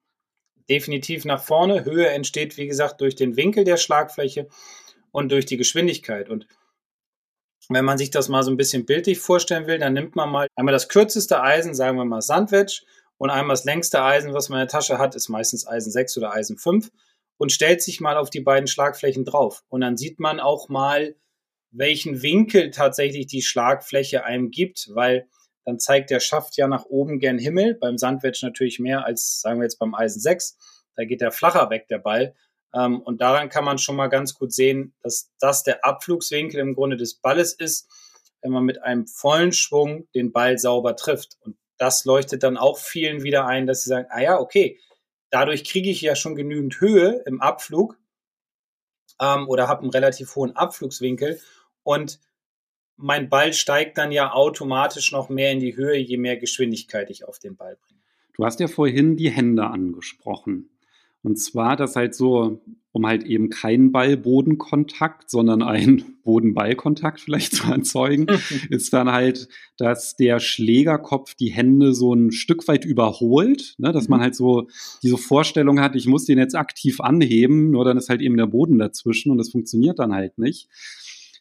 Definitiv 0.69 1.25
nach 1.25 1.41
vorne. 1.41 1.83
Höhe 1.85 2.07
entsteht, 2.07 2.57
wie 2.57 2.67
gesagt, 2.67 3.01
durch 3.01 3.15
den 3.15 3.35
Winkel 3.35 3.63
der 3.63 3.77
Schlagfläche 3.77 4.47
und 5.11 5.31
durch 5.31 5.45
die 5.45 5.57
Geschwindigkeit. 5.57 6.29
Und 6.29 6.47
wenn 7.69 7.85
man 7.85 7.97
sich 7.97 8.11
das 8.11 8.29
mal 8.29 8.43
so 8.43 8.51
ein 8.51 8.57
bisschen 8.57 8.85
bildlich 8.85 9.19
vorstellen 9.19 9.65
will, 9.65 9.79
dann 9.79 9.93
nimmt 9.93 10.15
man 10.15 10.29
mal 10.29 10.47
einmal 10.55 10.73
das 10.73 10.89
kürzeste 10.89 11.41
Eisen, 11.41 11.73
sagen 11.73 11.97
wir 11.97 12.05
mal 12.05 12.21
Sandwich, 12.21 12.85
und 13.17 13.31
einmal 13.31 13.55
das 13.55 13.65
längste 13.65 14.03
Eisen, 14.03 14.33
was 14.33 14.49
man 14.49 14.59
in 14.59 14.67
der 14.67 14.71
Tasche 14.71 14.99
hat, 14.99 15.15
ist 15.15 15.27
meistens 15.27 15.65
Eisen 15.65 15.91
6 15.91 16.17
oder 16.17 16.33
Eisen 16.33 16.57
5 16.57 16.91
und 17.37 17.51
stellt 17.51 17.81
sich 17.81 17.99
mal 17.99 18.15
auf 18.17 18.29
die 18.29 18.41
beiden 18.41 18.67
Schlagflächen 18.67 19.25
drauf. 19.25 19.63
Und 19.69 19.81
dann 19.81 19.97
sieht 19.97 20.19
man 20.19 20.39
auch 20.39 20.69
mal, 20.69 21.15
welchen 21.77 22.21
Winkel 22.21 22.71
tatsächlich 22.71 23.27
die 23.27 23.41
Schlagfläche 23.41 24.25
einem 24.25 24.51
gibt, 24.51 24.89
weil 24.93 25.27
dann 25.65 25.79
zeigt 25.79 26.09
der 26.09 26.19
Schaft 26.19 26.57
ja 26.57 26.67
nach 26.67 26.85
oben 26.85 27.19
gern 27.19 27.37
Himmel, 27.37 27.75
beim 27.75 27.97
Sandwedge 27.97 28.39
natürlich 28.45 28.79
mehr 28.79 29.05
als, 29.05 29.41
sagen 29.41 29.59
wir 29.59 29.65
jetzt 29.65 29.79
beim 29.79 29.93
Eisen 29.93 30.21
6. 30.21 30.57
Da 30.95 31.03
geht 31.03 31.21
der 31.21 31.31
flacher 31.31 31.69
weg, 31.69 31.87
der 31.89 31.99
Ball. 31.99 32.35
Ähm, 32.73 33.01
und 33.01 33.21
daran 33.21 33.49
kann 33.49 33.65
man 33.65 33.77
schon 33.77 33.95
mal 33.95 34.07
ganz 34.07 34.33
gut 34.33 34.53
sehen, 34.53 34.93
dass 35.01 35.31
das 35.39 35.63
der 35.63 35.85
Abflugswinkel 35.85 36.59
im 36.59 36.73
Grunde 36.73 36.97
des 36.97 37.15
Balles 37.15 37.53
ist, 37.53 37.89
wenn 38.41 38.51
man 38.51 38.63
mit 38.63 38.81
einem 38.81 39.07
vollen 39.07 39.51
Schwung 39.51 40.07
den 40.15 40.31
Ball 40.31 40.57
sauber 40.57 40.95
trifft. 40.95 41.37
Und 41.41 41.57
das 41.77 42.05
leuchtet 42.05 42.43
dann 42.43 42.57
auch 42.57 42.77
vielen 42.77 43.23
wieder 43.23 43.45
ein, 43.45 43.67
dass 43.67 43.83
sie 43.83 43.89
sagen, 43.89 44.07
ah 44.09 44.21
ja, 44.21 44.39
okay, 44.39 44.79
Dadurch 45.29 45.65
kriege 45.65 45.89
ich 45.89 46.01
ja 46.01 46.15
schon 46.15 46.35
genügend 46.35 46.79
Höhe 46.79 47.21
im 47.25 47.41
Abflug 47.41 47.97
ähm, 49.19 49.47
oder 49.49 49.67
habe 49.67 49.81
einen 49.81 49.91
relativ 49.91 50.35
hohen 50.35 50.55
Abflugswinkel 50.55 51.41
und 51.87 52.19
mein 52.97 53.29
Ball 53.29 53.53
steigt 53.53 53.97
dann 53.97 54.11
ja 54.11 54.33
automatisch 54.33 55.13
noch 55.13 55.29
mehr 55.29 55.53
in 55.53 55.61
die 55.61 55.77
Höhe, 55.77 55.95
je 55.95 56.17
mehr 56.17 56.35
Geschwindigkeit 56.35 57.09
ich 57.09 57.25
auf 57.25 57.39
den 57.39 57.55
Ball 57.55 57.77
bringe. 57.77 58.01
Du 58.35 58.43
hast 58.43 58.59
ja 58.59 58.67
vorhin 58.67 59.15
die 59.15 59.29
Hände 59.29 59.67
angesprochen. 59.67 60.69
Und 61.23 61.37
zwar, 61.37 61.77
dass 61.77 61.95
halt 61.95 62.13
so, 62.13 62.61
um 62.91 63.07
halt 63.07 63.23
eben 63.23 63.49
keinen 63.49 63.91
Ball-Bodenkontakt, 63.91 65.29
sondern 65.29 65.61
einen 65.61 66.17
Boden-Ball-Kontakt 66.23 67.21
vielleicht 67.21 67.55
zu 67.55 67.71
erzeugen, 67.71 68.27
ist 68.69 68.91
dann 68.91 69.09
halt, 69.11 69.47
dass 69.77 70.17
der 70.17 70.39
Schlägerkopf 70.39 71.35
die 71.35 71.51
Hände 71.51 71.93
so 71.93 72.13
ein 72.13 72.31
Stück 72.31 72.67
weit 72.67 72.83
überholt, 72.83 73.75
ne? 73.77 73.93
dass 73.93 74.09
man 74.09 74.19
mhm. 74.19 74.23
halt 74.23 74.35
so 74.35 74.67
diese 75.03 75.17
Vorstellung 75.17 75.79
hat, 75.79 75.95
ich 75.95 76.07
muss 76.07 76.25
den 76.25 76.37
jetzt 76.37 76.55
aktiv 76.55 76.99
anheben, 76.99 77.71
nur 77.71 77.85
dann 77.85 77.97
ist 77.97 78.09
halt 78.09 78.21
eben 78.21 78.35
der 78.35 78.47
Boden 78.47 78.77
dazwischen 78.77 79.31
und 79.31 79.37
das 79.37 79.51
funktioniert 79.51 79.99
dann 79.99 80.13
halt 80.13 80.37
nicht. 80.37 80.67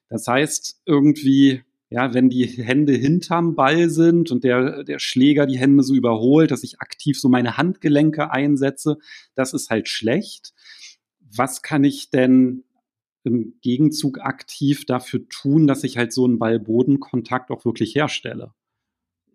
Das 0.08 0.26
heißt, 0.26 0.82
irgendwie 0.86 1.62
ja, 1.88 2.14
wenn 2.14 2.28
die 2.28 2.46
Hände 2.46 2.92
hinterm 2.94 3.54
Ball 3.54 3.88
sind 3.90 4.30
und 4.30 4.42
der, 4.42 4.82
der 4.82 4.98
Schläger 4.98 5.46
die 5.46 5.58
Hände 5.58 5.84
so 5.84 5.94
überholt, 5.94 6.50
dass 6.50 6.64
ich 6.64 6.80
aktiv 6.80 7.20
so 7.20 7.28
meine 7.28 7.56
Handgelenke 7.56 8.30
einsetze, 8.30 8.98
das 9.34 9.52
ist 9.52 9.70
halt 9.70 9.88
schlecht. 9.88 10.52
Was 11.20 11.62
kann 11.62 11.84
ich 11.84 12.10
denn 12.10 12.64
im 13.22 13.54
Gegenzug 13.60 14.20
aktiv 14.20 14.84
dafür 14.84 15.28
tun, 15.28 15.66
dass 15.66 15.84
ich 15.84 15.96
halt 15.96 16.12
so 16.12 16.24
einen 16.24 16.38
Ball-Boden-Kontakt 16.38 17.50
auch 17.50 17.64
wirklich 17.64 17.94
herstelle? 17.94 18.52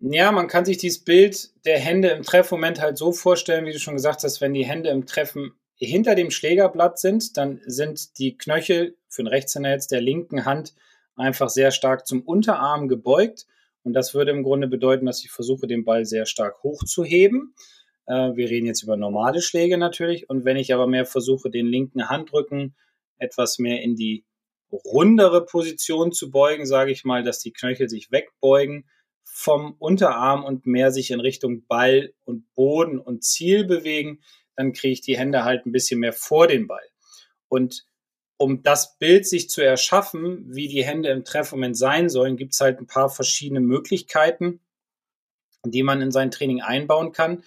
Ja, 0.00 0.32
man 0.32 0.48
kann 0.48 0.64
sich 0.64 0.78
dieses 0.78 1.04
Bild 1.04 1.52
der 1.64 1.78
Hände 1.78 2.08
im 2.08 2.22
Treffmoment 2.22 2.80
halt 2.80 2.98
so 2.98 3.12
vorstellen, 3.12 3.66
wie 3.66 3.72
du 3.72 3.78
schon 3.78 3.94
gesagt 3.94 4.24
hast, 4.24 4.40
wenn 4.40 4.52
die 4.52 4.64
Hände 4.64 4.90
im 4.90 5.06
Treffen 5.06 5.52
hinter 5.86 6.14
dem 6.14 6.30
Schlägerblatt 6.30 6.98
sind, 6.98 7.36
dann 7.36 7.60
sind 7.66 8.18
die 8.18 8.36
Knöchel 8.36 8.96
für 9.08 9.22
den 9.22 9.28
Rechtshänder 9.28 9.70
jetzt 9.70 9.90
der 9.90 10.00
linken 10.00 10.44
Hand 10.44 10.74
einfach 11.16 11.48
sehr 11.48 11.70
stark 11.70 12.06
zum 12.06 12.22
Unterarm 12.22 12.88
gebeugt. 12.88 13.46
Und 13.82 13.92
das 13.92 14.14
würde 14.14 14.30
im 14.30 14.42
Grunde 14.42 14.68
bedeuten, 14.68 15.06
dass 15.06 15.24
ich 15.24 15.30
versuche, 15.30 15.66
den 15.66 15.84
Ball 15.84 16.04
sehr 16.04 16.26
stark 16.26 16.62
hochzuheben. 16.62 17.54
Äh, 18.06 18.34
wir 18.34 18.48
reden 18.48 18.66
jetzt 18.66 18.82
über 18.82 18.96
normale 18.96 19.42
Schläge 19.42 19.76
natürlich. 19.76 20.30
Und 20.30 20.44
wenn 20.44 20.56
ich 20.56 20.72
aber 20.72 20.86
mehr 20.86 21.04
versuche, 21.04 21.50
den 21.50 21.66
linken 21.66 22.08
Handrücken 22.08 22.74
etwas 23.18 23.58
mehr 23.58 23.82
in 23.82 23.96
die 23.96 24.24
rundere 24.70 25.44
Position 25.44 26.12
zu 26.12 26.30
beugen, 26.30 26.64
sage 26.64 26.92
ich 26.92 27.04
mal, 27.04 27.22
dass 27.22 27.40
die 27.40 27.52
Knöchel 27.52 27.88
sich 27.88 28.10
wegbeugen 28.10 28.88
vom 29.24 29.74
Unterarm 29.78 30.44
und 30.44 30.66
mehr 30.66 30.90
sich 30.92 31.10
in 31.10 31.20
Richtung 31.20 31.66
Ball 31.66 32.12
und 32.24 32.52
Boden 32.54 32.98
und 32.98 33.24
Ziel 33.24 33.64
bewegen, 33.64 34.20
dann 34.56 34.72
kriege 34.72 34.92
ich 34.92 35.00
die 35.00 35.18
Hände 35.18 35.44
halt 35.44 35.66
ein 35.66 35.72
bisschen 35.72 36.00
mehr 36.00 36.12
vor 36.12 36.46
den 36.46 36.66
Ball. 36.66 36.86
Und 37.48 37.86
um 38.36 38.62
das 38.62 38.98
Bild 38.98 39.26
sich 39.26 39.48
zu 39.48 39.60
erschaffen, 39.60 40.44
wie 40.48 40.68
die 40.68 40.84
Hände 40.84 41.10
im 41.10 41.24
Treffmoment 41.24 41.76
sein 41.76 42.08
sollen, 42.08 42.36
gibt 42.36 42.54
es 42.54 42.60
halt 42.60 42.80
ein 42.80 42.86
paar 42.86 43.08
verschiedene 43.08 43.60
Möglichkeiten, 43.60 44.60
die 45.64 45.82
man 45.82 46.02
in 46.02 46.10
sein 46.10 46.30
Training 46.30 46.60
einbauen 46.60 47.12
kann. 47.12 47.44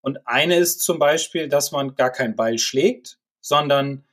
Und 0.00 0.26
eine 0.26 0.56
ist 0.56 0.80
zum 0.80 0.98
Beispiel, 0.98 1.48
dass 1.48 1.70
man 1.70 1.96
gar 1.96 2.10
keinen 2.10 2.34
Ball 2.34 2.58
schlägt, 2.58 3.18
sondern 3.40 4.06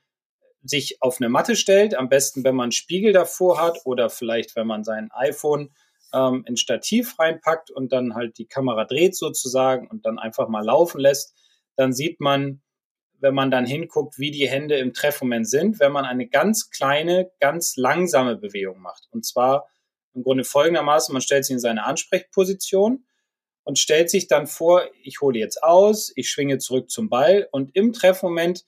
sich 0.62 1.00
auf 1.00 1.20
eine 1.20 1.28
Matte 1.28 1.56
stellt, 1.56 1.94
am 1.94 2.08
besten, 2.08 2.44
wenn 2.44 2.56
man 2.56 2.64
einen 2.64 2.72
Spiegel 2.72 3.12
davor 3.12 3.60
hat 3.60 3.78
oder 3.84 4.10
vielleicht, 4.10 4.56
wenn 4.56 4.66
man 4.66 4.84
sein 4.84 5.10
iPhone 5.12 5.70
ähm, 6.12 6.44
ins 6.46 6.60
Stativ 6.60 7.18
reinpackt 7.18 7.70
und 7.70 7.92
dann 7.92 8.14
halt 8.14 8.38
die 8.38 8.46
Kamera 8.46 8.84
dreht 8.84 9.16
sozusagen 9.16 9.88
und 9.88 10.04
dann 10.06 10.18
einfach 10.18 10.48
mal 10.48 10.64
laufen 10.64 11.00
lässt, 11.00 11.34
dann 11.76 11.92
sieht 11.92 12.20
man, 12.20 12.62
wenn 13.18 13.34
man 13.34 13.50
dann 13.50 13.66
hinguckt, 13.66 14.18
wie 14.18 14.30
die 14.30 14.48
Hände 14.48 14.76
im 14.76 14.92
Treffmoment 14.92 15.48
sind, 15.48 15.80
wenn 15.80 15.92
man 15.92 16.04
eine 16.04 16.28
ganz 16.28 16.70
kleine, 16.70 17.30
ganz 17.40 17.76
langsame 17.76 18.36
Bewegung 18.36 18.80
macht. 18.80 19.08
Und 19.10 19.24
zwar 19.24 19.68
im 20.14 20.22
Grunde 20.22 20.44
folgendermaßen, 20.44 21.12
man 21.12 21.22
stellt 21.22 21.44
sich 21.44 21.54
in 21.54 21.60
seine 21.60 21.84
Ansprechposition 21.84 23.06
und 23.64 23.78
stellt 23.78 24.10
sich 24.10 24.28
dann 24.28 24.46
vor, 24.46 24.82
ich 25.02 25.20
hole 25.20 25.38
jetzt 25.38 25.62
aus, 25.62 26.12
ich 26.14 26.30
schwinge 26.30 26.58
zurück 26.58 26.90
zum 26.90 27.08
Ball 27.08 27.48
und 27.52 27.74
im 27.74 27.92
Treffmoment 27.92 28.64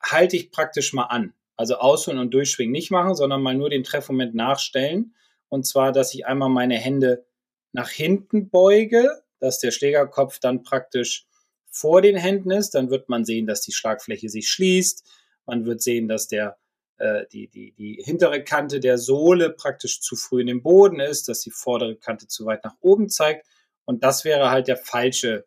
halte 0.00 0.36
ich 0.36 0.50
praktisch 0.50 0.92
mal 0.92 1.04
an. 1.04 1.34
Also 1.56 1.76
ausholen 1.76 2.18
und 2.18 2.32
durchschwingen 2.32 2.72
nicht 2.72 2.90
machen, 2.90 3.14
sondern 3.14 3.42
mal 3.42 3.54
nur 3.54 3.70
den 3.70 3.84
Treffmoment 3.84 4.34
nachstellen. 4.34 5.14
Und 5.48 5.64
zwar, 5.66 5.92
dass 5.92 6.14
ich 6.14 6.26
einmal 6.26 6.48
meine 6.48 6.76
Hände 6.76 7.26
nach 7.72 7.90
hinten 7.90 8.48
beuge, 8.48 9.22
dass 9.38 9.60
der 9.60 9.70
Schlägerkopf 9.70 10.38
dann 10.38 10.62
praktisch 10.62 11.26
vor 11.72 12.02
den 12.02 12.16
Händen 12.16 12.52
ist. 12.52 12.70
Dann 12.70 12.90
wird 12.90 13.08
man 13.08 13.24
sehen, 13.24 13.46
dass 13.46 13.62
die 13.62 13.72
Schlagfläche 13.72 14.28
sich 14.28 14.48
schließt. 14.48 15.04
Man 15.46 15.64
wird 15.64 15.82
sehen, 15.82 16.06
dass 16.06 16.28
der, 16.28 16.58
äh, 16.98 17.24
die, 17.32 17.48
die, 17.48 17.72
die 17.72 18.00
hintere 18.04 18.44
Kante 18.44 18.78
der 18.78 18.98
Sohle 18.98 19.50
praktisch 19.50 20.00
zu 20.00 20.14
früh 20.14 20.42
in 20.42 20.46
den 20.46 20.62
Boden 20.62 21.00
ist, 21.00 21.28
dass 21.28 21.40
die 21.40 21.50
vordere 21.50 21.96
Kante 21.96 22.28
zu 22.28 22.46
weit 22.46 22.62
nach 22.62 22.76
oben 22.80 23.08
zeigt. 23.08 23.46
Und 23.84 24.04
das 24.04 24.24
wäre 24.24 24.50
halt 24.50 24.68
der 24.68 24.76
falsche 24.76 25.46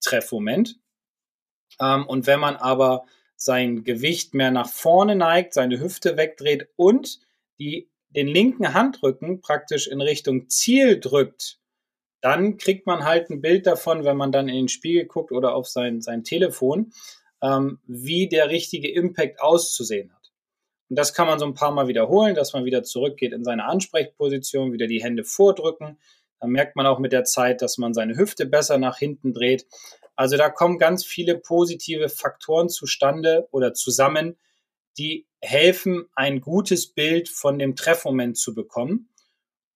Treffmoment. 0.00 0.78
Ähm, 1.80 2.06
und 2.06 2.26
wenn 2.26 2.40
man 2.40 2.56
aber 2.56 3.06
sein 3.36 3.84
Gewicht 3.84 4.34
mehr 4.34 4.50
nach 4.50 4.68
vorne 4.68 5.16
neigt, 5.16 5.54
seine 5.54 5.80
Hüfte 5.80 6.16
wegdreht 6.16 6.68
und 6.76 7.20
die, 7.58 7.88
den 8.10 8.28
linken 8.28 8.74
Handrücken 8.74 9.40
praktisch 9.40 9.88
in 9.88 10.00
Richtung 10.00 10.48
Ziel 10.48 11.00
drückt, 11.00 11.61
dann 12.22 12.56
kriegt 12.56 12.86
man 12.86 13.04
halt 13.04 13.28
ein 13.28 13.42
Bild 13.42 13.66
davon, 13.66 14.04
wenn 14.04 14.16
man 14.16 14.32
dann 14.32 14.48
in 14.48 14.54
den 14.54 14.68
Spiegel 14.68 15.04
guckt 15.04 15.32
oder 15.32 15.54
auf 15.54 15.68
sein, 15.68 16.00
sein 16.00 16.24
Telefon, 16.24 16.92
ähm, 17.42 17.80
wie 17.86 18.28
der 18.28 18.48
richtige 18.48 18.90
Impact 18.90 19.40
auszusehen 19.40 20.12
hat. 20.14 20.32
Und 20.88 20.96
das 20.96 21.14
kann 21.14 21.26
man 21.26 21.38
so 21.38 21.44
ein 21.46 21.54
paar 21.54 21.72
Mal 21.72 21.88
wiederholen, 21.88 22.34
dass 22.34 22.52
man 22.52 22.64
wieder 22.64 22.84
zurückgeht 22.84 23.32
in 23.32 23.44
seine 23.44 23.64
Ansprechposition, 23.64 24.72
wieder 24.72 24.86
die 24.86 25.02
Hände 25.02 25.24
vordrücken. 25.24 25.98
Dann 26.38 26.50
merkt 26.50 26.76
man 26.76 26.86
auch 26.86 26.98
mit 26.98 27.12
der 27.12 27.24
Zeit, 27.24 27.60
dass 27.60 27.76
man 27.76 27.92
seine 27.92 28.16
Hüfte 28.16 28.46
besser 28.46 28.78
nach 28.78 28.98
hinten 28.98 29.32
dreht. 29.32 29.66
Also 30.14 30.36
da 30.36 30.48
kommen 30.48 30.78
ganz 30.78 31.04
viele 31.04 31.38
positive 31.38 32.08
Faktoren 32.08 32.68
zustande 32.68 33.48
oder 33.50 33.74
zusammen, 33.74 34.38
die 34.98 35.26
helfen, 35.40 36.08
ein 36.14 36.40
gutes 36.40 36.92
Bild 36.92 37.28
von 37.28 37.58
dem 37.58 37.74
Treffmoment 37.74 38.36
zu 38.36 38.54
bekommen. 38.54 39.08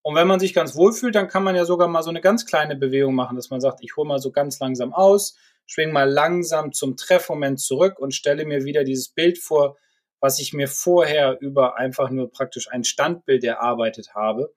Und 0.07 0.15
wenn 0.15 0.29
man 0.29 0.39
sich 0.39 0.55
ganz 0.55 0.77
wohl 0.77 0.93
fühlt, 0.93 1.17
dann 1.17 1.27
kann 1.27 1.43
man 1.43 1.57
ja 1.57 1.65
sogar 1.65 1.89
mal 1.89 2.05
so 2.05 2.11
eine 2.11 2.21
ganz 2.21 2.47
kleine 2.47 2.77
Bewegung 2.77 3.17
machen, 3.17 3.35
dass 3.35 3.51
man 3.51 3.61
sagt, 3.61 3.83
ich 3.83 3.97
hole 3.97 4.07
mal 4.07 4.21
so 4.21 4.31
ganz 4.31 4.61
langsam 4.61 4.95
aus, 4.95 5.37
schwing 5.67 5.91
mal 5.91 6.09
langsam 6.09 6.73
zum 6.73 6.97
Treffmoment 6.97 7.59
zurück 7.59 7.99
und 7.99 8.15
stelle 8.15 8.45
mir 8.45 8.63
wieder 8.63 8.85
dieses 8.85 9.09
Bild 9.09 9.37
vor, 9.37 9.77
was 10.21 10.39
ich 10.39 10.53
mir 10.53 10.69
vorher 10.69 11.41
über 11.41 11.77
einfach 11.77 12.09
nur 12.11 12.31
praktisch 12.31 12.71
ein 12.71 12.85
Standbild 12.85 13.43
erarbeitet 13.43 14.15
habe 14.15 14.55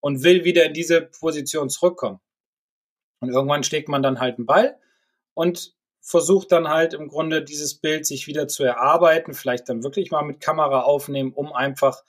und 0.00 0.22
will 0.22 0.44
wieder 0.44 0.66
in 0.66 0.74
diese 0.74 1.00
Position 1.00 1.70
zurückkommen. 1.70 2.20
Und 3.20 3.30
irgendwann 3.30 3.64
schlägt 3.64 3.88
man 3.88 4.02
dann 4.02 4.20
halt 4.20 4.36
einen 4.36 4.44
Ball 4.44 4.78
und 5.32 5.72
versucht 6.02 6.52
dann 6.52 6.68
halt 6.68 6.92
im 6.92 7.08
Grunde 7.08 7.42
dieses 7.42 7.74
Bild 7.80 8.04
sich 8.04 8.26
wieder 8.26 8.48
zu 8.48 8.64
erarbeiten, 8.64 9.32
vielleicht 9.32 9.70
dann 9.70 9.82
wirklich 9.82 10.10
mal 10.10 10.24
mit 10.24 10.42
Kamera 10.42 10.82
aufnehmen, 10.82 11.32
um 11.32 11.54
einfach 11.54 12.04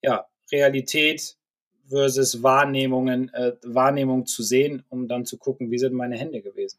ja, 0.00 0.28
Realität 0.52 1.39
versus 1.90 2.42
Wahrnehmungen, 2.42 3.32
äh, 3.34 3.52
Wahrnehmung 3.64 4.26
zu 4.26 4.42
sehen, 4.42 4.82
um 4.88 5.08
dann 5.08 5.26
zu 5.26 5.36
gucken, 5.36 5.70
wie 5.70 5.78
sind 5.78 5.94
meine 5.94 6.16
Hände 6.16 6.40
gewesen. 6.40 6.78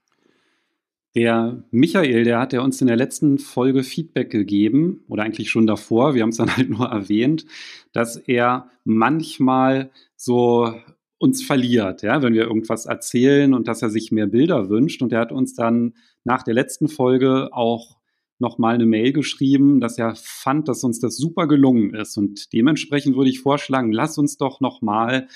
Der 1.14 1.62
Michael, 1.72 2.24
der 2.24 2.40
hat 2.40 2.54
ja 2.54 2.62
uns 2.62 2.80
in 2.80 2.88
der 2.88 2.96
letzten 2.96 3.38
Folge 3.38 3.84
Feedback 3.84 4.30
gegeben, 4.30 5.04
oder 5.10 5.24
eigentlich 5.24 5.50
schon 5.50 5.68
davor, 5.68 6.16
wir 6.16 6.24
haben 6.24 6.30
es 6.30 6.38
dann 6.38 6.56
halt 6.56 6.70
nur 6.70 6.88
erwähnt, 6.88 7.46
dass 7.92 8.16
er 8.16 8.70
manchmal 8.86 9.92
so 10.16 10.74
uns 11.18 11.44
verliert, 11.44 12.02
ja, 12.02 12.24
wenn 12.24 12.34
wir 12.34 12.44
irgendwas 12.44 12.88
erzählen 12.88 13.54
und 13.54 13.68
dass 13.68 13.82
er 13.82 13.90
sich 13.90 14.12
mehr 14.12 14.26
Bilder 14.26 14.70
wünscht. 14.70 15.04
Und 15.04 15.14
er 15.14 15.20
hat 15.20 15.32
uns 15.32 15.54
dann 15.54 15.94
nach 16.24 16.44
der 16.44 16.56
letzten 16.56 16.88
Folge 16.88 17.50
auch 17.52 17.98
nochmal 18.42 18.76
eine 18.76 18.86
Mail 18.86 19.14
geschrieben, 19.14 19.80
dass 19.80 19.98
er 19.98 20.16
fand, 20.16 20.68
dass 20.68 20.84
uns 20.84 21.00
das 21.00 21.18
super 21.18 21.48
gelungen 21.48 21.94
ist. 21.94 22.18
Und 22.18 22.52
dementsprechend 22.54 23.16
würde 23.16 23.30
ich 23.30 23.40
vorschlagen, 23.40 23.92
lass 23.92 24.18
uns 24.18 24.38
doch 24.38 24.60
nochmal 24.60 25.28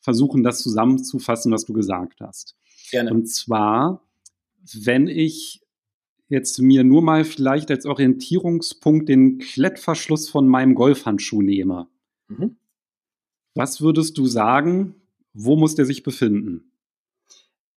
versuchen, 0.00 0.42
das 0.42 0.60
zusammenzufassen, 0.60 1.52
was 1.52 1.64
du 1.64 1.72
gesagt 1.72 2.20
hast. 2.20 2.56
Gerne. 2.90 3.12
Und 3.12 3.26
zwar, 3.26 4.04
wenn 4.74 5.06
ich 5.06 5.62
jetzt 6.30 6.60
mir 6.60 6.84
nur 6.84 7.02
mal 7.02 7.24
vielleicht 7.24 7.70
als 7.70 7.84
Orientierungspunkt 7.86 9.08
den 9.08 9.38
Klettverschluss 9.38 10.28
von 10.28 10.46
meinem 10.46 10.74
Golfhandschuh 10.74 11.42
nehme. 11.42 11.88
Mhm. 12.28 12.56
Was 13.54 13.80
würdest 13.80 14.16
du 14.16 14.26
sagen, 14.26 14.94
wo 15.34 15.56
muss 15.56 15.74
der 15.74 15.84
sich 15.86 16.02
befinden? 16.02 16.69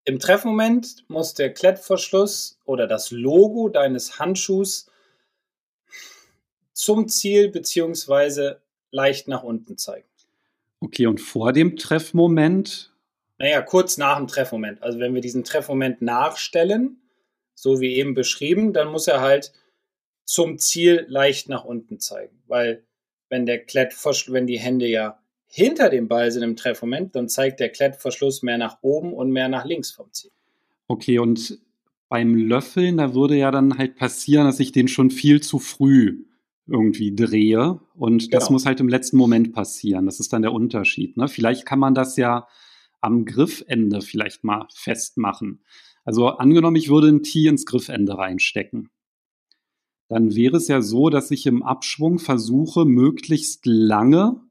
Im 0.06 0.20
Treffmoment 0.20 1.06
muss 1.08 1.34
der 1.34 1.54
Klettverschluss 1.54 2.60
oder 2.66 2.88
das 2.88 3.12
Logo 3.12 3.70
deines 3.70 4.20
Handschuhs 4.20 4.92
zum 6.74 7.08
Ziel 7.08 7.50
beziehungsweise 7.50 8.62
leicht 8.92 9.28
nach 9.28 9.44
unten 9.44 9.78
zeigen. 9.78 10.08
Okay, 10.82 11.08
und 11.08 11.22
vor 11.22 11.54
dem 11.54 11.78
Treffmoment? 11.78 12.94
Naja, 13.38 13.62
kurz 13.62 13.98
nach 13.98 14.18
dem 14.18 14.28
Treffmoment. 14.28 14.84
Also 14.84 15.00
wenn 15.00 15.14
wir 15.14 15.22
diesen 15.22 15.46
Treffmoment 15.46 16.02
nachstellen, 16.02 17.02
so 17.56 17.80
wie 17.80 17.96
eben 17.96 18.14
beschrieben, 18.14 18.74
dann 18.74 18.90
muss 18.90 19.08
er 19.08 19.22
halt 19.22 19.54
zum 20.26 20.58
Ziel 20.58 21.06
leicht 21.08 21.48
nach 21.48 21.64
unten 21.64 22.00
zeigen. 22.00 22.44
Weil 22.48 22.84
wenn 23.30 23.46
der 23.46 23.64
Klettverschluss, 23.64 24.34
wenn 24.34 24.48
die 24.48 24.60
Hände 24.60 24.88
ja 24.88 25.23
hinter 25.56 25.90
dem 25.90 26.08
Ball 26.08 26.32
sind 26.32 26.42
im 26.42 26.56
Treffmoment, 26.56 27.16
dann 27.16 27.30
zeigt 27.30 27.60
der 27.60 27.70
Klettverschluss 27.70 28.42
mehr 28.42 28.58
nach 28.58 28.80
oben 28.82 29.14
und 29.14 29.30
mehr 29.30 29.50
nach 29.50 29.66
links 29.66 29.92
vom 29.92 30.12
Ziel. 30.12 30.32
Okay, 30.88 31.20
und 31.20 31.60
beim 32.10 32.34
Löffeln, 32.34 32.98
da 32.98 33.14
würde 33.14 33.38
ja 33.38 33.52
dann 33.52 33.78
halt 33.78 33.96
passieren, 33.96 34.46
dass 34.46 34.60
ich 34.60 34.72
den 34.72 34.88
schon 34.88 35.12
viel 35.12 35.42
zu 35.42 35.60
früh 35.60 36.26
irgendwie 36.66 37.14
drehe. 37.14 37.80
Und 37.94 38.24
genau. 38.24 38.40
das 38.40 38.50
muss 38.50 38.66
halt 38.66 38.80
im 38.80 38.88
letzten 38.88 39.18
Moment 39.18 39.54
passieren. 39.54 40.08
Das 40.08 40.20
ist 40.20 40.34
dann 40.34 40.42
der 40.42 40.54
Unterschied. 40.54 41.18
Ne? 41.18 41.28
Vielleicht 41.28 41.68
kann 41.68 41.78
man 41.78 41.94
das 41.94 42.18
ja 42.18 42.48
am 43.00 43.24
Griffende 43.24 44.02
vielleicht 44.02 44.44
mal 44.44 44.66
festmachen. 44.74 45.64
Also 46.04 46.30
angenommen, 46.30 46.78
ich 46.78 46.90
würde 46.90 47.10
ein 47.10 47.22
Tee 47.22 47.48
ins 47.48 47.68
Griffende 47.68 48.18
reinstecken. 48.18 48.90
Dann 50.08 50.36
wäre 50.36 50.58
es 50.58 50.68
ja 50.68 50.82
so, 50.82 51.12
dass 51.12 51.30
ich 51.30 51.46
im 51.46 51.62
Abschwung 51.62 52.18
versuche, 52.18 52.86
möglichst 52.86 53.68
lange 53.68 54.42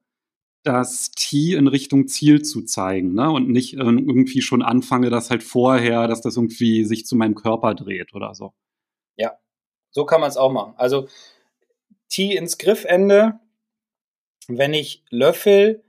das 0.63 1.11
T 1.11 1.55
in 1.55 1.67
Richtung 1.67 2.07
Ziel 2.07 2.43
zu 2.43 2.63
zeigen 2.63 3.15
ne? 3.15 3.31
und 3.31 3.49
nicht 3.49 3.75
äh, 3.75 3.79
irgendwie 3.79 4.43
schon 4.43 4.63
anfange, 4.63 5.11
dass 5.11 5.31
halt 5.31 5.43
vorher, 5.43 6.07
dass 6.07 6.21
das 6.21 6.37
irgendwie 6.37 6.85
sich 6.85 7.05
zu 7.07 7.17
meinem 7.17 7.35
Körper 7.35 7.75
dreht 7.75 8.15
oder 8.15 8.35
so. 8.35 8.53
Ja, 9.17 9.39
so 9.91 10.05
kann 10.05 10.21
man 10.21 10.31
es 10.31 10.37
auch 10.37 10.53
machen. 10.53 10.75
Also 10.77 11.09
T 12.09 12.37
ins 12.37 12.59
Griffende, 12.59 13.41
wenn 14.47 14.75
ich 14.75 15.03
löffel, 15.11 15.83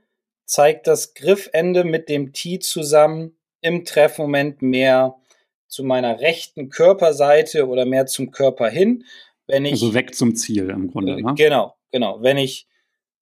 zeigt 0.44 0.86
das 0.86 1.14
Griffende 1.14 1.84
mit 1.84 2.08
dem 2.08 2.32
T 2.32 2.58
zusammen 2.58 3.36
im 3.60 3.84
Treffmoment 3.84 4.60
mehr 4.60 5.16
zu 5.68 5.84
meiner 5.84 6.20
rechten 6.20 6.68
Körperseite 6.68 7.66
oder 7.68 7.84
mehr 7.84 8.06
zum 8.06 8.30
Körper 8.30 8.68
hin. 8.68 9.04
Wenn 9.46 9.64
ich, 9.64 9.72
also 9.72 9.94
weg 9.94 10.14
zum 10.14 10.34
Ziel 10.34 10.70
im 10.70 10.90
Grunde. 10.90 11.20
Ne? 11.20 11.34
Genau, 11.36 11.74
genau. 11.90 12.22
Wenn 12.22 12.38
ich 12.38 12.66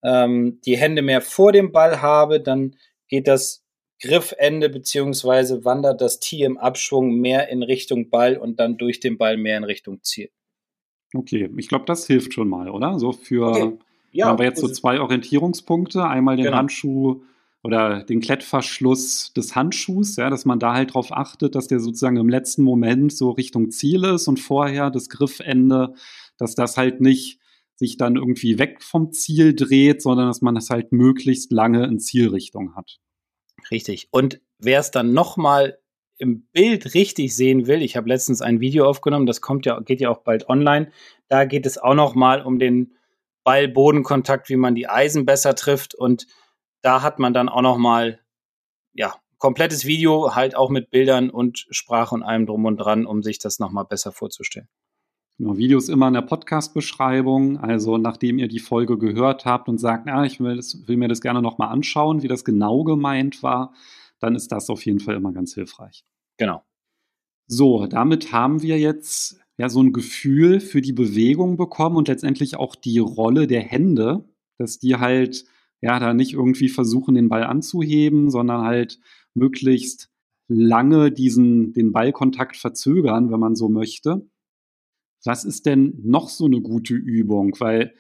ähm, 0.03 0.61
die 0.65 0.77
Hände 0.77 1.03
mehr 1.03 1.21
vor 1.21 1.53
dem 1.53 1.73
Ball 1.73 2.03
habe, 2.03 2.41
dann 2.41 2.77
geht 3.09 3.29
das 3.29 3.63
Griffende 4.01 4.69
beziehungsweise 4.69 5.65
wandert 5.65 6.01
das 6.01 6.19
Tee 6.19 6.43
im 6.43 6.59
Abschwung 6.59 7.21
mehr 7.21 7.49
in 7.49 7.63
Richtung 7.63 8.11
Ball 8.11 8.37
und 8.37 8.59
dann 8.59 8.77
durch 8.77 8.99
den 8.99 9.17
Ball 9.17 9.37
mehr 9.37 9.57
in 9.57 9.65
Richtung 9.65 10.03
Ziel. 10.03 10.31
Okay, 11.15 11.49
ich 11.57 11.69
glaube, 11.69 11.85
das 11.87 12.07
hilft 12.07 12.35
schon 12.35 12.49
mal, 12.49 12.69
oder? 12.69 12.99
So 12.99 13.13
für, 13.13 13.49
okay. 13.49 13.79
ja, 14.11 14.27
haben 14.27 14.39
wir 14.39 14.47
jetzt 14.47 14.61
so 14.61 14.69
zwei 14.69 15.01
Orientierungspunkte. 15.01 16.05
Einmal 16.05 16.37
den 16.37 16.47
genau. 16.47 16.57
Handschuh 16.57 17.23
oder 17.63 18.03
den 18.03 18.21
Klettverschluss 18.21 19.33
des 19.35 19.55
Handschuhs, 19.55 20.17
ja, 20.17 20.31
dass 20.31 20.47
man 20.47 20.59
da 20.59 20.75
halt 20.75 20.95
drauf 20.95 21.13
achtet, 21.13 21.55
dass 21.55 21.69
der 21.69 21.79
sozusagen 21.79 22.17
im 22.17 22.29
letzten 22.29 22.63
Moment 22.63 23.13
so 23.13 23.31
Richtung 23.31 23.71
Ziel 23.71 24.05
ist 24.05 24.27
und 24.27 24.41
vorher 24.41 24.91
das 24.91 25.09
Griffende, 25.09 25.95
dass 26.39 26.57
das 26.57 26.77
halt 26.77 27.01
nicht 27.01 27.39
sich 27.83 27.97
dann 27.97 28.17
irgendwie 28.17 28.59
weg 28.59 28.83
vom 28.83 29.13
Ziel 29.13 29.55
dreht, 29.55 30.03
sondern 30.03 30.29
dass 30.29 30.41
man 30.41 30.55
das 30.55 30.71
halt 30.71 30.93
möglichst 30.93 31.53
lange 31.53 31.85
in 31.85 31.99
Zielrichtung 31.99 32.77
hat. 32.77 33.01
Richtig. 33.71 34.09
Und 34.11 34.41
wer 34.59 34.81
es 34.81 34.91
dann 34.91 35.13
nochmal 35.13 35.79
im 36.19 36.47
Bild 36.53 36.95
richtig 36.95 37.35
sehen 37.35 37.67
will, 37.67 37.83
ich 37.83 37.97
habe 37.97 38.09
letztens 38.09 38.41
ein 38.41 38.61
Video 38.61 38.87
aufgenommen, 38.87 39.27
das 39.27 39.41
kommt 39.41 39.67
ja, 39.67 39.81
geht 39.81 40.01
ja 40.01 40.11
auch 40.11 40.23
bald 40.23 40.49
online. 40.49 40.93
Da 41.29 41.45
geht 41.45 41.67
es 41.67 41.79
auch 41.79 41.95
nochmal 41.95 42.43
um 42.43 42.59
den 42.59 42.95
Ball-Bodenkontakt, 43.45 44.49
wie 44.49 44.57
man 44.57 44.75
die 44.75 44.89
Eisen 44.89 45.27
besser 45.27 45.55
trifft. 45.55 45.95
Und 45.95 46.27
da 46.81 47.03
hat 47.03 47.19
man 47.19 47.35
dann 47.35 47.49
auch 47.49 47.63
nochmal, 47.63 48.21
ja, 48.95 49.15
komplettes 49.39 49.85
Video, 49.85 50.37
halt 50.37 50.55
auch 50.55 50.71
mit 50.71 50.91
Bildern 50.91 51.29
und 51.29 51.67
Sprache 51.71 52.15
und 52.15 52.23
allem 52.23 52.47
drum 52.47 52.65
und 52.65 52.77
dran, 52.77 53.07
um 53.07 53.25
sich 53.25 53.41
das 53.41 53.59
nochmal 53.59 53.85
besser 53.85 54.13
vorzustellen. 54.13 54.69
Genau, 55.39 55.57
Videos 55.57 55.89
immer 55.89 56.09
in 56.09 56.15
der 56.15 56.23
Podcast-Beschreibung. 56.23 57.59
Also 57.59 57.99
nachdem 57.99 58.39
ihr 58.39 58.49
die 58.49 58.59
Folge 58.59 58.99
gehört 58.99 59.45
habt 59.45 59.69
und 59.69 59.79
sagt, 59.79 60.07
ja, 60.07 60.25
ich 60.25 60.41
will, 60.41 60.57
das, 60.57 60.87
will 60.87 60.97
mir 60.97 61.09
das 61.09 61.21
gerne 61.21 61.43
nochmal 61.43 61.69
anschauen, 61.69 62.23
wie 62.23 62.29
das 62.29 62.45
genau 62.45 62.85
gemeint 62.85 63.43
war, 63.43 63.73
dann 64.21 64.35
ist 64.35 64.53
das 64.53 64.71
auf 64.71 64.85
jeden 64.85 65.01
Fall 65.01 65.17
immer 65.17 65.33
ganz 65.33 65.55
hilfreich. 65.55 66.05
Genau. 66.39 66.63
So, 67.49 67.87
damit 67.87 68.33
haben 68.33 68.63
wir 68.63 68.79
jetzt 68.79 69.41
ja 69.59 69.69
so 69.69 69.83
ein 69.83 69.93
Gefühl 69.93 70.61
für 70.61 70.81
die 70.81 70.93
Bewegung 70.93 71.57
bekommen 71.57 71.97
und 71.97 72.09
letztendlich 72.09 72.57
auch 72.57 72.75
die 72.75 72.99
Rolle 72.99 73.47
der 73.47 73.63
Hände, 73.63 74.25
dass 74.59 74.79
die 74.79 74.97
halt 74.97 75.45
ja 75.81 75.99
da 75.99 76.15
nicht 76.15 76.35
irgendwie 76.35 76.69
versuchen, 76.69 77.15
den 77.15 77.29
Ball 77.29 77.45
anzuheben, 77.45 78.31
sondern 78.31 78.63
halt 78.63 79.01
möglichst 79.35 80.11
lange 80.49 81.11
diesen 81.11 81.73
den 81.73 81.93
Ballkontakt 81.93 82.57
verzögern, 82.57 83.31
wenn 83.31 83.41
man 83.41 83.57
so 83.57 83.69
möchte. 83.69 84.27
Was 85.25 85.45
ist 85.45 85.67
denn 85.67 85.99
noch 86.03 86.29
so 86.29 86.47
eine 86.47 86.61
gute 86.61 86.95
Übung? 86.95 87.55
Weil 87.61 87.95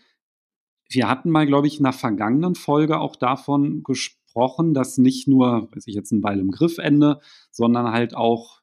wir 0.88 1.08
hatten 1.08 1.30
mal, 1.30 1.46
glaube 1.46 1.66
ich, 1.66 1.78
in 1.78 1.86
einer 1.86 1.92
vergangenen 1.92 2.54
Folge 2.54 2.98
auch 2.98 3.16
davon 3.16 3.82
gesprochen, 3.82 4.74
dass 4.74 4.98
nicht 4.98 5.28
nur, 5.28 5.68
weiß 5.72 5.86
ich 5.86 5.94
jetzt, 5.94 6.12
ein 6.12 6.20
Ball 6.20 6.38
im 6.38 6.50
Griffende, 6.50 7.20
sondern 7.50 7.92
halt 7.92 8.14
auch 8.14 8.60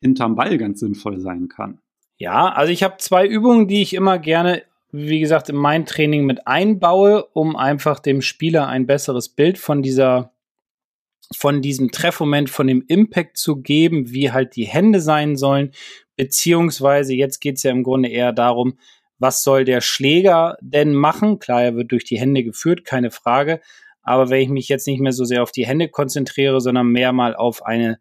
hinterm 0.00 0.36
Ball 0.36 0.58
ganz 0.58 0.80
sinnvoll 0.80 1.20
sein 1.20 1.48
kann. 1.48 1.80
Ja, 2.16 2.50
also 2.52 2.72
ich 2.72 2.82
habe 2.82 2.98
zwei 2.98 3.26
Übungen, 3.26 3.66
die 3.66 3.82
ich 3.82 3.94
immer 3.94 4.18
gerne, 4.18 4.62
wie 4.92 5.20
gesagt, 5.20 5.48
in 5.48 5.56
mein 5.56 5.86
Training 5.86 6.26
mit 6.26 6.46
einbaue, 6.46 7.24
um 7.32 7.56
einfach 7.56 7.98
dem 7.98 8.22
Spieler 8.22 8.68
ein 8.68 8.86
besseres 8.86 9.28
Bild 9.28 9.58
von 9.58 9.82
dieser 9.82 10.32
von 11.34 11.62
diesem 11.62 11.90
Treffmoment, 11.90 12.50
von 12.50 12.66
dem 12.66 12.84
Impact 12.86 13.38
zu 13.38 13.56
geben, 13.56 14.10
wie 14.10 14.30
halt 14.30 14.56
die 14.56 14.66
Hände 14.66 15.00
sein 15.00 15.36
sollen, 15.36 15.70
beziehungsweise 16.16 17.14
jetzt 17.14 17.40
geht 17.40 17.56
es 17.56 17.62
ja 17.62 17.70
im 17.70 17.82
Grunde 17.82 18.08
eher 18.08 18.32
darum, 18.32 18.78
was 19.18 19.42
soll 19.42 19.64
der 19.64 19.80
Schläger 19.80 20.56
denn 20.60 20.94
machen? 20.94 21.38
Klar, 21.38 21.62
er 21.62 21.76
wird 21.76 21.92
durch 21.92 22.04
die 22.04 22.18
Hände 22.18 22.44
geführt, 22.44 22.84
keine 22.84 23.10
Frage. 23.10 23.60
Aber 24.02 24.28
wenn 24.28 24.40
ich 24.40 24.48
mich 24.48 24.68
jetzt 24.68 24.86
nicht 24.86 25.00
mehr 25.00 25.12
so 25.12 25.24
sehr 25.24 25.42
auf 25.42 25.52
die 25.52 25.66
Hände 25.66 25.88
konzentriere, 25.88 26.60
sondern 26.60 26.88
mehr 26.88 27.12
mal 27.12 27.34
auf 27.34 27.64
eine, 27.64 27.98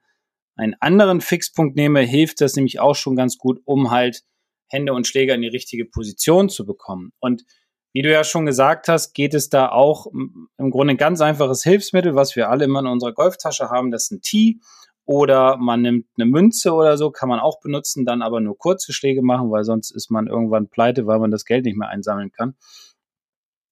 einen 0.56 0.76
anderen 0.80 1.22
Fixpunkt 1.22 1.76
nehme, 1.76 2.02
hilft 2.02 2.42
das 2.42 2.56
nämlich 2.56 2.80
auch 2.80 2.96
schon 2.96 3.16
ganz 3.16 3.38
gut, 3.38 3.62
um 3.64 3.92
halt 3.92 4.24
Hände 4.68 4.94
und 4.94 5.08
Schläger 5.08 5.36
in 5.36 5.42
die 5.42 5.48
richtige 5.48 5.86
Position 5.86 6.50
zu 6.50 6.66
bekommen. 6.66 7.14
Und 7.20 7.46
wie 7.94 8.02
du 8.02 8.12
ja 8.12 8.24
schon 8.24 8.48
gesagt 8.48 8.88
hast, 8.88 9.14
geht 9.14 9.36
es 9.36 9.50
da 9.50 9.70
auch 9.70 10.08
im 10.08 10.72
Grunde 10.72 10.96
ein 10.96 10.98
ganz 10.98 11.22
einfaches 11.22 11.64
Hilfsmittel, 11.64 12.16
was 12.16 12.36
wir 12.36 12.50
alle 12.50 12.66
immer 12.66 12.80
in 12.80 12.88
unserer 12.88 13.14
Golftasche 13.14 13.70
haben. 13.70 13.92
Das 13.92 14.06
ist 14.06 14.12
ein 14.12 14.22
Tee 14.22 14.60
oder 15.06 15.58
man 15.58 15.82
nimmt 15.82 16.08
eine 16.18 16.26
Münze 16.26 16.74
oder 16.74 16.98
so, 16.98 17.12
kann 17.12 17.30
man 17.30 17.40
auch 17.40 17.60
benutzen, 17.60 18.06
dann 18.06 18.22
aber 18.22 18.40
nur 18.40 18.58
kurze 18.58 18.94
Schläge 18.94 19.22
machen, 19.22 19.52
weil 19.52 19.64
sonst 19.64 19.92
ist 19.92 20.10
man 20.10 20.28
irgendwann 20.28 20.70
pleite, 20.70 21.06
weil 21.08 21.20
man 21.20 21.32
das 21.32 21.46
Geld 21.46 21.66
nicht 21.66 21.78
mehr 21.78 21.90
einsammeln 21.90 22.32
kann. 22.32 22.56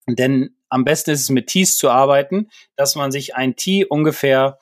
Denn 0.08 0.56
am 0.70 0.84
besten 0.84 1.12
ist 1.12 1.22
es 1.22 1.30
mit 1.30 1.48
Tees 1.48 1.78
zu 1.78 1.90
arbeiten, 1.90 2.50
dass 2.76 2.96
man 2.96 3.12
sich 3.12 3.36
ein 3.36 3.56
Tee 3.56 3.86
ungefähr 3.86 4.60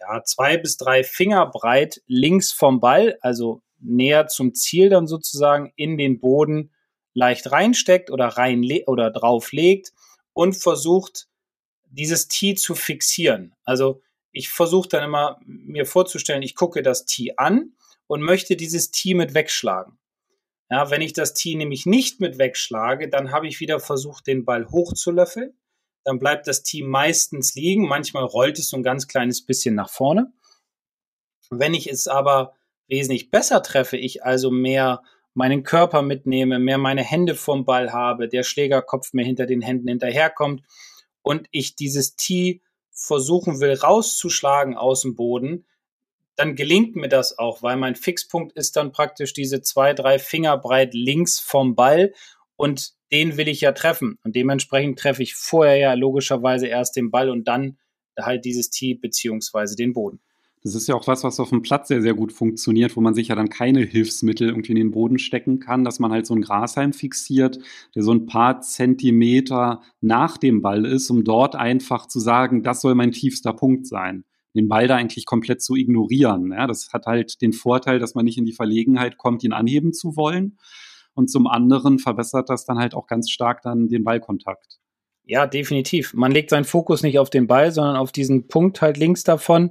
ja, 0.00 0.22
zwei 0.24 0.56
bis 0.56 0.76
drei 0.76 1.04
Finger 1.04 1.46
breit 1.46 2.02
links 2.06 2.52
vom 2.52 2.80
Ball, 2.80 3.18
also 3.20 3.62
näher 3.78 4.26
zum 4.26 4.54
Ziel 4.54 4.88
dann 4.88 5.06
sozusagen 5.06 5.72
in 5.76 5.96
den 5.96 6.20
Boden 6.20 6.70
leicht 7.14 7.50
reinsteckt 7.50 8.10
oder 8.10 8.26
rein 8.26 8.64
oder 8.86 9.10
drauf 9.10 9.52
legt 9.52 9.92
und 10.32 10.54
versucht, 10.56 11.28
dieses 11.90 12.28
Tee 12.28 12.54
zu 12.54 12.74
fixieren. 12.74 13.54
Also 13.64 14.00
ich 14.32 14.50
versuche 14.50 14.88
dann 14.88 15.04
immer 15.04 15.40
mir 15.44 15.86
vorzustellen, 15.86 16.42
ich 16.42 16.54
gucke 16.54 16.82
das 16.82 17.04
Tee 17.04 17.34
an 17.36 17.72
und 18.06 18.22
möchte 18.22 18.56
dieses 18.56 18.90
Tee 18.90 19.14
mit 19.14 19.34
wegschlagen. 19.34 19.98
Ja, 20.70 20.90
wenn 20.90 21.00
ich 21.00 21.12
das 21.12 21.34
Tee 21.34 21.56
nämlich 21.56 21.84
nicht 21.84 22.20
mit 22.20 22.38
wegschlage, 22.38 23.08
dann 23.08 23.32
habe 23.32 23.48
ich 23.48 23.58
wieder 23.58 23.80
versucht, 23.80 24.26
den 24.28 24.44
Ball 24.44 24.68
hochzulöffeln. 24.70 25.52
Dann 26.04 26.18
bleibt 26.18 26.46
das 26.46 26.62
Tee 26.62 26.82
meistens 26.82 27.54
liegen. 27.54 27.88
Manchmal 27.88 28.24
rollt 28.24 28.58
es 28.58 28.70
so 28.70 28.76
ein 28.76 28.84
ganz 28.84 29.08
kleines 29.08 29.44
bisschen 29.44 29.74
nach 29.74 29.90
vorne. 29.90 30.32
Wenn 31.50 31.74
ich 31.74 31.90
es 31.90 32.06
aber 32.06 32.54
wesentlich 32.86 33.30
besser 33.30 33.62
treffe, 33.62 33.96
ich 33.96 34.24
also 34.24 34.50
mehr 34.50 35.02
meinen 35.34 35.64
Körper 35.64 36.02
mitnehme, 36.02 36.58
mehr 36.58 36.78
meine 36.78 37.02
Hände 37.02 37.34
vom 37.34 37.64
Ball 37.64 37.92
habe, 37.92 38.28
der 38.28 38.44
Schlägerkopf 38.44 39.12
mir 39.12 39.24
hinter 39.24 39.46
den 39.46 39.62
Händen 39.62 39.88
hinterherkommt 39.88 40.62
und 41.22 41.48
ich 41.50 41.74
dieses 41.74 42.16
Tee 42.16 42.62
versuchen 42.92 43.60
will, 43.60 43.74
rauszuschlagen 43.74 44.76
aus 44.76 45.02
dem 45.02 45.14
Boden, 45.14 45.64
dann 46.36 46.56
gelingt 46.56 46.96
mir 46.96 47.08
das 47.08 47.38
auch, 47.38 47.62
weil 47.62 47.76
mein 47.76 47.96
Fixpunkt 47.96 48.56
ist 48.56 48.76
dann 48.76 48.92
praktisch 48.92 49.34
diese 49.34 49.60
zwei, 49.60 49.92
drei 49.92 50.18
Finger 50.18 50.56
breit 50.56 50.94
links 50.94 51.38
vom 51.38 51.74
Ball 51.74 52.14
und 52.56 52.92
den 53.12 53.36
will 53.36 53.48
ich 53.48 53.60
ja 53.60 53.72
treffen. 53.72 54.18
Und 54.24 54.36
dementsprechend 54.36 54.98
treffe 54.98 55.22
ich 55.22 55.34
vorher 55.34 55.76
ja 55.76 55.94
logischerweise 55.94 56.66
erst 56.66 56.96
den 56.96 57.10
Ball 57.10 57.28
und 57.28 57.48
dann 57.48 57.78
halt 58.18 58.44
dieses 58.44 58.70
Tee 58.70 58.94
beziehungsweise 58.94 59.76
den 59.76 59.92
Boden. 59.92 60.20
Das 60.62 60.74
ist 60.74 60.88
ja 60.88 60.94
auch 60.94 61.06
was, 61.06 61.24
was 61.24 61.40
auf 61.40 61.48
dem 61.48 61.62
Platz 61.62 61.88
sehr, 61.88 62.02
sehr 62.02 62.12
gut 62.12 62.32
funktioniert, 62.32 62.94
wo 62.94 63.00
man 63.00 63.14
sich 63.14 63.28
ja 63.28 63.34
dann 63.34 63.48
keine 63.48 63.80
Hilfsmittel 63.80 64.48
irgendwie 64.48 64.72
in 64.72 64.78
den 64.78 64.90
Boden 64.90 65.18
stecken 65.18 65.58
kann, 65.58 65.84
dass 65.84 65.98
man 65.98 66.12
halt 66.12 66.26
so 66.26 66.34
einen 66.34 66.42
Grashalm 66.42 66.92
fixiert, 66.92 67.58
der 67.94 68.02
so 68.02 68.12
ein 68.12 68.26
paar 68.26 68.60
Zentimeter 68.60 69.80
nach 70.02 70.36
dem 70.36 70.60
Ball 70.60 70.84
ist, 70.84 71.08
um 71.08 71.24
dort 71.24 71.56
einfach 71.56 72.06
zu 72.06 72.20
sagen, 72.20 72.62
das 72.62 72.82
soll 72.82 72.94
mein 72.94 73.12
tiefster 73.12 73.54
Punkt 73.54 73.86
sein. 73.86 74.24
Den 74.54 74.68
Ball 74.68 74.86
da 74.86 74.96
eigentlich 74.96 75.24
komplett 75.24 75.62
zu 75.62 75.76
ignorieren. 75.76 76.52
Ja, 76.52 76.66
das 76.66 76.92
hat 76.92 77.06
halt 77.06 77.40
den 77.40 77.52
Vorteil, 77.54 77.98
dass 77.98 78.14
man 78.14 78.26
nicht 78.26 78.36
in 78.36 78.44
die 78.44 78.52
Verlegenheit 78.52 79.16
kommt, 79.16 79.42
ihn 79.44 79.52
anheben 79.52 79.94
zu 79.94 80.16
wollen. 80.16 80.58
Und 81.14 81.30
zum 81.30 81.46
anderen 81.46 81.98
verbessert 81.98 82.50
das 82.50 82.66
dann 82.66 82.78
halt 82.78 82.94
auch 82.94 83.06
ganz 83.06 83.30
stark 83.30 83.62
dann 83.62 83.88
den 83.88 84.04
Ballkontakt. 84.04 84.78
Ja, 85.24 85.46
definitiv. 85.46 86.12
Man 86.12 86.32
legt 86.32 86.50
seinen 86.50 86.64
Fokus 86.64 87.02
nicht 87.02 87.18
auf 87.18 87.30
den 87.30 87.46
Ball, 87.46 87.70
sondern 87.70 87.96
auf 87.96 88.10
diesen 88.12 88.48
Punkt 88.48 88.82
halt 88.82 88.96
links 88.96 89.22
davon 89.22 89.70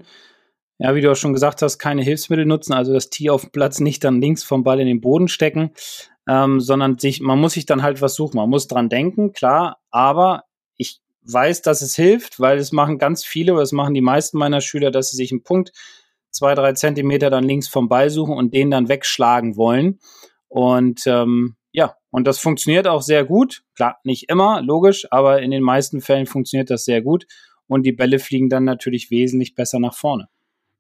ja, 0.80 0.96
wie 0.96 1.02
du 1.02 1.12
auch 1.12 1.15
schon 1.15 1.34
gesagt 1.34 1.62
hast, 1.62 1.78
keine 1.78 2.02
Hilfsmittel 2.02 2.46
nutzen, 2.46 2.74
also 2.74 2.94
das 2.94 3.10
Tier 3.10 3.34
auf 3.34 3.42
dem 3.42 3.52
Platz 3.52 3.82
nicht 3.82 4.04
dann 4.04 4.22
links 4.22 4.44
vom 4.44 4.63
Ball 4.63 4.80
in 4.80 4.88
den 4.88 5.02
Boden 5.02 5.28
stecken, 5.28 5.72
ähm, 6.28 6.62
sondern 6.62 6.98
sich, 6.98 7.20
man 7.22 7.39
muss 7.39 7.54
sich 7.54 7.65
dann 7.65 7.84
halt 7.84 8.02
was 8.02 8.15
suchen. 8.15 8.38
Man 8.38 8.50
muss 8.50 8.68
dran 8.68 8.88
denken, 8.88 9.34
klar, 9.34 9.80
aber 9.92 10.46
ich 10.78 11.02
weiß, 11.24 11.63
dass 11.63 11.82
es 11.82 11.96
hilft, 11.96 12.39
weil 12.39 12.58
es 12.58 12.72
machen 12.72 12.98
ganz 12.98 13.26
viele, 13.26 13.54
oder 13.54 13.62
es 13.62 13.74
machen 13.74 13.94
die 13.94 14.02
meisten 14.02 14.38
meiner 14.38 14.62
Schüler, 14.62 14.89
dass 14.89 15.10
sie 15.12 15.18
sich 15.18 15.32
einen 15.32 15.44
Punkt 15.44 15.74
zwei, 16.32 16.56
drei 16.56 16.72
Zentimeter 16.74 17.30
dann 17.30 17.44
links 17.44 17.68
vom 17.68 17.89
Ball 17.89 18.10
suchen 18.10 18.38
und 18.38 18.54
den 18.54 18.72
dann 18.72 18.88
wegschlagen 18.88 19.58
wollen. 19.58 20.00
Und 20.48 21.06
ähm, 21.08 21.58
ja, 21.74 21.96
und 22.10 22.26
das 22.26 22.39
funktioniert 22.39 22.88
auch 22.88 23.02
sehr 23.02 23.26
gut. 23.26 23.63
Klar, 23.76 23.98
nicht 24.04 24.30
immer, 24.30 24.62
logisch, 24.62 25.08
aber 25.12 25.42
in 25.42 25.52
den 25.52 25.62
meisten 25.62 26.00
Fällen 26.00 26.26
funktioniert 26.26 26.70
das 26.70 26.86
sehr 26.86 27.02
gut. 27.02 27.26
Und 27.68 27.84
die 27.84 27.92
Bälle 27.92 28.18
fliegen 28.18 28.50
dann 28.50 28.63
natürlich 28.63 29.12
wesentlich 29.12 29.56
besser 29.56 29.80
nach 29.80 29.94
vorne. 29.94 30.30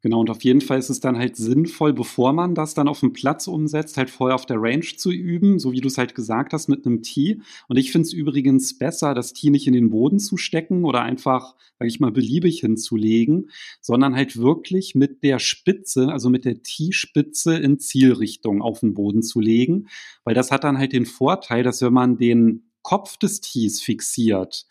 Genau, 0.01 0.21
und 0.21 0.29
auf 0.29 0.45
jeden 0.45 0.61
Fall 0.61 0.79
ist 0.79 0.89
es 0.89 1.01
dann 1.01 1.17
halt 1.17 1.35
sinnvoll, 1.35 1.91
bevor 1.91 2.31
man 2.31 2.55
das 2.55 2.73
dann 2.73 2.87
auf 2.87 3.01
dem 3.01 3.11
Platz 3.11 3.47
umsetzt, 3.47 3.97
halt 3.97 4.09
vorher 4.09 4.35
auf 4.35 4.45
der 4.45 4.61
Range 4.61 4.85
zu 4.95 5.11
üben, 5.11 5.59
so 5.59 5.73
wie 5.73 5.81
du 5.81 5.89
es 5.89 5.97
halt 5.97 6.15
gesagt 6.15 6.53
hast, 6.53 6.69
mit 6.69 6.85
einem 6.85 7.01
Tee. 7.01 7.41
Und 7.67 7.75
ich 7.75 7.91
finde 7.91 8.05
es 8.05 8.13
übrigens 8.13 8.77
besser, 8.77 9.13
das 9.13 9.33
Tee 9.33 9.49
nicht 9.49 9.67
in 9.67 9.73
den 9.73 9.89
Boden 9.89 10.19
zu 10.19 10.37
stecken 10.37 10.85
oder 10.85 11.01
einfach, 11.01 11.53
sag 11.77 11.89
ich 11.89 11.99
mal, 11.99 12.11
beliebig 12.11 12.61
hinzulegen, 12.61 13.49
sondern 13.81 14.15
halt 14.15 14.37
wirklich 14.37 14.95
mit 14.95 15.21
der 15.21 15.37
Spitze, 15.37 16.07
also 16.07 16.29
mit 16.29 16.45
der 16.45 16.63
Tee-Spitze 16.63 17.57
in 17.57 17.77
Zielrichtung 17.77 18.61
auf 18.61 18.79
den 18.79 18.93
Boden 18.93 19.21
zu 19.21 19.41
legen. 19.41 19.89
Weil 20.23 20.33
das 20.33 20.49
hat 20.49 20.63
dann 20.63 20.77
halt 20.77 20.93
den 20.93 21.05
Vorteil, 21.05 21.63
dass 21.63 21.81
wenn 21.81 21.93
man 21.93 22.17
den 22.17 22.69
Kopf 22.83 23.17
des 23.17 23.41
Tees 23.41 23.81
fixiert, 23.81 24.65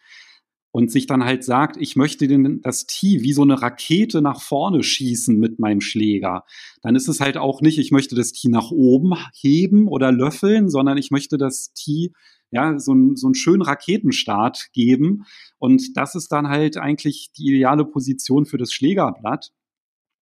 und 0.79 0.93
sich 0.93 1.07
dann 1.09 1.25
halt 1.25 1.43
sagt, 1.43 1.77
ich 1.77 1.97
möchte 1.97 2.29
den, 2.29 2.63
das 2.63 2.87
Tee 2.87 3.25
wie 3.25 3.33
so 3.33 3.43
eine 3.43 3.61
Rakete 3.61 4.23
nach 4.23 4.41
vorne 4.41 4.85
schießen 4.85 5.37
mit 5.37 5.59
meinem 5.59 5.81
Schläger, 5.81 6.45
dann 6.83 6.95
ist 6.95 7.09
es 7.09 7.19
halt 7.19 7.37
auch 7.37 7.61
nicht, 7.61 7.81
ich 7.81 7.91
möchte 7.91 8.15
das 8.15 8.31
Tee 8.31 8.49
nach 8.49 8.71
oben 8.71 9.15
heben 9.35 9.89
oder 9.89 10.13
löffeln, 10.13 10.71
sondern 10.71 10.97
ich 10.97 11.11
möchte 11.11 11.37
das 11.37 11.73
Tee 11.73 12.13
ja, 12.53 12.79
so, 12.79 12.95
ein, 12.95 13.17
so 13.17 13.27
einen 13.27 13.35
schönen 13.35 13.63
Raketenstart 13.63 14.69
geben. 14.73 15.25
Und 15.59 15.97
das 15.97 16.15
ist 16.15 16.31
dann 16.31 16.47
halt 16.47 16.77
eigentlich 16.77 17.33
die 17.37 17.49
ideale 17.49 17.85
Position 17.85 18.47
für 18.47 18.57
das 18.57 18.73
Schlägerblatt, 18.73 19.51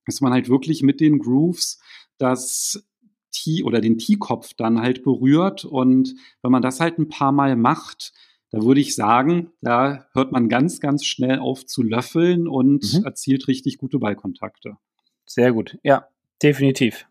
dass 0.06 0.22
man 0.22 0.32
halt 0.32 0.48
wirklich 0.48 0.82
mit 0.82 1.00
den 1.00 1.18
Grooves 1.18 1.80
das 2.16 2.82
Tee 3.30 3.62
oder 3.62 3.82
den 3.82 3.98
Teekopf 3.98 4.54
dann 4.54 4.80
halt 4.80 5.04
berührt. 5.04 5.66
Und 5.66 6.14
wenn 6.40 6.50
man 6.50 6.62
das 6.62 6.80
halt 6.80 6.98
ein 6.98 7.08
paar 7.10 7.32
Mal 7.32 7.56
macht, 7.56 8.14
da 8.56 8.62
würde 8.62 8.80
ich 8.80 8.94
sagen, 8.94 9.50
da 9.60 10.06
hört 10.12 10.32
man 10.32 10.48
ganz, 10.48 10.80
ganz 10.80 11.04
schnell 11.04 11.38
auf 11.38 11.66
zu 11.66 11.82
löffeln 11.82 12.48
und 12.48 12.94
mhm. 12.94 13.04
erzielt 13.04 13.48
richtig 13.48 13.76
gute 13.76 13.98
Ballkontakte. 13.98 14.78
Sehr 15.26 15.52
gut, 15.52 15.78
ja, 15.82 16.06
definitiv. 16.42 17.06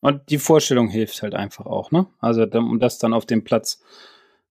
Und 0.00 0.22
die 0.30 0.38
Vorstellung 0.38 0.88
hilft 0.88 1.22
halt 1.22 1.34
einfach 1.34 1.66
auch, 1.66 1.90
ne? 1.90 2.06
Also 2.18 2.44
um 2.44 2.78
das 2.80 2.98
dann 2.98 3.12
auf 3.12 3.26
dem 3.26 3.44
Platz 3.44 3.82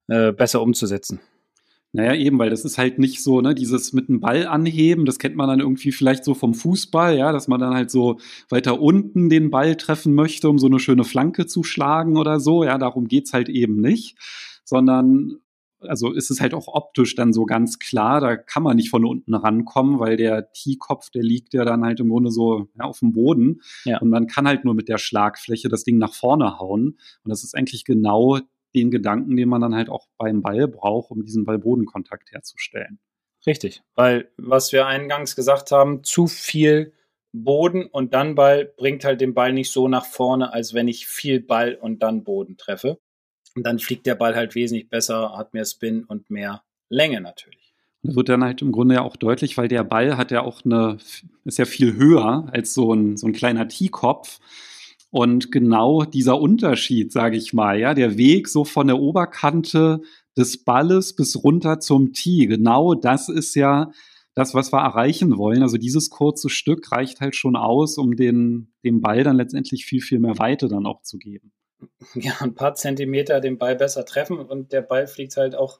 äh, 0.08 0.32
besser 0.32 0.62
umzusetzen. 0.62 1.20
Naja, 1.94 2.14
eben, 2.14 2.38
weil 2.38 2.50
das 2.50 2.66
ist 2.66 2.78
halt 2.78 3.00
nicht 3.00 3.24
so, 3.24 3.40
ne, 3.40 3.56
dieses 3.56 3.94
mit 3.94 4.10
dem 4.10 4.20
Ball 4.20 4.46
anheben, 4.48 5.06
das 5.06 5.18
kennt 5.18 5.38
man 5.38 5.48
dann 5.48 5.62
irgendwie 5.62 5.94
vielleicht 5.94 6.26
so 6.26 6.34
vom 6.34 6.54
Fußball, 6.54 7.18
ja, 7.18 7.32
dass 7.32 7.48
man 7.48 7.62
dann 7.62 7.74
halt 7.74 7.90
so 7.90 8.20
weiter 8.50 8.82
unten 8.82 9.30
den 9.30 9.50
Ball 9.50 9.78
treffen 9.78 10.14
möchte, 10.14 10.50
um 10.50 10.60
so 10.60 10.68
eine 10.68 10.80
schöne 10.80 11.06
Flanke 11.06 11.48
zu 11.48 11.64
schlagen 11.64 12.18
oder 12.18 12.40
so. 12.40 12.66
Ja, 12.66 12.78
darum 12.78 13.08
geht's 13.08 13.32
halt 13.32 13.48
eben 13.48 13.80
nicht. 13.80 14.18
Sondern, 14.66 15.38
also 15.88 16.12
ist 16.12 16.30
es 16.32 16.42
halt 16.42 16.54
auch 16.54 16.68
optisch 16.68 17.16
dann 17.16 17.34
so 17.34 17.46
ganz 17.46 17.80
klar, 17.80 18.22
da 18.22 18.36
kann 18.36 18.64
man 18.64 18.76
nicht 18.76 18.90
von 18.90 19.06
unten 19.06 19.34
rankommen, 19.34 20.00
weil 20.00 20.18
der 20.18 20.52
T-Kopf, 20.52 21.10
der 21.10 21.24
liegt 21.24 21.54
ja 21.54 21.66
dann 21.66 21.84
halt 21.84 22.00
im 22.00 22.10
Grunde 22.10 22.32
so 22.32 22.68
ja, 22.78 22.86
auf 22.86 23.00
dem 23.00 23.14
Boden. 23.14 23.62
Ja. 23.86 24.00
Und 24.00 24.10
man 24.10 24.28
kann 24.28 24.48
halt 24.48 24.66
nur 24.66 24.74
mit 24.74 24.90
der 24.90 24.98
Schlagfläche 24.98 25.70
das 25.70 25.84
Ding 25.84 25.98
nach 25.98 26.14
vorne 26.14 26.60
hauen. 26.60 26.98
Und 27.24 27.30
das 27.30 27.44
ist 27.44 27.56
eigentlich 27.56 27.86
genau 27.86 28.40
den 28.76 28.92
Gedanken, 28.92 29.36
den 29.36 29.50
man 29.50 29.62
dann 29.62 29.76
halt 29.76 29.90
auch 29.90 30.08
beim 30.18 30.42
Ball 30.42 30.68
braucht, 30.68 31.12
um 31.12 31.24
diesen 31.24 31.46
Ball-Boden-Kontakt 31.46 32.32
herzustellen. 32.32 33.00
Richtig, 33.48 33.84
weil 33.94 34.30
was 34.38 34.72
wir 34.72 34.88
eingangs 34.88 35.36
gesagt 35.36 35.72
haben, 35.72 36.04
zu 36.04 36.28
viel 36.28 36.94
Boden 37.32 37.86
und 37.86 38.14
dann 38.14 38.36
Ball 38.36 38.66
bringt 38.66 39.04
halt 39.04 39.22
den 39.22 39.34
Ball 39.34 39.54
nicht 39.54 39.72
so 39.72 39.88
nach 39.88 40.06
vorne, 40.06 40.54
als 40.54 40.74
wenn 40.74 40.88
ich 40.88 41.06
viel 41.06 41.42
Ball 41.42 41.76
und 41.76 42.02
dann 42.02 42.24
Boden 42.24 42.58
treffe. 42.58 43.00
Und 43.56 43.66
dann 43.66 43.80
fliegt 43.80 44.06
der 44.06 44.16
Ball 44.16 44.36
halt 44.36 44.54
wesentlich 44.56 44.90
besser, 44.90 45.38
hat 45.38 45.54
mehr 45.54 45.66
Spin 45.66 46.04
und 46.04 46.30
mehr 46.30 46.64
Länge 46.90 47.22
natürlich. 47.22 47.74
Das 48.04 48.16
wird 48.16 48.30
dann 48.30 48.44
halt 48.44 48.62
im 48.62 48.72
Grunde 48.72 48.96
ja 48.96 49.02
auch 49.02 49.16
deutlich, 49.16 49.58
weil 49.58 49.68
der 49.68 49.84
Ball 49.84 50.18
hat 50.18 50.30
ja 50.30 50.42
auch 50.42 50.64
eine, 50.64 50.98
ist 51.44 51.58
ja 51.58 51.66
viel 51.66 51.96
höher 51.96 52.48
als 52.52 52.74
so 52.74 52.94
ein, 52.94 53.18
so 53.18 53.26
ein 53.28 53.34
kleiner 53.34 53.68
Teekopf. 53.68 54.40
Und 55.10 55.52
genau 55.52 56.04
dieser 56.04 56.40
Unterschied, 56.40 57.12
sage 57.12 57.38
ich 57.38 57.54
mal, 57.54 57.80
ja, 57.80 57.94
der 57.94 58.18
Weg 58.18 58.50
so 58.50 58.66
von 58.66 58.88
der 58.88 59.00
Oberkante 59.00 60.02
des 60.38 60.64
Balles 60.64 61.16
bis 61.16 61.42
runter 61.42 61.80
zum 61.80 62.12
Tee, 62.12 62.48
genau 62.48 62.94
das 62.94 63.30
ist 63.30 63.56
ja 63.56 63.92
das, 64.36 64.54
was 64.54 64.74
wir 64.74 64.82
erreichen 64.82 65.38
wollen. 65.38 65.64
Also 65.64 65.78
dieses 65.78 66.10
kurze 66.10 66.50
Stück 66.50 66.92
reicht 66.92 67.22
halt 67.22 67.36
schon 67.36 67.56
aus, 67.56 67.98
um 67.98 68.18
den, 68.18 68.74
dem 68.84 69.00
Ball 69.00 69.24
dann 69.24 69.38
letztendlich 69.38 69.86
viel, 69.86 70.02
viel 70.02 70.20
mehr 70.20 70.38
Weite 70.38 70.68
dann 70.68 70.86
auch 70.86 71.02
zu 71.02 71.18
geben. 71.18 71.54
Ja, 72.16 72.34
ein 72.40 72.56
paar 72.56 72.76
Zentimeter 72.76 73.42
den 73.42 73.58
Ball 73.58 73.76
besser 73.76 74.06
treffen 74.06 74.40
und 74.40 74.72
der 74.72 74.82
Ball 74.82 75.08
fliegt 75.08 75.38
halt 75.38 75.56
auch 75.56 75.80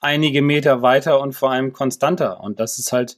einige 0.00 0.42
Meter 0.42 0.82
weiter 0.82 1.20
und 1.20 1.32
vor 1.32 1.50
allem 1.50 1.72
konstanter. 1.72 2.40
Und 2.40 2.60
das 2.60 2.78
ist 2.78 2.92
halt 2.92 3.16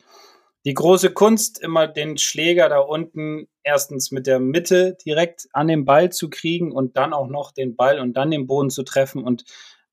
die 0.64 0.74
große 0.74 1.10
Kunst, 1.10 1.60
immer 1.60 1.86
den 1.86 2.16
Schläger 2.16 2.68
da 2.68 2.78
unten 2.78 3.48
erstens 3.62 4.10
mit 4.10 4.26
der 4.26 4.40
Mitte 4.40 4.96
direkt 5.04 5.48
an 5.52 5.68
den 5.68 5.84
Ball 5.84 6.10
zu 6.10 6.30
kriegen 6.30 6.72
und 6.72 6.96
dann 6.96 7.12
auch 7.12 7.28
noch 7.28 7.52
den 7.52 7.76
Ball 7.76 7.98
und 7.98 8.14
dann 8.14 8.30
den 8.30 8.46
Boden 8.46 8.70
zu 8.70 8.82
treffen. 8.82 9.24
Und 9.24 9.44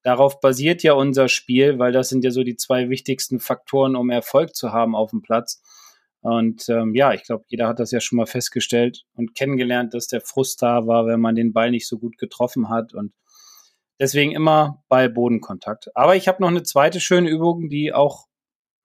darauf 0.03 0.39
basiert 0.39 0.83
ja 0.83 0.93
unser 0.93 1.27
Spiel, 1.27 1.79
weil 1.79 1.91
das 1.91 2.09
sind 2.09 2.23
ja 2.23 2.31
so 2.31 2.43
die 2.43 2.55
zwei 2.55 2.89
wichtigsten 2.89 3.39
Faktoren, 3.39 3.95
um 3.95 4.09
Erfolg 4.09 4.55
zu 4.55 4.71
haben 4.71 4.95
auf 4.95 5.11
dem 5.11 5.21
Platz. 5.21 5.61
Und 6.21 6.69
ähm, 6.69 6.93
ja, 6.93 7.13
ich 7.13 7.23
glaube, 7.23 7.45
jeder 7.47 7.67
hat 7.67 7.79
das 7.79 7.91
ja 7.91 7.99
schon 7.99 8.17
mal 8.17 8.27
festgestellt 8.27 9.03
und 9.15 9.33
kennengelernt, 9.35 9.93
dass 9.93 10.07
der 10.07 10.21
Frust 10.21 10.61
da 10.61 10.85
war, 10.85 11.07
wenn 11.07 11.19
man 11.19 11.35
den 11.35 11.51
Ball 11.51 11.71
nicht 11.71 11.87
so 11.87 11.97
gut 11.97 12.17
getroffen 12.17 12.69
hat. 12.69 12.93
Und 12.93 13.13
deswegen 13.99 14.31
immer 14.31 14.83
Ball-Bodenkontakt. 14.87 15.95
Aber 15.95 16.15
ich 16.15 16.27
habe 16.27 16.41
noch 16.41 16.49
eine 16.49 16.63
zweite 16.63 16.99
schöne 16.99 17.29
Übung, 17.29 17.69
die 17.69 17.93
auch 17.93 18.27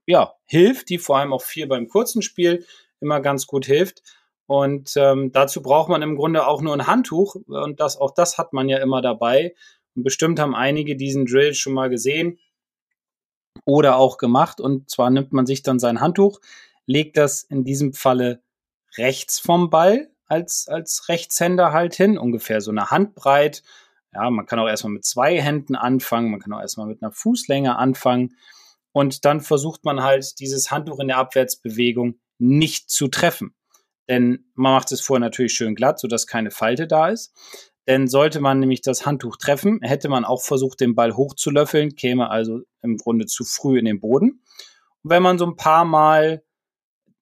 ja, 0.06 0.34
hilft, 0.46 0.88
die 0.88 0.98
vor 0.98 1.18
allem 1.18 1.32
auch 1.32 1.42
viel 1.42 1.66
beim 1.66 1.88
kurzen 1.88 2.22
Spiel 2.22 2.64
immer 3.00 3.20
ganz 3.20 3.46
gut 3.46 3.66
hilft. 3.66 4.02
Und 4.46 4.92
ähm, 4.96 5.32
dazu 5.32 5.60
braucht 5.60 5.88
man 5.88 6.02
im 6.02 6.16
Grunde 6.16 6.46
auch 6.46 6.62
nur 6.62 6.72
ein 6.72 6.86
Handtuch 6.86 7.34
und 7.46 7.80
das 7.80 7.96
auch 7.96 8.12
das 8.12 8.38
hat 8.38 8.52
man 8.52 8.68
ja 8.68 8.78
immer 8.78 9.02
dabei. 9.02 9.54
Und 9.96 10.04
bestimmt 10.04 10.38
haben 10.38 10.54
einige 10.54 10.96
diesen 10.96 11.26
Drill 11.26 11.54
schon 11.54 11.72
mal 11.72 11.90
gesehen 11.90 12.38
oder 13.64 13.96
auch 13.96 14.18
gemacht. 14.18 14.60
Und 14.60 14.88
zwar 14.88 15.10
nimmt 15.10 15.32
man 15.32 15.46
sich 15.46 15.62
dann 15.62 15.80
sein 15.80 16.00
Handtuch, 16.00 16.40
legt 16.86 17.16
das 17.16 17.42
in 17.42 17.64
diesem 17.64 17.92
Falle 17.92 18.42
rechts 18.96 19.38
vom 19.38 19.70
Ball 19.70 20.10
als, 20.26 20.68
als 20.68 21.08
Rechtshänder 21.08 21.72
halt 21.72 21.94
hin, 21.94 22.18
ungefähr 22.18 22.60
so 22.60 22.70
eine 22.70 22.90
Handbreit. 22.90 23.62
Ja, 24.12 24.30
man 24.30 24.46
kann 24.46 24.58
auch 24.58 24.68
erstmal 24.68 24.92
mit 24.92 25.04
zwei 25.04 25.40
Händen 25.40 25.76
anfangen, 25.76 26.30
man 26.30 26.40
kann 26.40 26.52
auch 26.52 26.60
erstmal 26.60 26.86
mit 26.86 27.02
einer 27.02 27.12
Fußlänge 27.12 27.76
anfangen. 27.76 28.36
Und 28.92 29.24
dann 29.24 29.40
versucht 29.40 29.84
man 29.84 30.02
halt, 30.02 30.40
dieses 30.40 30.70
Handtuch 30.70 31.00
in 31.00 31.08
der 31.08 31.18
Abwärtsbewegung 31.18 32.18
nicht 32.38 32.90
zu 32.90 33.08
treffen. 33.08 33.54
Denn 34.08 34.46
man 34.54 34.72
macht 34.72 34.92
es 34.92 35.00
vorher 35.00 35.20
natürlich 35.20 35.52
schön 35.52 35.74
glatt, 35.74 35.98
sodass 35.98 36.26
keine 36.26 36.50
Falte 36.50 36.86
da 36.86 37.08
ist. 37.08 37.32
Denn 37.86 38.08
sollte 38.08 38.40
man 38.40 38.58
nämlich 38.58 38.80
das 38.80 39.06
Handtuch 39.06 39.36
treffen, 39.36 39.80
hätte 39.82 40.08
man 40.08 40.24
auch 40.24 40.42
versucht, 40.42 40.80
den 40.80 40.94
Ball 40.94 41.14
hochzulöffeln, 41.14 41.94
käme 41.94 42.30
also 42.30 42.62
im 42.82 42.96
Grunde 42.96 43.26
zu 43.26 43.44
früh 43.44 43.78
in 43.78 43.84
den 43.84 44.00
Boden. 44.00 44.42
Und 45.02 45.10
wenn 45.10 45.22
man 45.22 45.38
so 45.38 45.46
ein 45.46 45.56
paar 45.56 45.84
Mal 45.84 46.42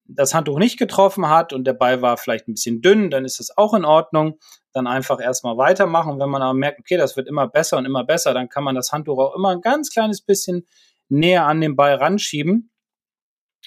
das 0.07 0.35
Handtuch 0.35 0.59
nicht 0.59 0.79
getroffen 0.79 1.29
hat 1.29 1.53
und 1.53 1.64
der 1.64 1.73
Ball 1.73 2.03
war 2.03 2.17
vielleicht 2.17 2.47
ein 2.47 2.55
bisschen 2.55 2.83
dünn, 2.83 3.11
dann 3.11 3.25
ist 3.25 3.38
das 3.38 3.57
auch 3.57 3.75
in 3.75 3.85
Ordnung. 3.85 4.38
Dann 4.73 4.87
einfach 4.87 5.21
erstmal 5.21 5.57
weitermachen. 5.57 6.19
Wenn 6.19 6.29
man 6.29 6.43
aber 6.43 6.55
merkt, 6.55 6.81
okay, 6.81 6.97
das 6.97 7.17
wird 7.17 7.29
immer 7.29 7.49
besser 7.49 7.79
und 7.79 7.87
immer 7.87 8.05
besser, 8.05 8.35
dann 8.35 8.49
kann 8.49 8.64
man 8.64 8.75
das 8.75 8.93
Handtuch 8.93 9.19
auch 9.19 9.35
immer 9.35 9.51
ein 9.51 9.61
ganz 9.61 9.90
kleines 9.90 10.21
bisschen 10.21 10.67
näher 11.09 11.47
an 11.47 11.61
den 11.61 11.77
Ball 11.77 11.95
ranschieben 11.95 12.71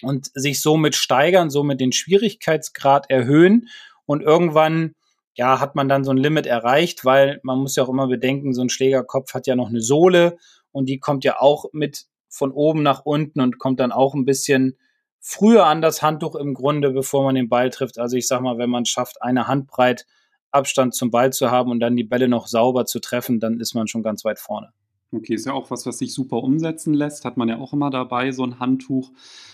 und 0.02 0.30
sich 0.34 0.62
somit 0.62 0.96
steigern, 0.96 1.50
somit 1.50 1.80
den 1.80 1.92
Schwierigkeitsgrad 1.92 3.10
erhöhen 3.10 3.68
und 4.06 4.22
irgendwann 4.22 4.94
ja, 5.34 5.60
hat 5.60 5.76
man 5.76 5.88
dann 5.88 6.04
so 6.04 6.12
ein 6.12 6.18
Limit 6.18 6.48
erreicht, 6.48 7.06
weil 7.06 7.40
man 7.44 7.60
muss 7.60 7.76
ja 7.76 7.84
auch 7.84 7.90
immer 7.90 8.08
bedenken, 8.08 8.54
so 8.54 8.62
ein 8.64 8.70
Schlägerkopf 8.70 9.36
hat 9.36 9.46
ja 9.46 9.56
noch 9.56 9.70
eine 9.70 9.82
Sohle 9.82 10.38
und 10.72 10.90
die 10.90 11.00
kommt 11.00 11.24
ja 11.24 11.40
auch 11.40 11.66
mit 11.74 12.06
von 12.28 12.52
oben 12.52 12.82
nach 12.82 13.06
unten 13.06 13.40
und 13.40 13.60
kommt 13.60 13.80
dann 13.80 13.92
auch 13.92 14.16
ein 14.16 14.26
bisschen 14.26 14.78
früher 15.20 15.66
an 15.66 15.82
das 15.82 16.02
Handtuch 16.02 16.36
im 16.36 16.54
Grunde, 16.54 16.92
bevor 16.92 17.24
man 17.24 17.36
den 17.36 17.50
Ball 17.50 17.70
trifft. 17.70 18.00
Also 18.00 18.18
ich 18.18 18.28
sag 18.28 18.42
mal, 18.42 18.58
wenn 18.58 18.70
man 18.70 18.86
schafft, 18.86 19.22
eine 19.22 19.48
Handbreit 19.48 20.06
Abstand 20.52 20.96
zum 20.96 21.12
Ball 21.12 21.34
zu 21.34 21.52
haben 21.52 21.72
und 21.72 21.80
dann 21.80 21.96
die 21.96 22.04
Bälle 22.04 22.28
noch 22.28 22.48
sauber 22.48 22.86
zu 22.86 23.00
treffen, 23.00 23.40
dann 23.40 23.60
ist 23.60 23.74
man 23.74 23.88
schon 23.88 24.04
ganz 24.04 24.24
weit 24.24 24.40
vorne. 24.40 24.72
Okay, 25.14 25.36
ist 25.36 25.46
ja 25.46 25.54
auch 25.54 25.72
was, 25.72 25.86
was 25.86 26.00
sich 26.00 26.14
super 26.14 26.38
umsetzen 26.38 26.94
lässt. 26.94 27.24
Hat 27.24 27.38
man 27.38 27.48
ja 27.48 27.58
auch 27.58 27.74
immer 27.74 27.90
dabei, 27.90 28.32
so 28.32 28.44
ein 28.44 28.60
Handtuch. 28.60 29.12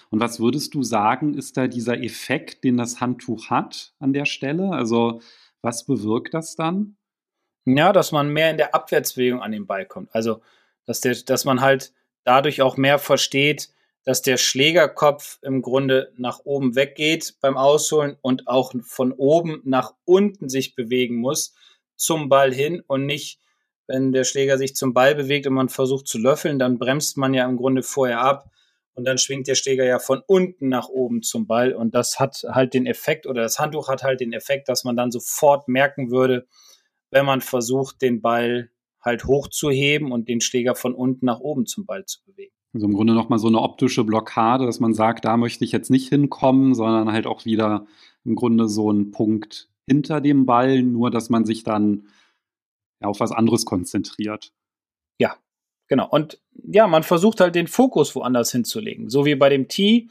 Und 0.10 0.20
was 0.20 0.40
würdest 0.40 0.74
du 0.74 0.82
sagen, 0.82 1.36
ist 1.36 1.58
da 1.58 1.68
dieser 1.68 2.02
Effekt, 2.02 2.64
den 2.64 2.78
das 2.78 3.02
Handtuch 3.02 3.50
hat 3.50 3.94
an 4.00 4.14
der 4.14 4.26
Stelle? 4.26 4.72
Also, 4.72 5.22
was 5.62 5.86
bewirkt 5.86 6.34
das 6.34 6.56
dann? 6.56 6.98
Ja, 7.66 7.94
dass 7.94 8.12
man 8.12 8.30
mehr 8.30 8.50
in 8.52 8.58
der 8.58 8.74
Abwärtsbewegung 8.74 9.42
an 9.42 9.52
den 9.52 9.68
Ball 9.68 9.86
kommt. 9.86 10.14
Also, 10.14 10.42
dass, 10.86 11.02
der, 11.02 11.16
dass 11.16 11.46
man 11.46 11.62
halt 11.62 11.94
dadurch 12.24 12.62
auch 12.62 12.76
mehr 12.78 12.98
versteht, 12.98 13.70
dass 14.06 14.22
der 14.22 14.38
Schlägerkopf 14.38 15.40
im 15.42 15.62
Grunde 15.62 16.12
nach 16.18 16.40
oben 16.44 16.76
weggeht 16.76 17.36
beim 17.42 17.58
Ausholen 17.58 18.18
und 18.22 18.48
auch 18.48 18.74
von 18.84 19.14
oben 19.14 19.62
nach 19.64 19.94
unten 20.06 20.50
sich 20.50 20.76
bewegen 20.76 21.16
muss 21.16 21.54
zum 21.96 22.30
Ball 22.30 22.54
hin 22.54 22.84
und 22.86 23.06
nicht 23.06 23.40
wenn 23.88 24.12
der 24.12 24.24
Schläger 24.24 24.58
sich 24.58 24.76
zum 24.76 24.94
Ball 24.94 25.14
bewegt 25.16 25.46
und 25.48 25.54
man 25.54 25.70
versucht 25.70 26.08
zu 26.08 26.18
löffeln, 26.18 26.58
dann 26.58 26.80
bremst 26.80 27.18
man 27.18 27.34
ja 27.34 27.46
im 27.46 27.58
Grunde 27.58 27.84
vorher 27.84 28.22
ab 28.22 28.50
und 28.94 29.06
dann 29.06 29.18
schwingt 29.18 29.48
der 29.48 29.56
Schläger 29.56 29.84
ja 29.84 30.00
von 30.00 30.22
unten 30.26 30.70
nach 30.70 30.88
oben 30.88 31.22
zum 31.22 31.48
Ball 31.48 31.74
und 31.74 31.94
das 31.94 32.20
hat 32.20 32.44
halt 32.48 32.74
den 32.74 32.86
Effekt 32.86 33.28
oder 33.28 33.42
das 33.42 33.60
Handtuch 33.60 33.90
hat 33.90 34.04
halt 34.04 34.22
den 34.22 34.34
Effekt, 34.34 34.70
dass 34.70 34.84
man 34.84 34.96
dann 34.96 35.12
sofort 35.12 35.68
merken 35.68 36.12
würde, 36.12 36.48
wenn 37.12 37.26
man 37.26 37.42
versucht, 37.42 38.02
den 38.02 38.22
Ball 38.22 38.70
halt 39.02 39.26
hochzuheben 39.26 40.12
und 40.12 40.30
den 40.30 40.42
Schläger 40.42 40.76
von 40.76 40.96
unten 40.96 41.26
nach 41.26 41.40
oben 41.40 41.66
zum 41.66 41.86
Ball 41.86 42.06
zu 42.06 42.24
bewegen. 42.24 42.56
Also 42.74 42.88
im 42.88 42.94
Grunde 42.94 43.14
nochmal 43.14 43.40
so 43.40 43.48
eine 43.48 43.62
optische 43.62 44.04
Blockade, 44.04 44.66
dass 44.66 44.80
man 44.80 44.94
sagt, 44.94 45.26
da 45.26 45.38
möchte 45.38 45.64
ich 45.64 45.72
jetzt 45.72 45.92
nicht 45.92 46.10
hinkommen, 46.10 46.74
sondern 46.74 47.12
halt 47.12 47.28
auch 47.28 47.46
wieder 47.46 47.86
im 48.26 48.36
Grunde 48.36 48.68
so 48.68 48.92
ein 48.92 49.12
Punkt 49.12 49.70
hinter 49.86 50.22
dem 50.22 50.46
Ball, 50.46 50.82
nur 50.82 51.12
dass 51.12 51.30
man 51.30 51.46
sich 51.46 51.64
dann 51.64 52.08
auf 53.02 53.20
was 53.20 53.32
anderes 53.32 53.66
konzentriert. 53.66 54.54
Ja, 55.20 55.36
Genau. 55.94 56.08
Und 56.10 56.40
ja, 56.66 56.88
man 56.88 57.04
versucht 57.04 57.40
halt 57.40 57.56
den 57.56 57.68
Fokus 57.68 58.16
woanders 58.16 58.52
hinzulegen. 58.52 59.10
So 59.10 59.26
wie 59.26 59.36
bei 59.36 59.50
dem 59.50 59.68
Tee, 59.68 60.10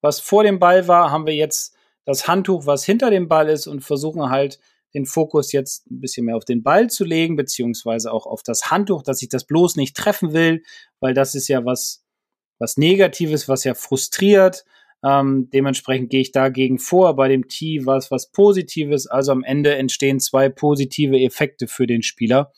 was 0.00 0.20
vor 0.20 0.44
dem 0.44 0.58
Ball 0.58 0.88
war, 0.88 1.10
haben 1.10 1.26
wir 1.26 1.34
jetzt 1.34 1.74
das 2.04 2.28
Handtuch, 2.28 2.66
was 2.66 2.84
hinter 2.84 3.10
dem 3.10 3.26
Ball 3.26 3.48
ist 3.48 3.66
und 3.66 3.80
versuchen 3.80 4.30
halt 4.30 4.60
den 4.96 5.04
Fokus 5.06 5.52
jetzt 5.52 5.90
ein 5.90 6.00
bisschen 6.00 6.24
mehr 6.24 6.36
auf 6.36 6.44
den 6.44 6.62
Ball 6.62 6.88
zu 6.88 7.04
legen, 7.04 7.36
beziehungsweise 7.36 8.10
auch 8.10 8.26
auf 8.26 8.42
das 8.42 8.70
Handtuch, 8.70 9.02
dass 9.02 9.22
ich 9.22 9.28
das 9.28 9.44
bloß 9.44 9.76
nicht 9.76 9.94
treffen 9.94 10.32
will, 10.32 10.62
weil 11.00 11.12
das 11.12 11.34
ist 11.34 11.48
ja 11.48 11.64
was, 11.64 12.02
was 12.58 12.78
Negatives, 12.78 13.48
was 13.48 13.64
ja 13.64 13.74
frustriert. 13.74 14.64
Ähm, 15.04 15.50
dementsprechend 15.52 16.08
gehe 16.08 16.22
ich 16.22 16.32
dagegen 16.32 16.78
vor. 16.78 17.14
Bei 17.14 17.28
dem 17.28 17.46
Tee 17.46 17.84
war 17.84 17.98
es 17.98 18.10
was 18.10 18.30
Positives. 18.32 19.06
Also 19.06 19.32
am 19.32 19.44
Ende 19.44 19.76
entstehen 19.76 20.18
zwei 20.18 20.48
positive 20.48 21.20
Effekte 21.20 21.68
für 21.68 21.86
den 21.86 22.02
Spieler. 22.02 22.52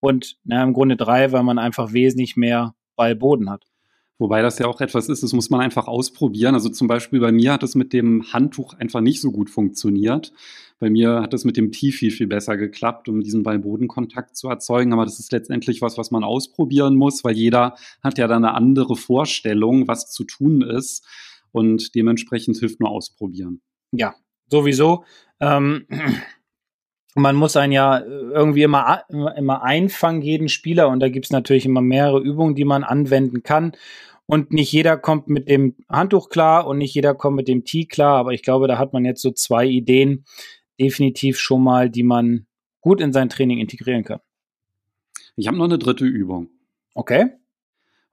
Und 0.00 0.36
na, 0.44 0.62
im 0.64 0.72
Grunde 0.72 0.96
drei, 0.96 1.30
weil 1.30 1.44
man 1.44 1.58
einfach 1.58 1.92
wesentlich 1.92 2.36
mehr 2.36 2.74
Ballboden 2.96 3.48
hat. 3.48 3.64
Wobei 4.18 4.40
das 4.40 4.58
ja 4.58 4.66
auch 4.66 4.80
etwas 4.80 5.08
ist, 5.08 5.22
das 5.22 5.32
muss 5.34 5.50
man 5.50 5.60
einfach 5.60 5.88
ausprobieren. 5.88 6.54
Also 6.54 6.70
zum 6.70 6.88
Beispiel 6.88 7.20
bei 7.20 7.32
mir 7.32 7.52
hat 7.52 7.62
es 7.62 7.74
mit 7.74 7.92
dem 7.92 8.32
Handtuch 8.32 8.74
einfach 8.74 9.00
nicht 9.02 9.20
so 9.20 9.30
gut 9.30 9.50
funktioniert. 9.50 10.32
Bei 10.78 10.88
mir 10.88 11.20
hat 11.20 11.34
es 11.34 11.44
mit 11.44 11.56
dem 11.56 11.70
Tee 11.70 11.92
viel, 11.92 12.10
viel 12.10 12.26
besser 12.26 12.56
geklappt, 12.56 13.08
um 13.08 13.20
diesen 13.20 13.42
Ball-Boden-Kontakt 13.42 14.36
zu 14.36 14.48
erzeugen. 14.48 14.92
Aber 14.94 15.04
das 15.04 15.18
ist 15.18 15.32
letztendlich 15.32 15.82
was, 15.82 15.98
was 15.98 16.10
man 16.10 16.24
ausprobieren 16.24 16.96
muss, 16.96 17.24
weil 17.24 17.36
jeder 17.36 17.76
hat 18.02 18.16
ja 18.16 18.26
dann 18.26 18.44
eine 18.44 18.54
andere 18.54 18.96
Vorstellung, 18.96 19.86
was 19.86 20.10
zu 20.10 20.24
tun 20.24 20.62
ist. 20.62 21.06
Und 21.52 21.94
dementsprechend 21.94 22.56
hilft 22.58 22.80
nur 22.80 22.90
ausprobieren. 22.90 23.60
Ja, 23.92 24.14
sowieso. 24.50 25.04
Ähm, 25.40 25.86
man 27.16 27.34
muss 27.34 27.56
einen 27.56 27.72
ja 27.72 28.00
irgendwie 28.04 28.62
immer, 28.62 29.04
immer 29.08 29.62
einfangen, 29.62 30.22
jeden 30.22 30.48
Spieler. 30.48 30.88
Und 30.88 31.00
da 31.00 31.08
gibt 31.08 31.26
es 31.26 31.32
natürlich 31.32 31.66
immer 31.66 31.80
mehrere 31.80 32.20
Übungen, 32.20 32.54
die 32.54 32.64
man 32.64 32.84
anwenden 32.84 33.42
kann. 33.42 33.72
Und 34.26 34.52
nicht 34.52 34.72
jeder 34.72 34.96
kommt 34.96 35.28
mit 35.28 35.48
dem 35.48 35.76
Handtuch 35.88 36.28
klar 36.28 36.66
und 36.66 36.78
nicht 36.78 36.94
jeder 36.94 37.14
kommt 37.14 37.36
mit 37.36 37.48
dem 37.48 37.64
Tee 37.64 37.86
klar. 37.86 38.18
Aber 38.18 38.32
ich 38.32 38.42
glaube, 38.42 38.68
da 38.68 38.78
hat 38.78 38.92
man 38.92 39.04
jetzt 39.04 39.22
so 39.22 39.30
zwei 39.30 39.66
Ideen 39.66 40.24
definitiv 40.78 41.38
schon 41.38 41.62
mal, 41.62 41.88
die 41.88 42.02
man 42.02 42.46
gut 42.80 43.00
in 43.00 43.12
sein 43.12 43.28
Training 43.28 43.58
integrieren 43.58 44.04
kann. 44.04 44.20
Ich 45.36 45.46
habe 45.46 45.56
noch 45.56 45.64
eine 45.64 45.78
dritte 45.78 46.04
Übung. 46.04 46.50
Okay. 46.94 47.30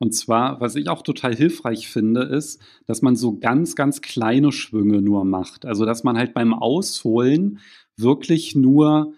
Und 0.03 0.11
zwar, 0.11 0.59
was 0.59 0.75
ich 0.75 0.89
auch 0.89 1.01
total 1.01 1.33
hilfreich 1.33 1.87
finde, 1.87 2.23
ist, 2.23 2.61
dass 2.87 3.01
man 3.01 3.15
so 3.15 3.39
ganz, 3.39 3.73
ganz 3.73 4.01
kleine 4.01 4.51
Schwünge 4.51 5.01
nur 5.01 5.23
macht. 5.23 5.65
Also, 5.65 5.85
dass 5.85 6.03
man 6.03 6.17
halt 6.17 6.33
beim 6.33 6.53
Ausholen 6.53 7.59
wirklich 7.95 8.53
nur 8.53 9.13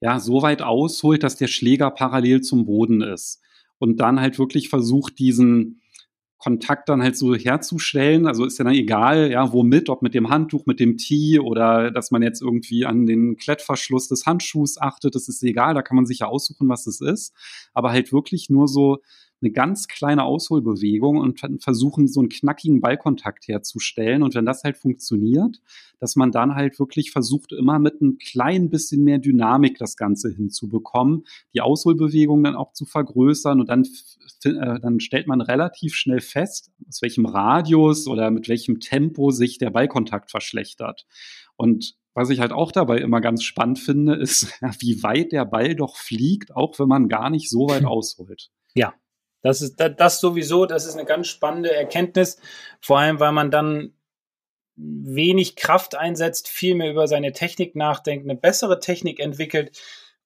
ja, 0.00 0.20
so 0.20 0.42
weit 0.42 0.62
ausholt, 0.62 1.24
dass 1.24 1.34
der 1.34 1.48
Schläger 1.48 1.90
parallel 1.90 2.40
zum 2.42 2.66
Boden 2.66 3.00
ist. 3.00 3.42
Und 3.78 3.98
dann 3.98 4.20
halt 4.20 4.38
wirklich 4.38 4.68
versucht, 4.68 5.18
diesen 5.18 5.80
Kontakt 6.38 6.88
dann 6.88 7.02
halt 7.02 7.16
so 7.16 7.34
herzustellen. 7.34 8.28
Also 8.28 8.44
ist 8.44 8.58
ja 8.58 8.64
dann 8.64 8.74
egal, 8.74 9.32
ja, 9.32 9.52
womit, 9.52 9.88
ob 9.88 10.02
mit 10.02 10.14
dem 10.14 10.30
Handtuch, 10.30 10.66
mit 10.66 10.78
dem 10.78 10.98
Tee 10.98 11.40
oder 11.40 11.90
dass 11.90 12.12
man 12.12 12.22
jetzt 12.22 12.42
irgendwie 12.42 12.86
an 12.86 13.06
den 13.06 13.36
Klettverschluss 13.36 14.06
des 14.06 14.24
Handschuhs 14.24 14.80
achtet. 14.80 15.16
Das 15.16 15.28
ist 15.28 15.42
egal, 15.42 15.74
da 15.74 15.82
kann 15.82 15.96
man 15.96 16.06
sich 16.06 16.20
ja 16.20 16.28
aussuchen, 16.28 16.68
was 16.68 16.86
es 16.86 17.00
ist. 17.00 17.34
Aber 17.74 17.90
halt 17.90 18.12
wirklich 18.12 18.50
nur 18.50 18.68
so 18.68 18.98
eine 19.40 19.52
ganz 19.52 19.86
kleine 19.86 20.24
Ausholbewegung 20.24 21.18
und 21.18 21.40
versuchen, 21.60 22.08
so 22.08 22.20
einen 22.20 22.28
knackigen 22.28 22.80
Ballkontakt 22.80 23.46
herzustellen. 23.48 24.22
Und 24.22 24.34
wenn 24.34 24.46
das 24.46 24.64
halt 24.64 24.76
funktioniert, 24.76 25.60
dass 26.00 26.16
man 26.16 26.32
dann 26.32 26.54
halt 26.54 26.78
wirklich 26.78 27.10
versucht, 27.10 27.52
immer 27.52 27.78
mit 27.78 28.00
ein 28.00 28.18
klein 28.18 28.70
bisschen 28.70 29.04
mehr 29.04 29.18
Dynamik 29.18 29.78
das 29.78 29.96
Ganze 29.96 30.30
hinzubekommen, 30.30 31.24
die 31.54 31.60
Ausholbewegung 31.60 32.42
dann 32.42 32.56
auch 32.56 32.72
zu 32.72 32.84
vergrößern 32.84 33.60
und 33.60 33.68
dann, 33.68 33.84
äh, 34.44 34.80
dann 34.80 35.00
stellt 35.00 35.26
man 35.26 35.40
relativ 35.40 35.94
schnell 35.94 36.20
fest, 36.20 36.70
aus 36.88 37.02
welchem 37.02 37.26
Radius 37.26 38.06
oder 38.06 38.30
mit 38.30 38.48
welchem 38.48 38.80
Tempo 38.80 39.30
sich 39.30 39.58
der 39.58 39.70
Ballkontakt 39.70 40.30
verschlechtert. 40.30 41.06
Und 41.56 41.96
was 42.14 42.30
ich 42.30 42.40
halt 42.40 42.52
auch 42.52 42.72
dabei 42.72 42.98
immer 42.98 43.20
ganz 43.20 43.44
spannend 43.44 43.78
finde, 43.78 44.14
ist, 44.14 44.52
wie 44.80 45.02
weit 45.02 45.32
der 45.32 45.44
Ball 45.44 45.76
doch 45.76 45.96
fliegt, 45.96 46.54
auch 46.54 46.78
wenn 46.78 46.88
man 46.88 47.08
gar 47.08 47.30
nicht 47.30 47.48
so 47.50 47.68
weit 47.68 47.84
ausholt. 47.84 48.50
Ja, 48.74 48.94
das 49.42 49.62
ist 49.62 49.76
das 49.78 50.20
sowieso, 50.20 50.66
das 50.66 50.86
ist 50.86 50.94
eine 50.94 51.04
ganz 51.04 51.28
spannende 51.28 51.74
Erkenntnis, 51.74 52.38
vor 52.80 52.98
allem 52.98 53.20
weil 53.20 53.32
man 53.32 53.50
dann 53.50 53.94
wenig 54.76 55.56
Kraft 55.56 55.96
einsetzt, 55.96 56.48
viel 56.48 56.74
mehr 56.74 56.90
über 56.90 57.08
seine 57.08 57.32
Technik 57.32 57.74
nachdenkt, 57.74 58.24
eine 58.24 58.36
bessere 58.36 58.78
Technik 58.78 59.18
entwickelt 59.20 59.76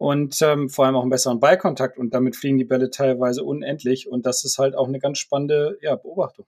und 0.03 0.43
ähm, 0.43 0.69
vor 0.69 0.85
allem 0.85 0.97
auch 0.97 1.03
einen 1.03 1.11
besseren 1.11 1.39
Ballkontakt. 1.41 1.97
Und 1.97 2.13
damit 2.13 2.35
fliegen 2.37 2.59
die 2.59 2.65
Bälle 2.65 2.91
teilweise 2.91 3.45
unendlich. 3.45 4.09
Und 4.09 4.27
das 4.27 4.45
ist 4.45 4.59
halt 4.59 4.75
auch 4.75 4.89
eine 4.89 4.99
ganz 4.99 5.19
spannende 5.19 5.79
ja, 5.81 5.95
Beobachtung. 5.95 6.45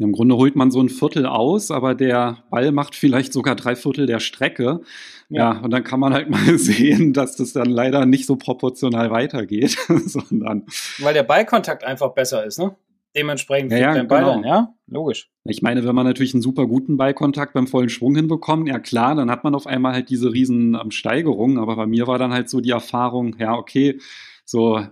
Im 0.00 0.12
Grunde 0.12 0.36
holt 0.36 0.54
man 0.54 0.70
so 0.70 0.80
ein 0.80 0.88
Viertel 0.88 1.26
aus, 1.26 1.72
aber 1.72 1.96
der 1.96 2.38
Ball 2.50 2.70
macht 2.70 2.94
vielleicht 2.94 3.32
sogar 3.32 3.56
drei 3.56 3.74
Viertel 3.74 4.06
der 4.06 4.20
Strecke. 4.20 4.80
Ja. 5.28 5.54
ja, 5.54 5.60
und 5.60 5.72
dann 5.72 5.82
kann 5.82 5.98
man 5.98 6.14
halt 6.14 6.30
mal 6.30 6.56
sehen, 6.56 7.12
dass 7.12 7.34
das 7.36 7.52
dann 7.52 7.68
leider 7.68 8.06
nicht 8.06 8.24
so 8.26 8.36
proportional 8.36 9.10
weitergeht, 9.10 9.76
sondern. 10.06 10.66
Weil 11.00 11.14
der 11.14 11.24
Ballkontakt 11.24 11.82
einfach 11.82 12.14
besser 12.14 12.44
ist, 12.44 12.58
ne? 12.58 12.76
Dementsprechend 13.16 13.72
ja, 13.72 13.78
ja, 13.78 13.94
dein 13.94 14.06
Ball 14.06 14.20
genau. 14.20 14.34
dann, 14.34 14.44
ja? 14.44 14.74
Logisch. 14.86 15.30
Ich 15.44 15.62
meine, 15.62 15.84
wenn 15.84 15.94
man 15.94 16.06
natürlich 16.06 16.34
einen 16.34 16.42
super 16.42 16.66
guten 16.66 16.96
Ballkontakt 16.96 17.54
beim 17.54 17.66
vollen 17.66 17.88
Schwung 17.88 18.14
hinbekommt, 18.14 18.68
ja 18.68 18.78
klar, 18.78 19.16
dann 19.16 19.30
hat 19.30 19.42
man 19.44 19.54
auf 19.54 19.66
einmal 19.66 19.94
halt 19.94 20.10
diese 20.10 20.32
riesen 20.32 20.78
ähm, 20.80 20.90
Steigerungen. 20.92 21.58
Aber 21.58 21.74
bei 21.74 21.86
mir 21.86 22.06
war 22.06 22.18
dann 22.18 22.32
halt 22.32 22.48
so 22.48 22.60
die 22.60 22.70
Erfahrung, 22.70 23.34
ja, 23.38 23.54
okay, 23.54 23.98
so 24.44 24.86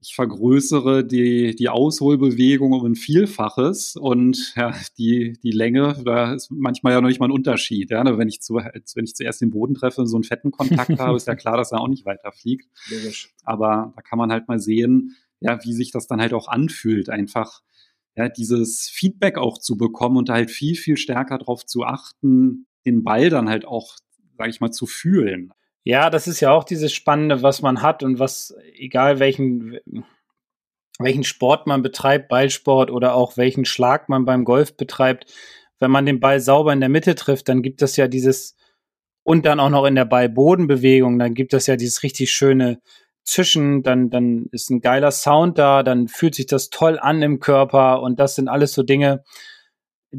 ich 0.00 0.14
vergrößere 0.14 1.04
die, 1.04 1.56
die 1.56 1.68
Ausholbewegung 1.68 2.72
um 2.72 2.84
ein 2.84 2.94
Vielfaches 2.94 3.96
und 3.96 4.54
ja, 4.54 4.74
die, 4.98 5.38
die 5.42 5.50
Länge, 5.50 6.00
da 6.04 6.34
ist 6.34 6.50
manchmal 6.50 6.92
ja 6.92 7.00
noch 7.00 7.08
nicht 7.08 7.18
mal 7.18 7.26
ein 7.26 7.32
Unterschied. 7.32 7.90
Ja? 7.90 8.04
Wenn, 8.18 8.28
ich 8.28 8.40
zu, 8.40 8.54
wenn 8.54 9.04
ich 9.04 9.14
zuerst 9.14 9.40
den 9.40 9.50
Boden 9.50 9.74
treffe 9.74 10.02
und 10.02 10.06
so 10.06 10.16
einen 10.16 10.24
fetten 10.24 10.50
Kontakt 10.50 10.90
habe, 10.98 11.16
ist 11.16 11.26
ja 11.26 11.34
klar, 11.34 11.56
dass 11.56 11.72
er 11.72 11.80
auch 11.80 11.88
nicht 11.88 12.04
weiter 12.04 12.30
fliegt. 12.32 12.68
Logisch. 12.90 13.34
Aber 13.44 13.92
da 13.96 14.02
kann 14.02 14.18
man 14.18 14.30
halt 14.30 14.48
mal 14.48 14.58
sehen, 14.58 15.16
ja, 15.40 15.62
wie 15.64 15.72
sich 15.72 15.90
das 15.90 16.06
dann 16.06 16.20
halt 16.20 16.34
auch 16.34 16.48
anfühlt, 16.48 17.08
einfach 17.08 17.62
ja, 18.16 18.28
dieses 18.28 18.88
Feedback 18.88 19.38
auch 19.38 19.58
zu 19.58 19.76
bekommen 19.76 20.16
und 20.16 20.28
da 20.28 20.34
halt 20.34 20.50
viel, 20.50 20.74
viel 20.74 20.96
stärker 20.96 21.38
darauf 21.38 21.66
zu 21.66 21.84
achten, 21.84 22.66
den 22.86 23.02
Ball 23.02 23.28
dann 23.28 23.48
halt 23.48 23.66
auch, 23.66 23.96
sage 24.38 24.50
ich 24.50 24.60
mal, 24.60 24.70
zu 24.70 24.86
fühlen. 24.86 25.52
Ja, 25.86 26.10
das 26.10 26.26
ist 26.26 26.40
ja 26.40 26.50
auch 26.50 26.64
dieses 26.64 26.92
Spannende, 26.92 27.42
was 27.42 27.62
man 27.62 27.80
hat 27.80 28.02
und 28.02 28.18
was, 28.18 28.52
egal 28.74 29.20
welchen, 29.20 29.78
welchen 30.98 31.22
Sport 31.22 31.68
man 31.68 31.82
betreibt, 31.82 32.28
Ballsport 32.28 32.90
oder 32.90 33.14
auch 33.14 33.36
welchen 33.36 33.64
Schlag 33.64 34.08
man 34.08 34.24
beim 34.24 34.44
Golf 34.44 34.76
betreibt, 34.76 35.32
wenn 35.78 35.92
man 35.92 36.04
den 36.04 36.18
Ball 36.18 36.40
sauber 36.40 36.72
in 36.72 36.80
der 36.80 36.88
Mitte 36.88 37.14
trifft, 37.14 37.48
dann 37.48 37.62
gibt 37.62 37.82
es 37.82 37.96
ja 37.96 38.08
dieses, 38.08 38.56
und 39.22 39.46
dann 39.46 39.60
auch 39.60 39.70
noch 39.70 39.84
in 39.84 39.94
der 39.94 40.06
Ballbodenbewegung, 40.06 41.20
dann 41.20 41.34
gibt 41.34 41.54
es 41.54 41.68
ja 41.68 41.76
dieses 41.76 42.02
richtig 42.02 42.32
schöne 42.32 42.80
Zischen, 43.22 43.84
dann, 43.84 44.10
dann 44.10 44.46
ist 44.50 44.70
ein 44.70 44.80
geiler 44.80 45.12
Sound 45.12 45.56
da, 45.56 45.84
dann 45.84 46.08
fühlt 46.08 46.34
sich 46.34 46.46
das 46.46 46.68
toll 46.70 46.98
an 46.98 47.22
im 47.22 47.38
Körper 47.38 48.02
und 48.02 48.18
das 48.18 48.34
sind 48.34 48.48
alles 48.48 48.72
so 48.72 48.82
Dinge, 48.82 49.22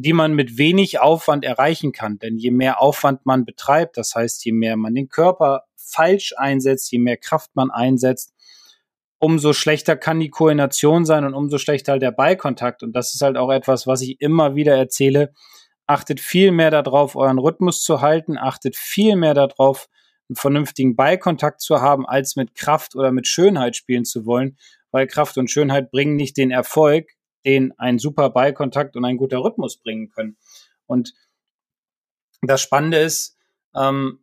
die 0.02 0.14
man 0.14 0.34
mit 0.34 0.58
wenig 0.58 1.00
Aufwand 1.00 1.44
erreichen 1.44 1.92
kann. 1.92 2.20
Denn 2.20 2.38
je 2.38 2.52
mehr 2.52 2.82
Aufwand 2.82 3.26
man 3.26 3.46
betreibt, 3.46 3.98
das 3.98 4.14
heißt, 4.14 4.46
je 4.46 4.52
mehr 4.52 4.78
man 4.78 4.94
den 4.94 5.10
Körper 5.10 5.64
falsch 5.76 6.34
einsetzt, 6.38 6.92
je 6.92 7.00
mehr 7.00 7.18
Kraft 7.18 7.56
man 7.56 7.72
einsetzt, 7.72 8.34
umso 9.20 9.54
schlechter 9.54 9.96
kann 9.96 10.20
die 10.20 10.30
Koordination 10.30 11.06
sein 11.06 11.26
und 11.26 11.34
umso 11.34 11.58
schlechter 11.58 11.94
halt 11.94 12.04
der 12.04 12.12
Ballkontakt. 12.12 12.84
Und 12.84 12.94
das 12.96 13.16
ist 13.16 13.22
halt 13.22 13.38
auch 13.38 13.50
etwas, 13.50 13.88
was 13.88 14.02
ich 14.02 14.22
immer 14.22 14.56
wieder 14.56 14.76
erzähle. 14.76 15.34
Achtet 15.88 16.20
viel 16.20 16.52
mehr 16.52 16.70
darauf, 16.70 17.16
euren 17.16 17.40
Rhythmus 17.40 17.82
zu 17.82 18.02
halten, 18.02 18.38
achtet 18.38 18.76
viel 18.76 19.16
mehr 19.16 19.34
darauf, 19.34 19.90
einen 20.30 20.36
vernünftigen 20.36 20.96
Ballkontakt 20.96 21.62
zu 21.62 21.82
haben, 21.82 22.06
als 22.06 22.36
mit 22.36 22.54
Kraft 22.54 22.96
oder 22.96 23.12
mit 23.12 23.26
Schönheit 23.26 23.76
spielen 23.76 24.06
zu 24.06 24.26
wollen, 24.26 24.58
weil 24.92 25.08
Kraft 25.08 25.38
und 25.38 25.50
Schönheit 25.50 25.90
bringen 25.90 26.18
nicht 26.18 26.38
den 26.38 26.52
Erfolg, 26.52 27.17
den 27.46 27.74
ein 27.78 28.00
super 28.00 28.30
Ballkontakt 28.30 28.96
und 28.96 29.06
ein 29.06 29.18
guter 29.18 29.44
Rhythmus 29.44 29.78
bringen 29.78 30.10
können. 30.10 30.38
Und 30.86 31.14
das 32.42 32.62
Spannende 32.62 33.00
ist, 33.00 33.38
ähm, 33.76 34.20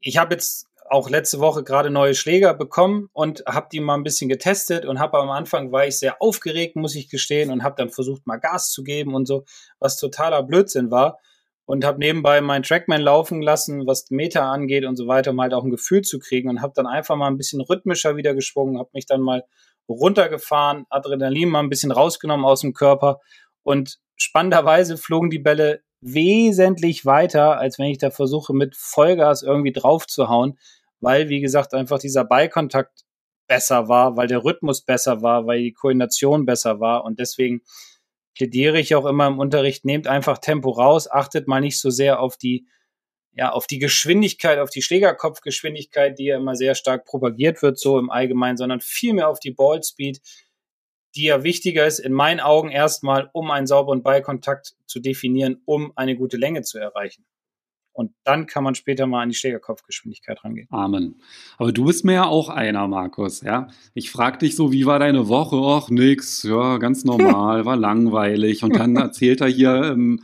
ich 0.00 0.18
habe 0.18 0.34
jetzt 0.34 0.68
auch 0.88 1.10
letzte 1.10 1.40
Woche 1.40 1.64
gerade 1.64 1.90
neue 1.90 2.14
Schläger 2.14 2.54
bekommen 2.54 3.08
und 3.12 3.42
habe 3.46 3.68
die 3.72 3.80
mal 3.80 3.94
ein 3.94 4.04
bisschen 4.04 4.28
getestet 4.28 4.84
und 4.84 5.00
habe 5.00 5.18
am 5.18 5.30
Anfang 5.30 5.72
war 5.72 5.86
ich 5.86 5.98
sehr 5.98 6.22
aufgeregt, 6.22 6.76
muss 6.76 6.94
ich 6.94 7.08
gestehen, 7.08 7.50
und 7.50 7.62
habe 7.62 7.74
dann 7.76 7.90
versucht 7.90 8.26
mal 8.26 8.36
Gas 8.36 8.70
zu 8.70 8.84
geben 8.84 9.14
und 9.14 9.26
so, 9.26 9.44
was 9.78 9.98
totaler 9.98 10.42
Blödsinn 10.42 10.90
war 10.90 11.18
und 11.64 11.84
habe 11.84 11.98
nebenbei 11.98 12.40
meinen 12.40 12.62
Trackman 12.62 13.00
laufen 13.00 13.42
lassen, 13.42 13.86
was 13.86 14.10
Meter 14.10 14.44
angeht 14.44 14.84
und 14.84 14.96
so 14.96 15.08
weiter, 15.08 15.32
um 15.32 15.40
halt 15.40 15.52
auch 15.52 15.64
ein 15.64 15.70
Gefühl 15.70 16.02
zu 16.02 16.18
kriegen 16.18 16.48
und 16.48 16.62
habe 16.62 16.72
dann 16.76 16.86
einfach 16.86 17.16
mal 17.16 17.26
ein 17.26 17.36
bisschen 17.36 17.60
rhythmischer 17.60 18.16
wieder 18.16 18.34
geschwungen, 18.34 18.78
habe 18.78 18.90
mich 18.92 19.06
dann 19.06 19.20
mal 19.20 19.44
runtergefahren, 19.88 20.86
Adrenalin 20.90 21.48
mal 21.48 21.60
ein 21.60 21.68
bisschen 21.68 21.92
rausgenommen 21.92 22.46
aus 22.46 22.60
dem 22.60 22.74
Körper 22.74 23.20
und 23.62 23.98
spannenderweise 24.16 24.96
flogen 24.96 25.30
die 25.30 25.38
Bälle 25.38 25.82
wesentlich 26.00 27.04
weiter, 27.04 27.58
als 27.58 27.78
wenn 27.78 27.86
ich 27.86 27.98
da 27.98 28.10
versuche, 28.10 28.54
mit 28.54 28.76
Vollgas 28.76 29.42
irgendwie 29.42 29.72
drauf 29.72 30.06
zu 30.06 30.28
hauen, 30.28 30.58
weil, 31.00 31.28
wie 31.28 31.40
gesagt, 31.40 31.74
einfach 31.74 31.98
dieser 31.98 32.24
Ballkontakt 32.24 33.02
besser 33.48 33.88
war, 33.88 34.16
weil 34.16 34.26
der 34.26 34.44
Rhythmus 34.44 34.82
besser 34.82 35.22
war, 35.22 35.46
weil 35.46 35.60
die 35.60 35.72
Koordination 35.72 36.46
besser 36.46 36.80
war. 36.80 37.04
Und 37.04 37.18
deswegen 37.20 37.62
plädiere 38.34 38.78
ich 38.78 38.94
auch 38.94 39.06
immer 39.06 39.26
im 39.28 39.38
Unterricht, 39.38 39.84
nehmt 39.84 40.06
einfach 40.06 40.38
Tempo 40.38 40.70
raus, 40.70 41.10
achtet 41.10 41.48
mal 41.48 41.60
nicht 41.60 41.80
so 41.80 41.90
sehr 41.90 42.20
auf 42.20 42.36
die, 42.36 42.66
ja, 43.36 43.52
auf 43.52 43.66
die 43.66 43.78
Geschwindigkeit, 43.78 44.58
auf 44.58 44.70
die 44.70 44.80
Schlägerkopfgeschwindigkeit, 44.80 46.18
die 46.18 46.24
ja 46.24 46.38
immer 46.38 46.56
sehr 46.56 46.74
stark 46.74 47.04
propagiert 47.04 47.60
wird, 47.62 47.78
so 47.78 47.98
im 47.98 48.10
Allgemeinen, 48.10 48.56
sondern 48.56 48.80
vielmehr 48.80 49.28
auf 49.28 49.40
die 49.40 49.50
Ballspeed, 49.50 50.20
die 51.14 51.24
ja 51.24 51.42
wichtiger 51.44 51.86
ist 51.86 51.98
in 51.98 52.14
meinen 52.14 52.40
Augen 52.40 52.70
erstmal, 52.70 53.28
um 53.34 53.50
einen 53.50 53.66
sauberen 53.66 54.02
Ballkontakt 54.02 54.74
zu 54.86 55.00
definieren, 55.00 55.60
um 55.66 55.92
eine 55.96 56.16
gute 56.16 56.38
Länge 56.38 56.62
zu 56.62 56.78
erreichen. 56.78 57.26
Und 57.92 58.12
dann 58.24 58.46
kann 58.46 58.64
man 58.64 58.74
später 58.74 59.06
mal 59.06 59.22
an 59.22 59.30
die 59.30 59.34
Schlägerkopfgeschwindigkeit 59.34 60.42
rangehen. 60.44 60.68
Amen. 60.70 61.20
Aber 61.56 61.72
du 61.72 61.86
bist 61.86 62.04
mir 62.04 62.12
ja 62.14 62.26
auch 62.26 62.48
einer, 62.50 62.88
Markus, 62.88 63.40
ja. 63.42 63.68
Ich 63.94 64.10
frag 64.10 64.38
dich 64.38 64.56
so, 64.56 64.72
wie 64.72 64.84
war 64.84 64.98
deine 64.98 65.28
Woche? 65.28 65.56
Och, 65.56 65.90
nix, 65.90 66.42
ja, 66.42 66.76
ganz 66.78 67.04
normal, 67.04 67.64
war 67.66 67.76
langweilig. 67.76 68.62
Und 68.64 68.76
dann 68.76 68.96
erzählt 68.96 69.40
er 69.40 69.48
hier 69.48 69.82
ähm, 69.84 70.22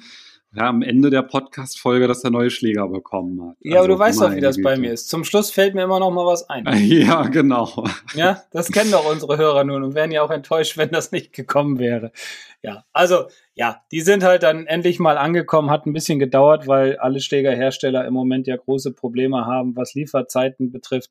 ja, 0.55 0.69
am 0.69 0.83
Ende 0.83 1.09
der 1.09 1.23
Podcast-Folge, 1.23 2.07
dass 2.07 2.25
er 2.25 2.31
neue 2.31 2.51
Schläger 2.51 2.87
bekommen 2.87 3.43
hat. 3.43 3.57
Ja, 3.61 3.77
also, 3.77 3.79
aber 3.79 3.89
du 3.89 3.99
weißt 3.99 4.21
doch, 4.21 4.35
wie 4.35 4.41
das 4.41 4.57
Güte. 4.57 4.69
bei 4.69 4.77
mir 4.77 4.93
ist. 4.93 5.09
Zum 5.09 5.25
Schluss 5.25 5.51
fällt 5.51 5.75
mir 5.75 5.85
immer 5.85 5.99
noch 5.99 6.11
mal 6.11 6.27
was 6.27 6.49
ein. 6.51 6.67
Ja, 6.93 7.23
genau. 7.23 7.87
Ja, 8.15 8.43
das 8.51 8.71
kennen 8.71 8.91
doch 8.91 9.11
unsere 9.11 9.39
Hörer 9.39 9.65
nun 9.65 9.83
und 9.83 9.95
wären 9.95 10.11
ja 10.11 10.23
auch 10.23 10.31
enttäuscht, 10.31 10.77
wenn 10.77 10.91
das 10.91 11.11
nicht 11.11 11.33
gekommen 11.33 11.79
wäre. 11.79 12.13
Ja, 12.63 12.85
also, 12.93 13.29
ja, 13.55 13.83
die 13.93 14.03
sind 14.03 14.23
halt 14.23 14.43
dann 14.43 14.67
endlich 14.67 14.99
mal 14.99 15.17
angekommen, 15.17 15.71
hat 15.71 15.87
ein 15.87 15.95
bisschen 15.95 16.19
gedauert, 16.19 16.67
weil 16.67 16.99
alle 16.99 17.21
Schlägerhersteller 17.21 18.07
im 18.07 18.13
Moment 18.13 18.47
ja 18.47 18.57
große 18.57 18.93
Probleme 18.93 19.47
haben, 19.47 19.75
was 19.75 19.95
Lieferzeiten 19.95 20.71
betrifft. 20.71 21.11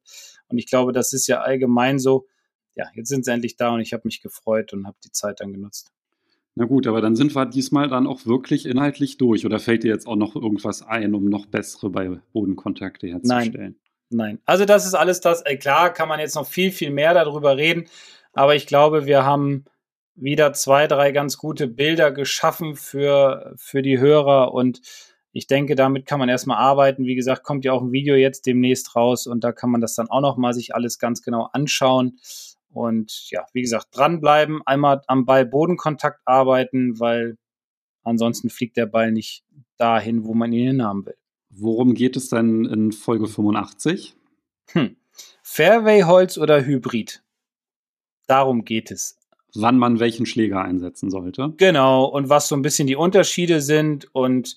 Und 0.50 0.60
ich 0.60 0.68
glaube, 0.68 0.92
das 0.92 1.14
ist 1.14 1.28
ja 1.28 1.42
allgemein 1.42 1.98
so. 1.98 2.28
Ja, 2.76 2.86
jetzt 2.94 3.10
sind 3.10 3.26
sie 3.26 3.32
endlich 3.32 3.58
da 3.58 3.72
und 3.72 3.82
ich 3.82 3.92
habe 3.92 4.04
mich 4.06 4.22
gefreut 4.22 4.72
und 4.72 4.86
habe 4.86 4.98
die 5.04 5.12
Zeit 5.12 5.40
dann 5.40 5.52
genutzt. 5.52 5.92
Na 6.56 6.66
gut, 6.66 6.86
aber 6.86 7.02
dann 7.02 7.16
sind 7.16 7.34
wir 7.34 7.46
diesmal 7.46 7.88
dann 7.88 8.08
auch 8.08 8.26
wirklich 8.26 8.66
inhaltlich 8.66 9.18
durch. 9.18 9.46
Oder 9.46 9.60
fällt 9.60 9.84
dir 9.84 9.92
jetzt 9.92 10.08
auch 10.08 10.18
noch 10.18 10.36
irgendwas 10.36 10.82
ein, 10.82 11.16
um 11.16 11.26
noch 11.26 11.46
bessere 11.46 11.90
bei 11.90 12.20
Bodenkontakte 12.34 13.08
herzustellen? 13.08 13.54
Nein, 13.54 13.76
nein. 14.10 14.40
Also 14.46 14.66
das 14.66 14.86
ist 14.86 14.94
alles 14.94 15.22
das. 15.22 15.46
Äh, 15.46 15.56
klar 15.56 15.94
kann 15.94 16.10
man 16.10 16.20
jetzt 16.20 16.36
noch 16.36 16.46
viel, 16.48 16.72
viel 16.72 16.92
mehr 16.92 17.14
darüber 17.14 17.56
reden. 17.56 17.86
Aber 18.34 18.56
ich 18.56 18.68
glaube, 18.68 19.06
wir 19.06 19.24
haben 19.24 19.66
wieder 20.16 20.52
zwei, 20.52 20.88
drei 20.88 21.12
ganz 21.12 21.38
gute 21.38 21.68
Bilder 21.68 22.12
geschaffen 22.12 22.76
für, 22.76 23.54
für 23.56 23.82
die 23.82 24.00
Hörer. 24.00 24.54
Und 24.54 24.82
ich 25.32 25.48
denke, 25.48 25.76
damit 25.76 26.06
kann 26.06 26.20
man 26.20 26.28
erstmal 26.28 26.58
arbeiten. 26.58 27.06
Wie 27.06 27.16
gesagt, 27.16 27.44
kommt 27.44 27.64
ja 27.64 27.72
auch 27.72 27.82
ein 27.82 27.94
Video 27.94 28.16
jetzt 28.16 28.46
demnächst 28.46 28.94
raus. 28.96 29.26
Und 29.26 29.46
da 29.46 29.54
kann 29.54 29.70
man 29.70 29.80
das 29.80 29.96
dann 29.96 30.10
auch 30.10 30.22
noch 30.22 30.36
mal 30.36 30.54
sich 30.54 30.76
alles 30.76 31.00
ganz 31.00 31.22
genau 31.22 31.50
anschauen. 31.54 32.20
Und 32.74 33.30
ja, 33.30 33.46
wie 33.54 33.62
gesagt, 33.62 33.88
dranbleiben, 33.92 34.62
einmal 34.66 35.02
am 35.08 35.26
Ball 35.26 35.46
Bodenkontakt 35.46 36.22
arbeiten, 36.26 37.00
weil 37.00 37.38
ansonsten 38.04 38.50
fliegt 38.50 38.78
der 38.78 38.86
Ball 38.86 39.12
nicht 39.12 39.44
dahin, 39.78 40.26
wo 40.26 40.34
man 40.34 40.54
ihn 40.54 40.68
hinhaben 40.68 41.06
will. 41.06 41.18
Worum 41.50 41.94
geht 41.94 42.16
es 42.16 42.30
dann 42.30 42.66
in 42.66 42.92
Folge 42.92 43.28
85? 43.28 44.16
Hm. 44.68 44.96
Fairway-Holz 45.44 46.38
oder 46.38 46.66
Hybrid? 46.66 47.24
Darum 48.28 48.64
geht 48.64 48.92
es. 48.92 49.20
Wann 49.54 49.78
man 49.78 50.00
welchen 50.00 50.26
Schläger 50.26 50.62
einsetzen 50.62 51.10
sollte. 51.10 51.54
Genau, 51.58 52.06
und 52.06 52.30
was 52.30 52.48
so 52.48 52.56
ein 52.56 52.62
bisschen 52.62 52.88
die 52.88 52.96
Unterschiede 52.96 53.60
sind 53.60 54.08
und 54.16 54.56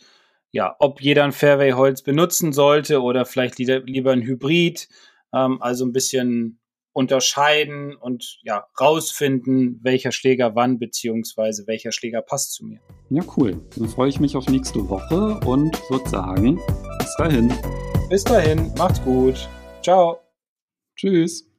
ja, 0.52 0.76
ob 0.78 1.00
jeder 1.00 1.24
ein 1.24 1.32
Fairway-Holz 1.32 2.02
benutzen 2.02 2.52
sollte 2.52 3.02
oder 3.02 3.24
vielleicht 3.24 3.58
lieber 3.58 4.12
ein 4.12 4.22
Hybrid. 4.22 4.88
Ähm, 5.32 5.60
also 5.60 5.84
ein 5.84 5.92
bisschen 5.92 6.60
unterscheiden 6.94 7.94
und 7.96 8.38
ja, 8.42 8.66
rausfinden, 8.80 9.80
welcher 9.82 10.12
Schläger 10.12 10.54
wann 10.54 10.78
beziehungsweise 10.78 11.66
welcher 11.66 11.92
Schläger 11.92 12.22
passt 12.22 12.54
zu 12.54 12.64
mir. 12.64 12.80
Ja, 13.10 13.22
cool. 13.36 13.60
Dann 13.76 13.88
freue 13.88 14.08
ich 14.08 14.20
mich 14.20 14.36
auf 14.36 14.48
nächste 14.48 14.88
Woche 14.88 15.38
und 15.46 15.78
würde 15.90 16.08
sagen, 16.08 16.58
bis 16.98 17.14
dahin. 17.18 17.52
Bis 18.08 18.24
dahin, 18.24 18.72
macht's 18.78 19.02
gut. 19.02 19.48
Ciao. 19.82 20.20
Tschüss. 20.96 21.53